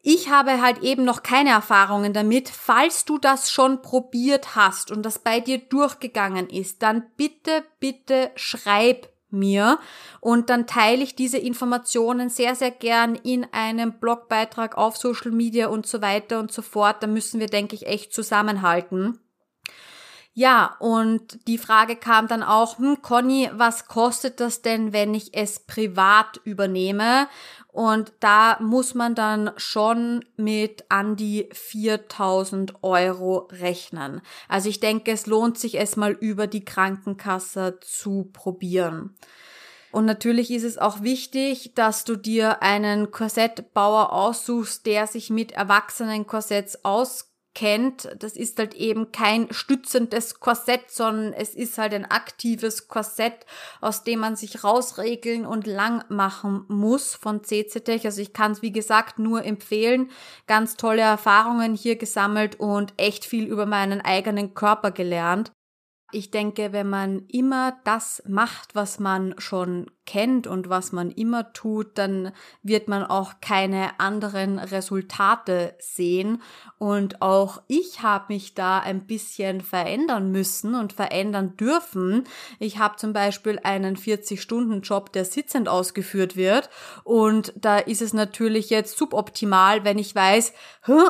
Ich 0.00 0.30
habe 0.30 0.62
halt 0.62 0.78
eben 0.78 1.04
noch 1.04 1.22
keine 1.22 1.50
Erfahrungen 1.50 2.12
damit. 2.12 2.48
Falls 2.48 3.04
du 3.04 3.18
das 3.18 3.50
schon 3.50 3.82
probiert 3.82 4.54
hast 4.54 4.90
und 4.90 5.02
das 5.02 5.18
bei 5.18 5.40
dir 5.40 5.58
durchgegangen 5.58 6.48
ist, 6.48 6.82
dann 6.82 7.04
bitte, 7.16 7.64
bitte 7.80 8.30
schreib 8.36 9.08
mir 9.30 9.78
und 10.20 10.48
dann 10.50 10.66
teile 10.66 11.02
ich 11.02 11.14
diese 11.14 11.38
Informationen 11.38 12.30
sehr, 12.30 12.54
sehr 12.54 12.70
gern 12.70 13.14
in 13.14 13.46
einem 13.52 13.98
Blogbeitrag 13.98 14.78
auf 14.78 14.96
Social 14.96 15.32
Media 15.32 15.68
und 15.68 15.86
so 15.86 16.00
weiter 16.00 16.38
und 16.38 16.52
so 16.52 16.62
fort. 16.62 17.02
Da 17.02 17.06
müssen 17.06 17.40
wir, 17.40 17.48
denke 17.48 17.74
ich, 17.74 17.86
echt 17.86 18.14
zusammenhalten. 18.14 19.18
Ja, 20.32 20.76
und 20.78 21.48
die 21.48 21.58
Frage 21.58 21.96
kam 21.96 22.28
dann 22.28 22.44
auch, 22.44 22.78
hm, 22.78 23.02
Conny, 23.02 23.50
was 23.54 23.88
kostet 23.88 24.38
das 24.38 24.62
denn, 24.62 24.92
wenn 24.92 25.12
ich 25.12 25.34
es 25.34 25.58
privat 25.58 26.40
übernehme? 26.44 27.26
Und 27.78 28.12
da 28.18 28.58
muss 28.60 28.94
man 28.94 29.14
dann 29.14 29.52
schon 29.56 30.24
mit 30.36 30.84
an 30.88 31.14
die 31.14 31.48
4000 31.52 32.82
Euro 32.82 33.48
rechnen. 33.52 34.20
Also 34.48 34.68
ich 34.68 34.80
denke, 34.80 35.12
es 35.12 35.26
lohnt 35.26 35.60
sich 35.60 35.78
es 35.78 35.94
mal 35.94 36.10
über 36.10 36.48
die 36.48 36.64
Krankenkasse 36.64 37.78
zu 37.80 38.30
probieren. 38.32 39.14
Und 39.92 40.06
natürlich 40.06 40.50
ist 40.50 40.64
es 40.64 40.76
auch 40.76 41.02
wichtig, 41.02 41.72
dass 41.76 42.02
du 42.02 42.16
dir 42.16 42.64
einen 42.64 43.12
Korsettbauer 43.12 44.12
aussuchst, 44.12 44.84
der 44.84 45.06
sich 45.06 45.30
mit 45.30 45.52
erwachsenen 45.52 46.26
Korsetts 46.26 46.84
auskennt 46.84 47.27
kennt, 47.58 48.08
das 48.20 48.36
ist 48.36 48.56
halt 48.60 48.74
eben 48.74 49.10
kein 49.10 49.52
stützendes 49.52 50.38
Korsett, 50.38 50.92
sondern 50.92 51.32
es 51.32 51.56
ist 51.56 51.76
halt 51.76 51.92
ein 51.92 52.08
aktives 52.08 52.86
Korsett, 52.86 53.46
aus 53.80 54.04
dem 54.04 54.20
man 54.20 54.36
sich 54.36 54.62
rausregeln 54.62 55.44
und 55.44 55.66
lang 55.66 56.04
machen 56.08 56.64
muss 56.68 57.16
von 57.16 57.42
CCTech. 57.42 58.04
Also 58.04 58.22
ich 58.22 58.32
kann 58.32 58.52
es 58.52 58.62
wie 58.62 58.70
gesagt 58.70 59.18
nur 59.18 59.44
empfehlen. 59.44 60.12
Ganz 60.46 60.76
tolle 60.76 61.02
Erfahrungen 61.02 61.74
hier 61.74 61.96
gesammelt 61.96 62.60
und 62.60 62.94
echt 62.96 63.24
viel 63.24 63.48
über 63.48 63.66
meinen 63.66 64.02
eigenen 64.02 64.54
Körper 64.54 64.92
gelernt. 64.92 65.50
Ich 66.10 66.30
denke, 66.30 66.72
wenn 66.72 66.88
man 66.88 67.26
immer 67.28 67.76
das 67.84 68.22
macht, 68.26 68.74
was 68.74 68.98
man 68.98 69.34
schon 69.36 69.90
kennt 70.06 70.46
und 70.46 70.70
was 70.70 70.90
man 70.90 71.10
immer 71.10 71.52
tut, 71.52 71.98
dann 71.98 72.32
wird 72.62 72.88
man 72.88 73.04
auch 73.04 73.42
keine 73.42 74.00
anderen 74.00 74.58
Resultate 74.58 75.74
sehen. 75.78 76.40
Und 76.78 77.20
auch 77.20 77.60
ich 77.66 78.02
habe 78.02 78.32
mich 78.32 78.54
da 78.54 78.78
ein 78.78 79.06
bisschen 79.06 79.60
verändern 79.60 80.32
müssen 80.32 80.74
und 80.74 80.94
verändern 80.94 81.58
dürfen. 81.58 82.24
Ich 82.58 82.78
habe 82.78 82.96
zum 82.96 83.12
Beispiel 83.12 83.60
einen 83.62 83.96
40-Stunden-Job, 83.96 85.12
der 85.12 85.26
sitzend 85.26 85.68
ausgeführt 85.68 86.36
wird. 86.36 86.70
Und 87.04 87.52
da 87.54 87.76
ist 87.76 88.00
es 88.00 88.14
natürlich 88.14 88.70
jetzt 88.70 88.96
suboptimal, 88.96 89.84
wenn 89.84 89.98
ich 89.98 90.14
weiß, 90.14 90.54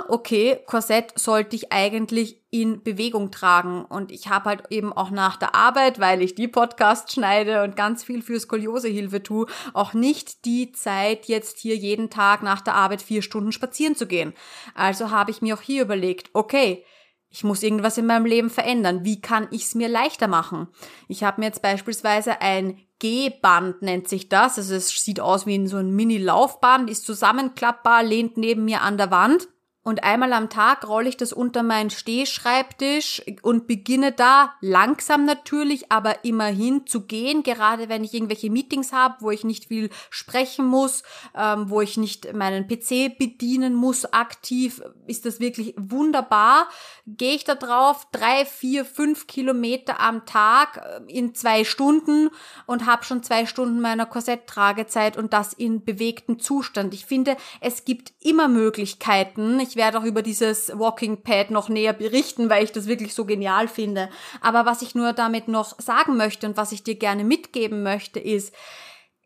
okay, 0.09 0.59
Korsett 0.67 1.17
sollte 1.17 1.55
ich 1.55 1.71
eigentlich 1.71 2.38
in 2.51 2.83
Bewegung 2.83 3.31
tragen. 3.31 3.85
Und 3.85 4.11
ich 4.11 4.29
habe 4.29 4.47
halt 4.47 4.63
eben 4.71 4.93
auch 4.93 5.11
nach 5.11 5.37
der 5.37 5.55
Arbeit, 5.55 5.99
weil 5.99 6.23
ich 6.23 6.35
die 6.35 6.49
Podcasts 6.49 7.13
schneide 7.13 7.63
und 7.63 7.77
ganz 7.77 8.05
viel 8.05 8.23
für 8.23 8.41
Skoliosehilfe 8.41 9.23
tue, 9.23 9.47
auch 9.75 9.93
nicht 9.93 10.45
die 10.45 10.73
Zeit, 10.73 11.27
jetzt 11.27 11.59
hier 11.59 11.77
jeden 11.77 12.11
Tag 12.11 12.43
nach 12.43 12.61
der 12.61 12.75
Arbeit 12.75 13.03
vier 13.03 13.23
Stunden 13.23 13.53
spazieren 13.53 13.97
zu 13.97 14.07
gehen. 14.07 14.33
Also 14.75 15.11
habe 15.11 15.31
ich 15.31 15.43
mir 15.43 15.55
auch 15.55 15.63
hier 15.63 15.83
überlegt, 15.83 16.31
okay, 16.33 16.85
ich 17.31 17.45
muss 17.45 17.63
irgendwas 17.63 17.99
in 17.99 18.07
meinem 18.07 18.25
Leben 18.25 18.49
verändern. 18.49 19.05
Wie 19.05 19.21
kann 19.21 19.49
ich 19.51 19.65
es 19.65 19.75
mir 19.75 19.89
leichter 19.89 20.29
machen? 20.29 20.69
Ich 21.09 21.25
habe 21.25 21.41
mir 21.41 21.47
jetzt 21.49 21.61
beispielsweise 21.61 22.41
ein 22.41 22.79
G-Band 23.01 23.83
nennt 23.83 24.09
sich 24.09 24.29
das. 24.29 24.59
Also 24.59 24.75
es 24.75 24.89
sieht 24.89 25.21
aus 25.21 25.47
wie 25.47 25.67
so 25.67 25.77
ein 25.77 25.95
Mini-Laufband, 25.95 26.89
ist 26.89 27.05
zusammenklappbar, 27.05 28.03
lehnt 28.03 28.39
neben 28.39 28.65
mir 28.65 28.83
an 28.83 28.97
der 28.97 29.11
Wand. 29.11 29.49
Und 29.89 30.05
einmal 30.05 30.35
am 30.35 30.51
Tag 30.51 30.87
rolle 30.87 31.09
ich 31.09 31.17
das 31.17 31.33
unter 31.33 31.63
meinen 31.63 31.89
Stehschreibtisch 31.89 33.23
und 33.41 33.67
beginne 33.67 34.13
da 34.13 34.53
langsam 34.61 35.25
natürlich, 35.25 35.91
aber 35.91 36.27
immerhin 36.27 36.87
zu 36.87 37.07
gehen, 37.07 37.43
gerade 37.43 37.89
wenn 37.89 38.05
ich 38.05 38.13
irgendwelche 38.13 38.51
Meetings 38.51 38.93
habe, 38.93 39.15
wo 39.21 39.31
ich 39.31 39.45
nicht 39.45 39.65
viel 39.65 39.89
sprechen 40.11 40.67
muss, 40.67 41.05
ähm, 41.35 41.71
wo 41.71 41.81
ich 41.81 41.97
nicht 41.97 42.35
meinen 42.35 42.69
PC 42.69 43.17
bedienen 43.19 43.73
muss 43.73 44.05
aktiv, 44.13 44.83
ist 45.07 45.25
das 45.25 45.41
wirklich 45.41 45.73
wunderbar. 45.79 46.69
Gehe 47.07 47.37
ich 47.37 47.45
da 47.45 47.55
drauf, 47.55 48.09
drei, 48.13 48.45
vier, 48.45 48.85
fünf 48.85 49.27
Kilometer 49.27 50.01
am 50.01 50.27
Tag 50.27 50.83
äh, 50.85 51.11
in 51.11 51.35
zwei 51.35 51.65
Stunden 51.65 52.29
und 52.67 52.85
habe 52.85 53.07
schon 53.07 53.23
zwei 53.23 53.47
Stunden 53.47 53.81
meiner 53.81 54.05
Korsetttragezeit 54.05 55.17
und 55.17 55.33
das 55.33 55.55
in 55.55 55.83
bewegten 55.83 56.39
Zustand. 56.39 56.93
Ich 56.93 57.07
finde, 57.07 57.39
es 57.63 57.87
gibt 57.87 58.13
immer 58.21 58.49
Möglichkeiten. 58.49 59.59
Ich 59.61 59.78
werde 59.79 59.99
auch 59.99 60.05
über 60.05 60.21
dieses 60.21 60.71
Walking 60.79 61.23
Pad 61.23 61.51
noch 61.51 61.71
näher 61.71 61.95
berichten, 61.95 62.51
weil 62.51 62.65
ich 62.65 62.73
das 62.73 62.87
wirklich 62.87 63.15
so 63.15 63.25
genial 63.25 63.67
finde. 63.67 64.11
Aber 64.43 64.67
was 64.67 64.83
ich 64.83 64.95
nur 64.95 65.15
damit 65.15 65.49
noch 65.49 65.81
sagen 65.81 66.19
möchte 66.19 66.47
und 66.47 66.59
was 66.59 66.73
ich 66.73 66.83
dir 66.83 66.97
gerne 66.97 67.25
mitgeben 67.25 67.83
möchte, 67.83 68.21
ist, 68.21 68.55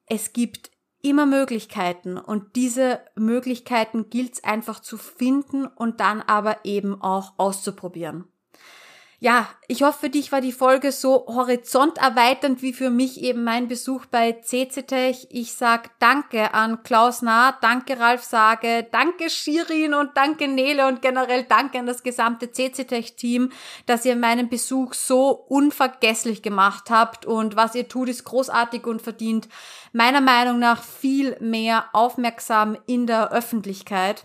es 0.07 0.33
gibt 0.33 0.71
immer 1.03 1.27
Möglichkeiten 1.27 2.17
und 2.17 2.55
diese 2.55 3.01
Möglichkeiten 3.17 4.09
gilt 4.09 4.35
es 4.35 4.45
einfach 4.45 4.79
zu 4.79 4.97
finden 4.97 5.67
und 5.67 5.99
dann 5.99 6.23
aber 6.23 6.65
eben 6.65 7.03
auch 7.03 7.33
auszuprobieren. 7.39 8.32
Ja, 9.23 9.47
ich 9.69 9.85
hoffe, 9.85 10.01
für 10.01 10.11
dich 10.11 10.33
war 10.33 10.41
die 10.41 10.51
Folge 10.51 10.91
so 10.91 11.27
horizonterweiternd 11.29 12.61
wie 12.61 12.73
für 12.73 12.91
mich 12.91 13.23
eben 13.23 13.45
mein 13.45 13.69
Besuch 13.69 14.05
bei 14.07 14.33
CCTech. 14.33 15.29
Ich 15.31 15.55
sag 15.55 15.97
Danke 16.01 16.55
an 16.55 16.83
Klaus 16.83 17.23
Nah, 17.23 17.57
danke 17.61 18.01
Ralf 18.01 18.25
Sage, 18.25 18.85
danke 18.91 19.31
Shirin 19.31 19.95
und 19.95 20.17
danke 20.17 20.49
Nele 20.49 20.89
und 20.89 21.03
generell 21.03 21.45
danke 21.45 21.79
an 21.79 21.87
das 21.87 22.03
gesamte 22.03 22.51
CCTech-Team, 22.51 23.53
dass 23.87 24.05
ihr 24.05 24.17
meinen 24.17 24.49
Besuch 24.49 24.93
so 24.93 25.31
unvergesslich 25.31 26.43
gemacht 26.43 26.91
habt 26.91 27.25
und 27.25 27.55
was 27.55 27.77
ihr 27.77 27.87
tut, 27.87 28.09
ist 28.09 28.25
großartig 28.25 28.89
und 28.89 29.03
verdient 29.03 29.49
meiner 29.93 30.21
Meinung 30.21 30.59
nach 30.59 30.83
viel 30.83 31.37
mehr 31.39 31.85
Aufmerksam 31.93 32.77
in 32.87 33.07
der 33.07 33.31
Öffentlichkeit. 33.31 34.25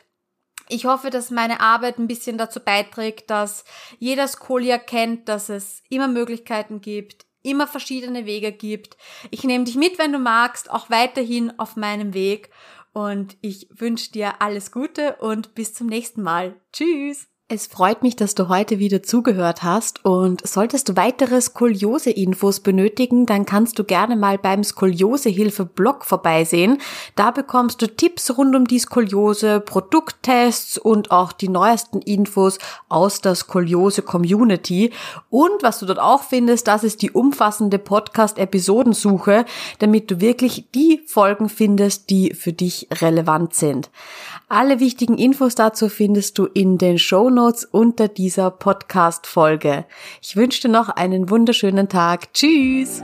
Ich 0.70 0.86
hoffe, 0.86 1.10
dass 1.10 1.32
meine 1.32 1.62
Arbeit 1.62 1.98
ein 1.98 2.08
bisschen 2.08 2.38
dazu 2.38 2.60
beiträgt, 2.60 3.30
dass 3.30 3.64
jeder 4.00 4.28
Skoli 4.28 4.70
erkennt, 4.70 5.30
dass 5.30 5.50
es 5.50 5.82
immer 5.90 6.08
Möglichkeiten 6.08 6.82
gibt, 6.82 7.26
immer 7.42 7.68
verschiedene 7.68 8.26
Wege 8.26 8.52
gibt. 8.52 8.98
Ich 9.32 9.44
nehme 9.44 9.64
dich 9.64 9.76
mit, 9.76 9.98
wenn 9.98 10.12
du 10.12 10.20
magst, 10.20 10.70
auch 10.70 10.90
weiterhin 10.90 11.58
auf 11.58 11.76
meinem 11.76 12.14
Weg. 12.14 12.50
Und 12.92 13.38
ich 13.42 13.68
wünsche 13.72 14.12
dir 14.12 14.42
alles 14.42 14.72
Gute 14.72 15.16
und 15.18 15.56
bis 15.56 15.74
zum 15.74 15.88
nächsten 15.88 16.22
Mal. 16.22 16.60
Tschüss! 16.74 17.28
Es 17.50 17.68
freut 17.68 18.04
mich, 18.04 18.18
dass 18.18 18.36
du 18.36 18.50
heute 18.50 18.78
wieder 18.78 19.04
zugehört 19.04 19.64
hast 19.64 20.04
und 20.04 20.46
solltest 20.46 20.90
du 20.90 20.98
weitere 20.98 21.40
Skoliose-Infos 21.40 22.60
benötigen, 22.60 23.26
dann 23.26 23.46
kannst 23.46 23.80
du 23.80 23.86
gerne 23.86 24.18
mal 24.18 24.38
beim 24.38 24.66
Skoliosehilfe-Blog 24.66 26.04
vorbeisehen. 26.04 26.80
Da 27.16 27.32
bekommst 27.32 27.82
du 27.82 27.88
Tipps 27.88 28.38
rund 28.38 28.54
um 28.54 28.66
die 28.66 28.80
Skoliose, 28.80 29.62
Produkttests 29.62 30.78
und 30.78 31.12
auch 31.12 31.32
die 31.32 31.48
neuesten 31.48 32.02
Infos 32.02 32.60
aus 32.90 33.22
der 33.22 33.34
Skoliose-Community. 33.34 34.92
Und 35.30 35.64
was 35.64 35.80
du 35.80 35.86
dort 35.86 36.00
auch 36.00 36.24
findest, 36.24 36.68
das 36.68 36.84
ist 36.84 37.02
die 37.02 37.12
umfassende 37.12 37.80
Podcast-Episodensuche, 37.80 39.46
damit 39.80 40.12
du 40.12 40.20
wirklich 40.20 40.66
die 40.76 41.02
Folgen 41.08 41.48
findest, 41.48 42.10
die 42.10 42.34
für 42.34 42.52
dich 42.52 42.90
relevant 43.00 43.54
sind. 43.54 43.90
Alle 44.50 44.82
wichtigen 44.82 45.18
Infos 45.18 45.56
dazu 45.56 45.88
findest 45.88 46.38
du 46.38 46.46
in 46.46 46.78
den 46.78 46.98
Show 47.00 47.30
Notes 47.38 47.66
unter 47.66 48.08
dieser 48.08 48.50
Podcast-Folge. 48.50 49.86
Ich 50.24 50.36
wünsche 50.36 50.64
dir 50.64 50.70
noch 50.70 50.90
einen 50.90 51.30
wunderschönen 51.30 51.88
Tag. 51.88 52.34
Tschüss! 52.34 53.04